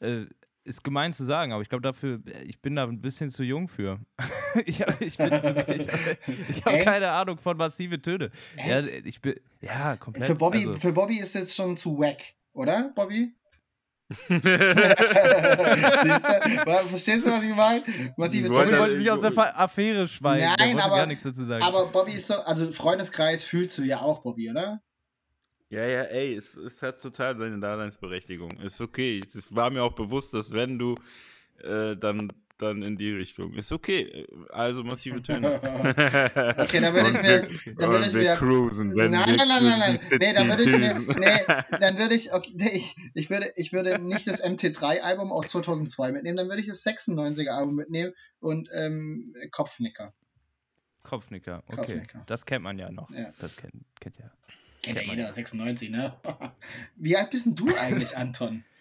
äh, 0.00 0.26
ist 0.64 0.82
gemein 0.82 1.12
zu 1.12 1.24
sagen, 1.24 1.52
aber 1.52 1.62
ich 1.62 1.68
glaube 1.68 1.82
dafür, 1.82 2.20
ich 2.46 2.60
bin 2.60 2.74
da 2.74 2.84
ein 2.84 3.00
bisschen 3.00 3.28
zu 3.30 3.42
jung 3.42 3.68
für. 3.68 4.00
ich 4.64 4.80
habe 4.82 4.96
ich 5.04 5.18
ich 5.18 6.64
hab, 6.64 6.80
keine 6.80 7.10
Ahnung 7.10 7.38
von 7.38 7.56
massive 7.56 8.00
Töne. 8.00 8.30
Ja, 8.56 8.80
Echt? 8.80 9.06
ich 9.06 9.20
bin, 9.20 9.34
ja, 9.60 9.96
komplett. 9.96 10.26
Für 10.26 10.34
Bobby, 10.34 10.66
also, 10.66 10.74
für 10.80 10.92
Bobby 10.92 11.18
ist 11.18 11.34
jetzt 11.34 11.54
schon 11.54 11.76
zu 11.76 11.98
wack, 11.98 12.22
oder, 12.52 12.92
Bobby? 12.94 13.34
Siehst 14.28 14.40
du? 16.26 16.88
Verstehst 16.88 17.26
du, 17.26 17.30
was 17.30 17.42
ich 17.42 17.54
meine? 17.54 17.82
Massive 18.16 18.46
Ich 18.46 18.52
Bobby 18.52 18.64
Töne. 18.66 18.78
wollte 18.78 18.96
mich 18.98 19.10
aus 19.10 19.20
der 19.20 19.60
Affäre 19.60 20.06
schweigen. 20.08 20.44
Nein, 20.58 20.74
wollte 20.74 20.84
aber- 20.84 20.96
gar 20.96 21.06
nichts 21.06 21.24
dazu 21.24 21.44
sagen. 21.44 21.62
Aber 21.64 21.86
Bobby 21.86 22.12
ist 22.12 22.26
so, 22.26 22.34
also 22.34 22.70
Freundeskreis 22.72 23.44
fühlst 23.44 23.78
du 23.78 23.82
ja 23.82 24.00
auch, 24.00 24.22
Bobby, 24.22 24.50
oder? 24.50 24.82
Ja, 25.74 25.86
ja, 25.86 26.02
ey, 26.02 26.34
es, 26.34 26.56
es 26.56 26.82
hat 26.82 27.00
total 27.00 27.36
seine 27.36 27.58
Daseinsberechtigung. 27.58 28.52
Ist 28.60 28.80
okay. 28.80 29.20
Es 29.26 29.52
war 29.54 29.70
mir 29.70 29.82
auch 29.82 29.94
bewusst, 29.94 30.32
dass 30.32 30.52
wenn 30.52 30.78
du 30.78 30.94
äh, 31.62 31.96
dann, 31.96 32.32
dann 32.58 32.82
in 32.82 32.96
die 32.96 33.10
Richtung. 33.10 33.54
Ist 33.54 33.72
okay. 33.72 34.24
Also 34.50 34.84
massive 34.84 35.20
Töne. 35.20 35.60
Okay, 36.56 36.80
dann 36.80 36.94
würde 36.94 37.10
ich 37.10 37.22
mir, 37.22 37.74
dann 37.74 37.90
würde 37.90 38.06
ich 38.06 38.12
mir, 38.12 38.36
cruisen, 38.36 38.94
wenn 38.94 39.10
nein, 39.10 39.34
nein, 39.36 39.48
nein, 39.48 39.64
nein, 39.64 39.78
nein, 39.78 39.98
nee, 40.20 40.32
dann 40.32 40.48
würde 40.48 40.62
ich 40.62 40.78
mir, 40.78 41.14
nee, 41.18 41.78
dann 41.80 41.98
würde 41.98 42.14
ich, 42.14 42.32
okay, 42.32 42.52
nee, 42.54 42.70
ich, 42.72 42.96
ich 43.14 43.30
würde, 43.30 43.52
ich 43.56 43.72
würde 43.72 43.98
nicht 43.98 44.28
das 44.28 44.44
MT3-Album 44.44 45.32
aus 45.32 45.48
2002 45.48 46.12
mitnehmen, 46.12 46.36
dann 46.36 46.48
würde 46.48 46.60
ich 46.60 46.68
das 46.68 46.84
96er-Album 46.86 47.74
mitnehmen 47.74 48.12
und 48.38 48.68
ähm, 48.72 49.34
Kopfnicker. 49.50 50.14
Kopfnicker, 51.02 51.58
okay. 51.66 51.76
Kopfnicker. 51.76 52.22
Das 52.26 52.46
kennt 52.46 52.62
man 52.62 52.78
ja 52.78 52.90
noch. 52.92 53.10
Ja. 53.10 53.32
Das 53.40 53.56
kennt, 53.56 53.74
kennt 54.00 54.18
ja. 54.18 54.30
Kennt 54.84 54.98
ja 54.98 55.02
jeder, 55.12 55.24
ja. 55.24 55.32
96, 55.32 55.90
ne? 55.90 56.14
Wie 56.96 57.16
alt 57.16 57.30
bist 57.30 57.46
denn 57.46 57.54
du 57.54 57.74
eigentlich, 57.76 58.16
Anton? 58.16 58.64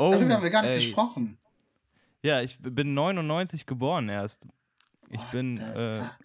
Oh, 0.00 0.12
Darüber 0.12 0.34
haben 0.34 0.44
wir 0.44 0.50
gar 0.50 0.62
nicht 0.62 0.70
ey. 0.70 0.78
gesprochen. 0.84 1.38
Ja, 2.22 2.40
ich 2.40 2.56
bin 2.60 2.94
99 2.94 3.66
geboren 3.66 4.08
erst. 4.08 4.46
Ich 5.10 5.18
What 5.18 5.30
bin 5.32 5.56
the 5.56 5.62
äh, 5.64 6.00
fuck? 6.04 6.18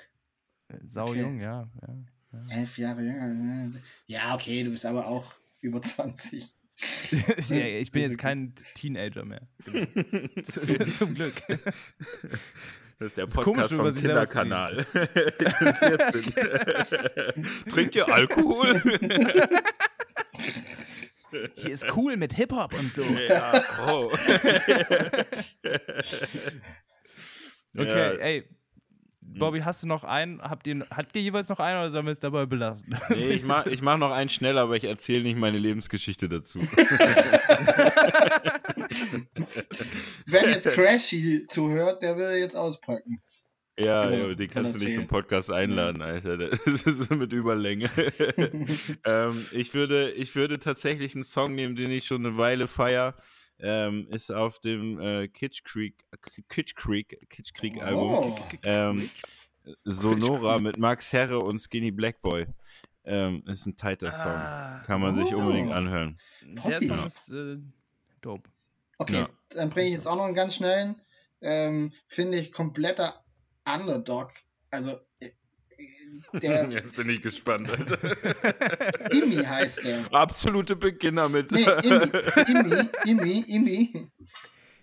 sau 0.86 1.07
Okay. 1.07 1.21
jung, 1.21 1.39
ja. 1.39 1.67
ja. 1.81 2.45
Elf 2.55 2.77
Jahre 2.77 3.01
jünger. 3.01 3.27
ne? 3.29 3.81
Ja, 4.05 4.36
okay, 4.36 4.63
du 4.63 4.69
bist 4.69 4.86
aber 4.86 5.07
auch 5.07 5.34
über 5.61 5.81
20. 5.81 6.53
ja, 7.49 7.57
ich 7.65 7.91
bin 7.91 8.03
jetzt 8.03 8.19
kein 8.19 8.53
Teenager 8.75 9.25
mehr. 9.25 9.41
Zu- 10.43 10.88
Zum 10.89 11.15
Glück. 11.15 11.34
Das 13.04 13.12
ist 13.12 13.18
der 13.18 13.26
ist 13.28 13.36
komisch, 13.36 13.68
Podcast 13.68 13.74
vom 13.74 13.93
Kinderkanal. 13.93 14.86
14. 14.86 16.34
Trinkt 17.70 17.95
ihr 17.95 18.08
Alkohol? 18.08 18.82
Hier 21.56 21.72
ist 21.74 21.86
cool 21.97 22.16
mit 22.16 22.34
Hip-Hop 22.36 22.74
und 22.74 22.93
so. 22.93 23.01
ja, 23.01 23.62
oh. 23.89 24.10
Okay, 27.76 27.88
Ja. 27.88 28.12
ey. 28.22 28.47
Bobby, 29.20 29.62
hast 29.62 29.82
du 29.84 29.88
noch 29.88 30.04
einen? 30.04 30.41
Habt 30.41 30.68
ihr, 30.68 30.86
habt 30.89 31.16
ihr 31.16 31.22
jeweils 31.24 31.49
noch 31.49 31.60
einen 31.60 31.80
oder 31.80 31.91
sollen 31.91 32.06
wir 32.06 32.12
es 32.12 32.20
dabei 32.20 32.45
belassen? 32.45 32.95
Nee, 33.10 33.30
ich 33.30 33.43
mach, 33.43 33.66
ich 33.66 33.82
mach 33.82 33.97
noch 33.97 34.12
einen 34.12 34.30
schnell, 34.30 34.58
aber 34.58 34.76
ich 34.76 34.84
erzähle 34.84 35.24
nicht 35.24 35.38
meine 35.38 35.58
Lebensgeschichte 35.58 36.30
dazu. 36.30 36.60
Wenn 40.26 40.50
jetzt 40.50 40.68
Crashy 40.70 41.46
zuhört, 41.48 42.02
der 42.02 42.18
würde 42.18 42.38
jetzt 42.38 42.56
auspacken. 42.56 43.22
Ja, 43.78 44.02
Also, 44.02 44.16
ja, 44.16 44.34
den 44.36 44.48
kannst 44.50 44.76
du 44.76 44.86
nicht 44.86 44.96
zum 44.96 45.08
Podcast 45.08 45.50
einladen, 45.50 46.02
Alter. 46.04 46.38
Das 46.38 46.84
ist 46.84 47.10
mit 47.10 47.34
Überlänge. 47.34 47.89
ähm, 49.06 49.46
ich, 49.52 49.74
würde, 49.74 50.12
ich 50.12 50.36
würde 50.36 50.60
tatsächlich 50.60 51.16
einen 51.16 51.24
Song 51.24 51.56
nehmen, 51.56 51.76
den 51.76 51.89
ich 51.89 52.06
schon 52.06 52.26
eine 52.26 52.38
Weile 52.38 52.68
feier. 52.68 53.16
Ähm, 53.60 54.08
ist 54.12 54.32
auf 54.32 54.60
dem 54.60 55.00
äh, 55.00 55.28
Kitsch 55.28 55.64
Creek, 55.64 55.96
Kitsch 56.50 56.76
Creek, 56.76 57.18
Kitsch 57.30 57.54
Creek 57.54 57.82
Album. 57.82 58.12
Oh. 58.12 58.39
Ähm, 58.64 59.10
Sonora 59.86 60.60
mit 60.60 60.78
Max 60.78 61.14
Herre 61.14 61.39
und 61.39 61.60
Skinny 61.60 61.91
Blackboy. 61.91 62.46
Ähm, 63.06 63.44
ist 63.48 63.66
ein 63.66 63.76
tighter 63.76 64.12
Song. 64.12 64.32
Ah, 64.32 64.82
Kann 64.86 65.02
man 65.02 65.16
sich 65.16 65.34
Oh. 65.34 65.38
unbedingt 65.39 65.72
anhören. 65.72 66.18
der 66.41 66.62
Poppy. 66.62 66.86
Song 66.88 67.06
ist 67.06 67.30
äh, 67.32 67.58
dope. 68.22 68.50
Okay, 69.04 69.20
Ja. 69.20 69.30
dann 69.49 69.70
bringe 69.70 69.88
ich 69.88 69.93
jetzt 69.93 70.08
auch 70.08 70.16
noch 70.16 70.26
einen 70.26 70.36
ganz 70.36 70.56
schnellen. 70.56 71.01
Ähm, 71.41 71.93
Finde 72.08 72.38
ich 72.39 72.51
kompletter 72.51 73.24
Underdog. 73.66 74.32
Also, 74.72 74.99
äh, 75.20 75.32
der 76.34 76.70
Jetzt 76.72 76.95
bin 76.95 77.10
ich 77.10 77.22
gespannt. 77.22 77.70
Alter. 77.78 79.12
Imi 79.14 79.43
heißt 79.43 79.84
der. 79.86 80.14
Absolute 80.14 80.76
Beginner 80.76 81.30
mit. 81.30 81.51
Nee, 81.51 81.66
Imi, 81.84 82.10
Imi, 82.47 82.89
Imi, 83.06 83.39
Imi. 83.47 84.12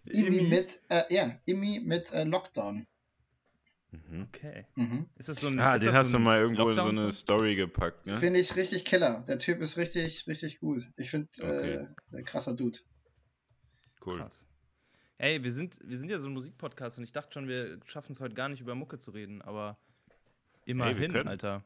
Imi 0.07 0.43
mit, 0.43 0.83
äh, 0.89 1.03
ja, 1.14 1.39
Imi 1.47 1.81
mit 1.85 2.12
äh, 2.12 2.25
Lockdown. 2.25 2.87
Mhm. 3.93 4.29
Okay. 4.29 4.66
Mhm. 4.77 5.07
Ist 5.16 5.29
das 5.29 5.41
so 5.41 5.49
ein. 5.49 5.59
Ah, 5.59 5.75
ist 5.75 5.81
den 5.83 5.89
das 5.89 5.97
hast 5.97 6.07
so 6.12 6.18
du 6.18 6.23
mal 6.25 6.39
irgendwo 6.41 6.71
in 6.71 6.77
so 6.77 6.83
eine 6.83 7.12
Story 7.12 7.55
gepackt, 7.57 8.07
ne? 8.07 8.18
Finde 8.18 8.39
ich 8.41 8.55
richtig 8.57 8.85
killer. 8.85 9.25
Der 9.27 9.39
Typ 9.39 9.61
ist 9.61 9.77
richtig, 9.79 10.27
richtig 10.29 10.61
gut. 10.61 10.87
Ich 10.97 11.11
finde, 11.11 11.29
Okay. 11.41 11.75
äh, 11.75 12.16
ein 12.16 12.25
krasser 12.25 12.55
Dude. 12.55 12.79
Cool. 14.05 14.18
Krass. 14.18 14.46
Ey, 15.18 15.42
wir 15.44 15.53
sind, 15.53 15.78
wir 15.84 15.98
sind 15.98 16.09
ja 16.09 16.18
so 16.18 16.28
ein 16.28 16.32
Musikpodcast 16.32 16.98
und 16.98 17.05
ich 17.05 17.12
dachte 17.12 17.34
schon, 17.34 17.46
wir 17.46 17.78
schaffen 17.84 18.12
es 18.12 18.20
heute 18.20 18.34
gar 18.34 18.48
nicht 18.48 18.61
über 18.61 18.74
Mucke 18.74 18.98
zu 18.98 19.11
reden, 19.11 19.42
aber 19.42 19.76
immerhin, 20.64 21.12
können. 21.12 21.28
Alter. 21.28 21.62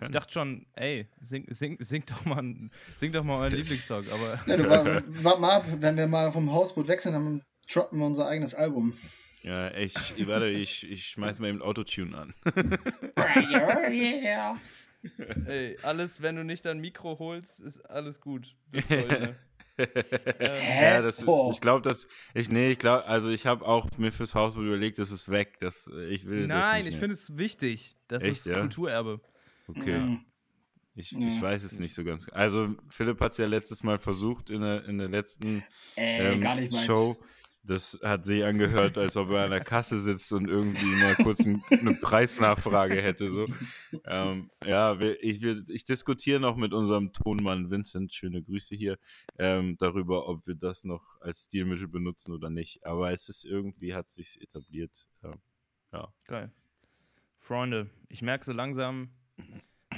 Ich 0.00 0.10
dachte 0.10 0.32
schon, 0.32 0.66
ey, 0.74 1.08
sing, 1.20 1.44
sing, 1.52 1.76
sing, 1.80 2.04
doch, 2.06 2.24
mal, 2.24 2.42
sing 2.96 3.10
doch 3.10 3.24
mal 3.24 3.38
euren 3.38 3.50
Lieblingssong, 3.50 4.04
aber. 4.08 4.40
Ja, 4.46 4.56
du, 4.56 4.68
warte 4.68 5.24
wart 5.24 5.40
mal 5.40 5.50
ab, 5.56 5.64
wenn 5.80 5.96
wir 5.96 6.06
mal 6.06 6.30
vom 6.30 6.52
Hausboot 6.52 6.86
wechseln, 6.86 7.14
dann 7.14 7.42
droppen 7.68 7.98
wir 7.98 8.06
unser 8.06 8.28
eigenes 8.28 8.54
Album. 8.54 8.96
Ja, 9.42 9.74
ich, 9.74 9.96
ich 10.16 10.28
warte, 10.28 10.46
ich, 10.48 10.88
ich 10.88 11.08
schmeiß 11.08 11.40
mal 11.40 11.48
eben 11.48 11.62
Autotune 11.62 12.16
an. 12.16 12.34
yeah. 13.50 14.60
Ey, 15.46 15.76
alles, 15.82 16.22
wenn 16.22 16.36
du 16.36 16.44
nicht 16.44 16.64
dein 16.64 16.78
Mikro 16.78 17.18
holst, 17.18 17.60
ist 17.60 17.80
alles 17.90 18.20
gut. 18.20 18.54
Das 18.70 18.86
Goldene. 18.88 19.36
Ähm, 19.78 19.86
Hä? 20.38 20.84
Ja, 20.96 21.02
das, 21.02 21.26
Oh. 21.26 21.50
ich 21.52 21.60
glaube, 21.60 21.82
dass 21.82 22.06
ich 22.34 22.48
nee, 22.50 22.72
ich 22.72 22.78
glaube, 22.78 23.06
also 23.06 23.30
ich 23.30 23.46
habe 23.46 23.64
auch 23.66 23.88
mir 23.96 24.12
fürs 24.12 24.34
Haus 24.34 24.54
überlegt, 24.56 24.98
das 24.98 25.10
ist 25.10 25.30
weg, 25.30 25.58
das 25.60 25.86
ich 26.08 26.26
will 26.26 26.46
das 26.46 26.48
nein, 26.48 26.84
nicht 26.84 26.94
ich 26.94 26.98
finde 26.98 27.14
es 27.14 27.36
wichtig. 27.38 27.96
Das 28.08 28.22
Echt, 28.22 28.32
ist 28.32 28.46
ja? 28.46 28.60
Kulturerbe. 28.60 29.20
Okay, 29.68 29.98
Mhm. 29.98 30.24
ich, 30.94 31.12
Ja. 31.12 31.28
ich 31.28 31.40
weiß 31.40 31.62
es 31.64 31.78
nicht 31.78 31.94
so 31.94 32.04
ganz. 32.04 32.28
Also 32.32 32.74
Philipp 32.88 33.20
hat 33.20 33.32
es 33.32 33.38
ja 33.38 33.46
letztes 33.46 33.82
Mal 33.82 33.98
versucht 33.98 34.50
in 34.50 34.60
der, 34.60 34.84
in 34.84 34.98
der 34.98 35.08
letzten 35.08 35.64
Ey, 35.96 36.34
ähm, 36.34 36.40
gar 36.40 36.54
nicht 36.56 36.72
meins. 36.72 36.84
Show. 36.84 37.16
Das 37.64 37.98
hat 38.02 38.24
sich 38.24 38.44
angehört, 38.44 38.98
als 38.98 39.16
ob 39.16 39.30
er 39.30 39.44
an 39.44 39.50
der 39.50 39.60
Kasse 39.60 40.00
sitzt 40.00 40.32
und 40.32 40.48
irgendwie 40.48 40.96
mal 41.00 41.14
kurz 41.16 41.46
ein, 41.46 41.62
eine 41.70 41.94
Preisnachfrage 41.94 43.00
hätte. 43.00 43.30
So. 43.30 43.46
Ähm, 44.04 44.50
ja, 44.64 44.98
ich, 45.00 45.40
wir, 45.42 45.62
ich 45.68 45.84
diskutiere 45.84 46.40
noch 46.40 46.56
mit 46.56 46.72
unserem 46.72 47.12
Tonmann 47.12 47.70
Vincent, 47.70 48.12
schöne 48.12 48.42
Grüße 48.42 48.74
hier, 48.74 48.98
ähm, 49.38 49.76
darüber, 49.78 50.28
ob 50.28 50.46
wir 50.46 50.56
das 50.56 50.82
noch 50.82 51.20
als 51.20 51.44
Stilmittel 51.44 51.86
benutzen 51.86 52.32
oder 52.32 52.50
nicht. 52.50 52.84
Aber 52.84 53.12
es 53.12 53.28
ist 53.28 53.44
irgendwie, 53.44 53.94
hat 53.94 54.10
sich 54.10 54.40
etabliert. 54.42 55.06
Ja. 55.92 56.12
Geil. 56.26 56.50
Freunde, 57.38 57.90
ich 58.08 58.22
merke 58.22 58.44
so 58.44 58.52
langsam, 58.52 59.10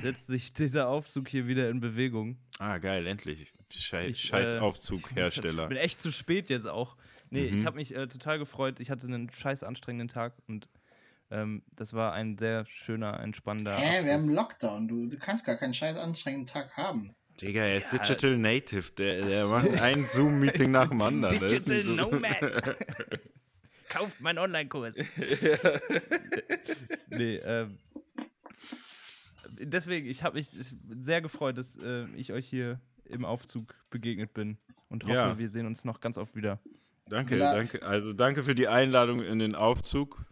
setzt 0.01 0.27
sich 0.27 0.53
dieser 0.53 0.89
Aufzug 0.89 1.29
hier 1.29 1.47
wieder 1.47 1.71
in 1.71 1.81
Bewegung. 1.81 2.39
Ah, 2.59 2.79
geil, 2.79 3.07
endlich. 3.07 3.53
Schei 3.71 4.09
Ich, 4.09 4.21
scheiß 4.21 4.55
äh, 4.55 4.59
Aufzughersteller. 4.59 5.63
Ich 5.65 5.69
bin 5.69 5.79
echt 5.79 6.01
zu 6.01 6.11
spät 6.11 6.51
jetzt 6.51 6.67
auch. 6.67 6.97
Nee, 7.31 7.51
Mhm. 7.51 7.57
ich 7.57 7.67
habe 7.67 7.77
mich 7.77 7.95
äh, 7.95 8.07
total 8.07 8.39
gefreut. 8.39 8.81
Ich 8.81 8.91
hatte 8.91 9.07
einen 9.07 9.31
scheiß 9.31 9.63
anstrengenden 9.63 10.09
Tag 10.09 10.35
und 10.47 10.69
ähm, 11.31 11.63
das 11.73 11.93
war 11.95 12.13
ein 12.13 12.39
sehr 12.39 12.65
schöner, 12.67 13.19
entspannender. 13.21 13.75
Hä, 13.77 14.05
wir 14.05 14.13
haben 14.13 14.21
Abschluss. 14.21 14.37
Lockdown. 14.37 14.89
Du, 14.89 15.07
du 15.07 15.19
kannst 15.19 15.45
gar 15.45 15.57
keinen 15.57 15.75
scheiß 15.75 15.97
anstrengenden 15.97 16.47
Tag 16.47 16.77
haben. 16.77 17.15
Digga, 17.41 17.63
er 17.63 17.79
ist 17.79 17.93
Ja. 17.93 17.99
Digital 17.99 18.37
Native. 18.39 18.93
Der, 18.93 19.27
der 19.27 19.45
Ach 19.47 19.51
macht 19.51 19.69
ein 19.81 20.07
Zoom-Meeting 20.13 20.71
nach 20.71 20.89
dem 20.91 21.03
anderen. 21.03 21.39
Digital 21.41 21.83
so- 21.83 21.93
Nomad. 21.95 22.77
Kauft 23.89 24.21
meinen 24.21 24.39
Online-Kurs. 24.39 24.95
nee, 27.09 27.37
ähm. 27.37 27.79
Deswegen, 29.59 30.09
ich 30.09 30.23
habe 30.25 30.37
mich 30.39 30.49
sehr 30.49 31.21
gefreut, 31.21 31.57
dass 31.59 31.77
äh, 31.77 32.07
ich 32.17 32.33
euch 32.33 32.47
hier 32.49 32.81
im 33.05 33.25
Aufzug 33.25 33.75
begegnet 33.91 34.35
bin 34.35 34.59
und 34.89 35.05
hoffe, 35.05 35.15
Ja. 35.15 35.39
wir 35.39 35.49
sehen 35.49 35.67
uns 35.67 35.85
noch 35.85 36.01
ganz 36.01 36.19
oft 36.19 36.35
wieder. 36.35 36.59
Danke, 37.09 37.37
La- 37.37 37.55
danke. 37.55 37.83
Also 37.83 38.13
danke 38.13 38.43
für 38.43 38.55
die 38.55 38.67
Einladung 38.69 39.21
in 39.21 39.39
den 39.39 39.55
Aufzug. 39.55 40.25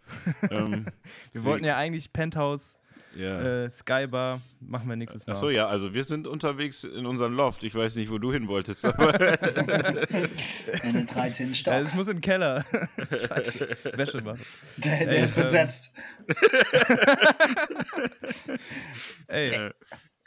ähm, 0.51 0.87
Wir 1.33 1.45
wollten 1.45 1.65
ja 1.65 1.77
eigentlich 1.77 2.13
Penthouse 2.13 2.79
Ja. 3.15 3.65
Äh, 3.65 3.71
Skybar 3.71 4.41
machen 4.61 4.89
wir 4.89 4.97
nächstes 4.97 5.27
Mal. 5.27 5.35
Achso, 5.35 5.51
ja, 5.51 5.67
also 5.69 5.93
wir 5.93 6.03
sind 6.05 6.27
unterwegs 6.27 6.85
in 6.85 7.05
unserem 7.05 7.35
Loft. 7.35 7.63
Ich 7.65 7.75
weiß 7.75 7.97
nicht, 7.97 8.11
wo 8.11 8.17
du 8.19 8.33
hin 8.33 8.49
wolltest. 8.49 8.85
Aber 8.87 9.13
In 10.83 10.95
den 10.95 11.07
13. 11.07 11.49
Ja, 11.49 11.55
Stock. 11.55 11.83
ich 11.85 11.95
muss 11.95 12.09
in 12.09 12.17
den 12.17 12.21
Keller. 12.23 12.65
Scheiße. 13.29 13.69
Wäsche 13.95 14.23
machen. 14.23 14.41
Der, 14.79 15.07
der 15.07 15.25
ist 15.25 15.37
ähm, 15.37 15.43
besetzt. 15.43 15.93
Ey, 19.29 19.71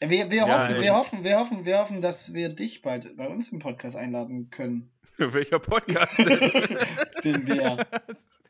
Wir, 0.02 0.30
wir, 0.30 0.38
Ja, 0.46 0.48
hoffen, 0.64 0.76
ey. 0.76 0.82
wir, 0.84 0.93
hoffen, 0.93 1.24
wir, 1.24 1.38
hoffen, 1.39 1.66
wir 1.66 1.78
hoffen, 1.80 2.02
dass 2.02 2.34
wir 2.34 2.50
dich 2.50 2.82
bald 2.82 3.16
bei 3.18 3.28
uns 3.28 3.50
im 3.52 3.60
Podcast 3.60 3.96
einladen 3.96 4.50
können, 4.52 4.91
welcher 5.34 5.59
Podcast? 5.59 6.18
den 7.24 7.47
wir 7.47 7.86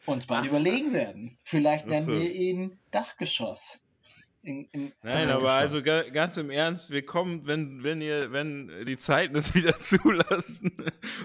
uns 0.05 0.25
bald 0.27 0.45
überlegen 0.45 0.93
werden. 0.93 1.37
Vielleicht 1.43 1.87
nennen 1.87 2.07
wir 2.07 2.31
ihn 2.33 2.79
Dachgeschoss. 2.91 3.79
In, 4.43 4.65
in, 4.73 4.91
Nein, 5.01 5.29
aber 5.31 5.53
also 5.53 5.81
ga, 5.81 6.03
ganz 6.09 6.37
im 6.37 6.51
Ernst, 6.51 6.91
wir 6.91 7.03
kommen, 7.03 7.47
wenn, 7.47 7.83
wenn 7.83 7.99
ihr, 7.99 8.31
wenn 8.31 8.85
die 8.85 8.95
Zeiten 8.97 9.35
es 9.35 9.55
wieder 9.55 9.75
zulassen 9.75 10.71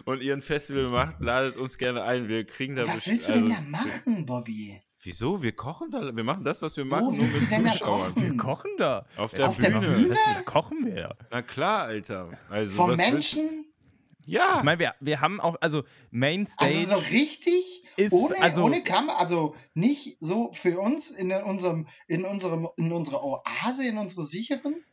und 0.06 0.22
ihr 0.22 0.32
ein 0.32 0.40
Festival 0.40 0.88
macht, 0.88 1.20
ladet 1.20 1.56
uns 1.58 1.76
gerne 1.76 2.02
ein. 2.04 2.28
Wir 2.28 2.46
kriegen 2.46 2.76
da 2.76 2.86
Was 2.88 3.06
willst 3.06 3.28
du 3.28 3.32
also, 3.34 3.46
denn 3.46 3.54
da 3.54 3.60
machen, 3.60 4.24
Bobby? 4.24 4.80
Wieso? 5.02 5.42
Wir 5.42 5.52
kochen 5.52 5.90
da, 5.90 6.14
wir 6.16 6.24
machen 6.24 6.44
das, 6.44 6.62
was 6.62 6.76
wir 6.78 6.84
machen, 6.86 7.06
Wo 7.08 7.10
nur 7.12 7.20
willst 7.24 7.40
mit 7.42 7.50
du 7.50 7.54
denn 7.56 7.64
da 7.64 7.72
Zuschauern. 7.72 8.14
kochen? 8.14 8.22
wir 8.22 8.36
kochen 8.38 8.70
da. 8.78 9.06
Auf 9.18 9.32
der 9.32 9.48
Auf 9.48 9.56
der 9.58 9.70
Bühne. 9.70 9.80
Bühne? 9.88 10.08
Festival 10.16 10.42
kochen 10.44 10.86
wir 10.86 10.98
ja. 10.98 11.14
Na 11.30 11.42
klar, 11.42 11.84
Alter. 11.84 12.30
Also, 12.48 12.74
Vom 12.74 12.90
was 12.92 12.98
willst- 12.98 13.36
Menschen? 13.36 13.66
Ja. 14.26 14.58
Ich 14.58 14.62
meine, 14.64 14.78
wir, 14.78 14.94
wir 15.00 15.20
haben 15.20 15.40
auch, 15.40 15.56
also 15.60 15.82
Mainstage. 16.10 16.72
Also 16.74 16.96
so 16.96 17.02
richtig? 17.10 17.82
Ist- 17.96 18.12
ohne, 18.12 18.40
also- 18.40 18.62
ohne 18.64 18.82
Kamera? 18.84 19.16
Also 19.18 19.54
nicht 19.74 20.16
so 20.20 20.52
für 20.52 20.78
uns 20.80 21.10
in 21.10 21.32
unserem, 21.32 21.86
in 22.06 22.24
unserem, 22.24 22.68
in 22.76 22.92
unserer 22.92 23.22
Oase, 23.24 23.84
in 23.86 23.98
unserer 23.98 24.22
sicheren? 24.24 24.84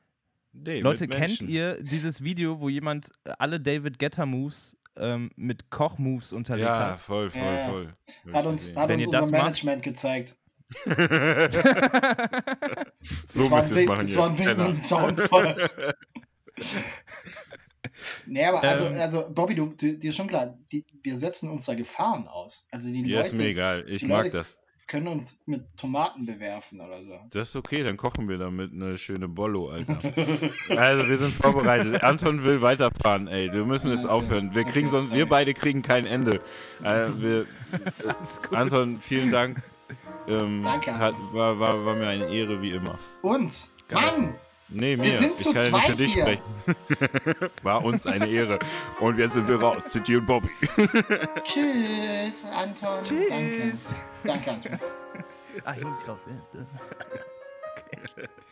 nee, 0.54 0.80
Leute, 0.80 1.04
mit 1.04 1.12
kennt 1.12 1.44
ihr 1.44 1.84
dieses 1.84 2.24
Video, 2.24 2.60
wo 2.60 2.70
jemand 2.70 3.12
alle 3.38 3.60
David 3.60 4.00
Guetta 4.00 4.26
Moves 4.26 4.76
ähm, 4.96 5.30
mit 5.36 5.70
Koch-Moves 5.70 6.34
unterlegt 6.34 6.68
Ja, 6.68 6.94
hat? 6.94 7.00
voll, 7.02 7.30
voll, 7.30 7.40
Ja, 7.42 7.54
ja. 7.54 7.70
voll. 7.70 7.94
Hat 8.34 8.46
uns, 8.48 8.76
hat 8.76 8.90
Wenn 8.90 9.02
uns 9.02 9.12
das 9.12 9.22
unser 9.26 9.32
macht- 9.38 9.44
Management 9.64 9.84
gezeigt. 9.84 10.36
so 10.86 10.92
Es 10.92 11.56
war 13.52 13.64
ein, 13.64 13.86
machen 13.86 14.02
es 14.02 14.10
jetzt. 14.10 14.18
war 14.18 14.30
ein 14.32 14.38
Wink 14.40 14.50
und 14.50 14.60
ein 14.62 14.84
Zaunfall. 14.84 15.70
nee, 18.26 18.44
aber 18.46 18.64
also, 18.64 18.86
Ähm. 18.86 19.00
also 19.00 19.26
Bobby, 19.34 19.56
du, 19.56 19.68
du, 19.68 19.98
dir 19.98 20.10
ist 20.10 20.16
schon 20.16 20.28
klar, 20.28 20.58
die, 20.72 20.86
wir 21.04 21.18
setzen 21.18 21.50
uns 21.50 21.66
da 21.66 21.74
Gefahren 21.76 22.28
aus. 22.28 22.66
Also 22.72 22.90
die 22.90 23.02
Ja, 23.08 23.22
ist 23.22 23.32
mir 23.34 23.40
Leute 23.40 23.50
egal. 23.50 23.86
Ich 23.90 24.04
mag 24.06 24.26
Leute- 24.26 24.38
das. 24.38 24.58
können 24.88 25.08
uns 25.10 25.42
mit 25.46 25.66
Tomaten 25.76 26.26
bewerfen 26.26 26.80
oder 26.80 27.04
so. 27.04 27.20
Das 27.32 27.50
ist 27.50 27.56
okay, 27.58 27.84
dann 27.84 27.98
kochen 27.98 28.30
wir 28.30 28.38
damit 28.38 28.72
eine 28.72 28.98
schöne 28.98 29.28
Bollo, 29.28 29.70
Alter. 29.70 30.00
also, 30.70 31.08
wir 31.10 31.18
sind 31.18 31.34
vorbereitet. 31.34 32.04
Anton 32.04 32.44
will 32.46 32.62
weiterfahren, 32.62 33.28
ey. 33.28 33.52
Wir 33.52 33.66
müssen 33.66 33.92
jetzt 33.92 34.06
aufhören. 34.08 34.56
Wir 34.56 34.62
Okay, 34.62 34.72
kriegen 34.72 34.90
sonst, 34.90 35.08
sorry. 35.08 35.20
wir 35.20 35.26
beide 35.28 35.54
kriegen 35.54 35.82
kein 35.82 36.06
Ende. 36.06 36.40
Äh, 36.84 37.08
wir. 37.18 37.46
Anton, 38.52 39.00
vielen 39.02 39.32
Dank. 39.32 39.62
Ähm, 40.30 40.62
Danke, 40.64 40.98
Hat, 40.98 41.14
Anton. 41.16 41.34
war, 41.34 41.60
war, 41.60 41.86
war 41.86 41.96
mir 41.96 42.08
eine 42.08 42.28
Ehre, 42.30 42.62
wie 42.62 42.72
immer. 42.72 42.98
Uns! 43.22 43.74
Geil. 43.90 44.02
Mann! 44.02 44.36
Nee, 44.70 44.98
mir. 44.98 45.12
sind 45.12 45.34
ich 45.38 45.44
zu 45.44 45.54
kann 45.54 45.64
ja 45.64 45.72
nicht 45.72 45.86
für 45.86 45.88
zweit 45.88 46.00
dich 46.00 46.14
hier. 46.14 46.24
sprechen. 46.24 47.50
war 47.64 47.84
uns 47.84 48.06
eine 48.06 48.28
Ehre. 48.28 48.60
Und 49.00 49.18
jetzt 49.18 49.34
sind 49.34 49.48
wir 49.48 49.60
raus. 49.62 49.84
City 49.88 50.18
und 50.18 50.26
Bobby. 50.26 50.50
Tschüss, 51.44 52.44
Anton. 52.54 53.00
Danke. 53.04 53.72
Tschüss. 53.72 53.96
Danke, 54.24 54.52
Anton. 54.52 54.80
Ah, 55.64 55.74
ich 55.78 55.84
muss 55.84 55.98
raus. 56.08 56.20
ja. 56.28 58.24